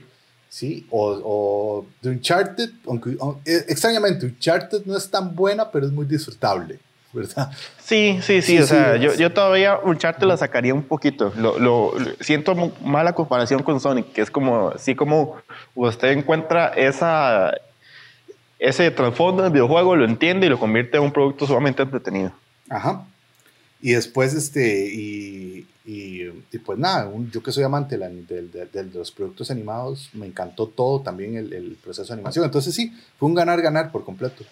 Sí, 0.51 0.87
o, 0.89 1.11
o 1.23 1.85
de 2.01 2.09
Uncharted, 2.09 2.69
aunque 2.87 3.11
aun- 3.19 3.37
eh, 3.45 3.65
extrañamente 3.67 4.25
Uncharted 4.25 4.81
no 4.85 4.97
es 4.97 5.07
tan 5.11 5.35
buena, 5.35 5.69
pero 5.69 5.85
es 5.85 5.91
muy 5.91 6.07
disfrutable, 6.07 6.79
¿verdad? 7.13 7.51
Sí, 7.77 8.17
sí, 8.23 8.41
sí, 8.41 8.53
Sí, 8.53 8.59
o 8.59 8.65
sea, 8.65 8.95
sí, 8.95 8.99
yo, 9.01 9.13
yo 9.13 9.31
todavía 9.31 9.77
Uncharted 9.77 10.25
la 10.25 10.37
sacaría 10.37 10.73
un 10.73 10.81
poquito. 10.81 11.31
Lo, 11.35 11.59
lo- 11.59 11.93
lo- 11.99 12.11
siento 12.19 12.55
mala 12.83 13.13
comparación 13.13 13.61
con 13.61 13.79
Sonic, 13.79 14.11
que 14.11 14.21
es 14.21 14.31
como, 14.31 14.69
así 14.69 14.95
como 14.95 15.35
usted 15.75 16.13
encuentra 16.13 16.69
esa, 16.69 17.53
ese 18.59 18.91
trasfondo 18.91 19.41
del 19.43 19.51
videojuego, 19.53 19.95
lo 19.95 20.05
entiende 20.05 20.45
y 20.45 20.49
lo 20.49 20.59
convierte 20.59 20.97
en 20.97 21.03
un 21.03 21.11
producto 21.11 21.47
sumamente 21.47 21.81
entretenido. 21.81 22.31
Ajá. 22.69 23.05
Y 23.81 23.93
después, 23.93 24.33
este, 24.33 24.87
y, 24.93 25.65
y, 25.85 26.23
y 26.51 26.57
pues 26.59 26.77
nada, 26.77 27.07
un- 27.07 27.31
yo 27.31 27.41
que 27.41 27.51
soy 27.53 27.63
amante 27.63 27.97
de, 27.97 28.09
del- 28.23 28.51
del- 28.51 28.91
de 28.91 28.99
los 28.99 29.09
productos 29.11 29.49
animados, 29.49 30.09
me 30.13 30.25
encantó 30.25 30.67
todo, 30.67 30.99
también 30.99 31.37
el, 31.37 31.53
el 31.53 31.77
proceso 31.81 32.07
de 32.09 32.13
animación. 32.15 32.43
Entonces 32.43 32.75
sí, 32.75 32.93
fue 33.17 33.29
un 33.29 33.35
ganar-ganar 33.35 33.91
por 33.91 34.03
completo. 34.03 34.43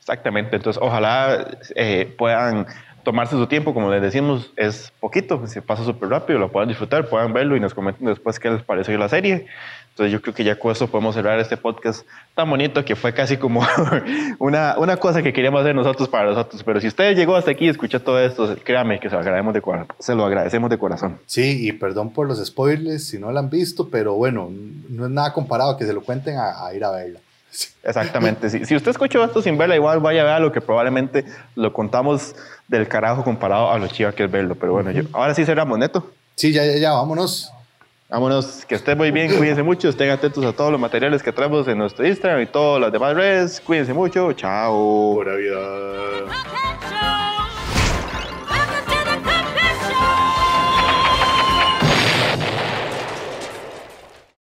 Exactamente, 0.00 0.56
entonces 0.56 0.80
ojalá 0.82 1.58
eh, 1.74 2.14
puedan 2.16 2.66
tomarse 3.02 3.36
su 3.36 3.46
tiempo, 3.46 3.74
como 3.74 3.90
les 3.90 4.00
decimos, 4.00 4.50
es 4.56 4.92
poquito, 5.00 5.46
se 5.46 5.60
pasa 5.62 5.84
súper 5.84 6.08
rápido, 6.08 6.38
lo 6.38 6.50
puedan 6.50 6.68
disfrutar, 6.68 7.08
puedan 7.08 7.32
verlo 7.32 7.56
y 7.56 7.60
nos 7.60 7.74
comenten 7.74 8.06
después 8.06 8.38
qué 8.38 8.50
les 8.50 8.62
pareció 8.62 8.96
la 8.96 9.08
serie. 9.08 9.46
Entonces 9.98 10.12
yo 10.12 10.22
creo 10.22 10.32
que 10.32 10.44
ya 10.44 10.56
con 10.56 10.70
eso 10.70 10.86
podemos 10.86 11.12
cerrar 11.12 11.40
este 11.40 11.56
podcast 11.56 12.06
tan 12.36 12.48
bonito 12.48 12.84
que 12.84 12.94
fue 12.94 13.12
casi 13.12 13.36
como 13.36 13.66
una, 14.38 14.78
una 14.78 14.96
cosa 14.96 15.24
que 15.24 15.32
queríamos 15.32 15.60
hacer 15.60 15.74
nosotros 15.74 16.08
para 16.08 16.26
nosotros. 16.26 16.62
Pero 16.62 16.80
si 16.80 16.86
usted 16.86 17.16
llegó 17.16 17.34
hasta 17.34 17.50
aquí 17.50 17.64
y 17.64 17.68
escuchó 17.68 18.00
todo 18.00 18.20
esto, 18.20 18.54
créame 18.62 19.00
que 19.00 19.08
se 19.08 19.16
lo 19.16 19.22
agradecemos 19.22 19.54
de, 19.54 19.62
se 19.98 20.14
lo 20.14 20.24
agradecemos 20.24 20.70
de 20.70 20.78
corazón. 20.78 21.18
Sí, 21.26 21.66
y 21.66 21.72
perdón 21.72 22.12
por 22.12 22.28
los 22.28 22.38
spoilers 22.46 23.08
si 23.08 23.18
no 23.18 23.32
la 23.32 23.40
han 23.40 23.50
visto, 23.50 23.88
pero 23.88 24.14
bueno, 24.14 24.52
no 24.88 25.06
es 25.06 25.10
nada 25.10 25.32
comparado 25.32 25.76
que 25.76 25.84
se 25.84 25.92
lo 25.92 26.00
cuenten 26.02 26.36
a, 26.36 26.64
a 26.64 26.72
ir 26.72 26.84
a 26.84 26.92
verla. 26.92 27.18
Exactamente. 27.82 28.50
si, 28.50 28.64
si 28.66 28.76
usted 28.76 28.92
escuchó 28.92 29.24
esto 29.24 29.42
sin 29.42 29.58
verla, 29.58 29.74
igual 29.74 29.98
vaya 29.98 30.22
a 30.22 30.34
ver 30.34 30.40
lo 30.40 30.52
que 30.52 30.60
probablemente 30.60 31.24
lo 31.56 31.72
contamos 31.72 32.36
del 32.68 32.86
carajo 32.86 33.24
comparado 33.24 33.72
a 33.72 33.78
lo 33.80 33.88
chiva 33.88 34.12
que 34.12 34.22
es 34.22 34.30
verlo. 34.30 34.54
Pero 34.54 34.74
bueno, 34.74 34.92
yo, 34.92 35.02
ahora 35.12 35.34
sí 35.34 35.44
cerramos, 35.44 35.76
Neto. 35.76 36.08
Sí, 36.36 36.52
ya, 36.52 36.64
ya, 36.64 36.76
ya, 36.76 36.92
vámonos. 36.92 37.52
Vámonos, 38.10 38.64
que 38.64 38.74
estén 38.74 38.96
muy 38.96 39.10
bien, 39.10 39.36
cuídense 39.36 39.62
mucho, 39.62 39.90
estén 39.90 40.08
atentos 40.08 40.42
a 40.42 40.54
todos 40.54 40.72
los 40.72 40.80
materiales 40.80 41.22
que 41.22 41.30
traemos 41.30 41.68
en 41.68 41.76
nuestro 41.76 42.06
Instagram 42.06 42.40
y 42.40 42.46
todas 42.46 42.80
las 42.80 42.90
demás 42.90 43.14
redes. 43.14 43.60
Cuídense 43.60 43.92
mucho, 43.92 44.32
chao. 44.32 45.12
Pura 45.14 45.34
vida. 45.34 46.77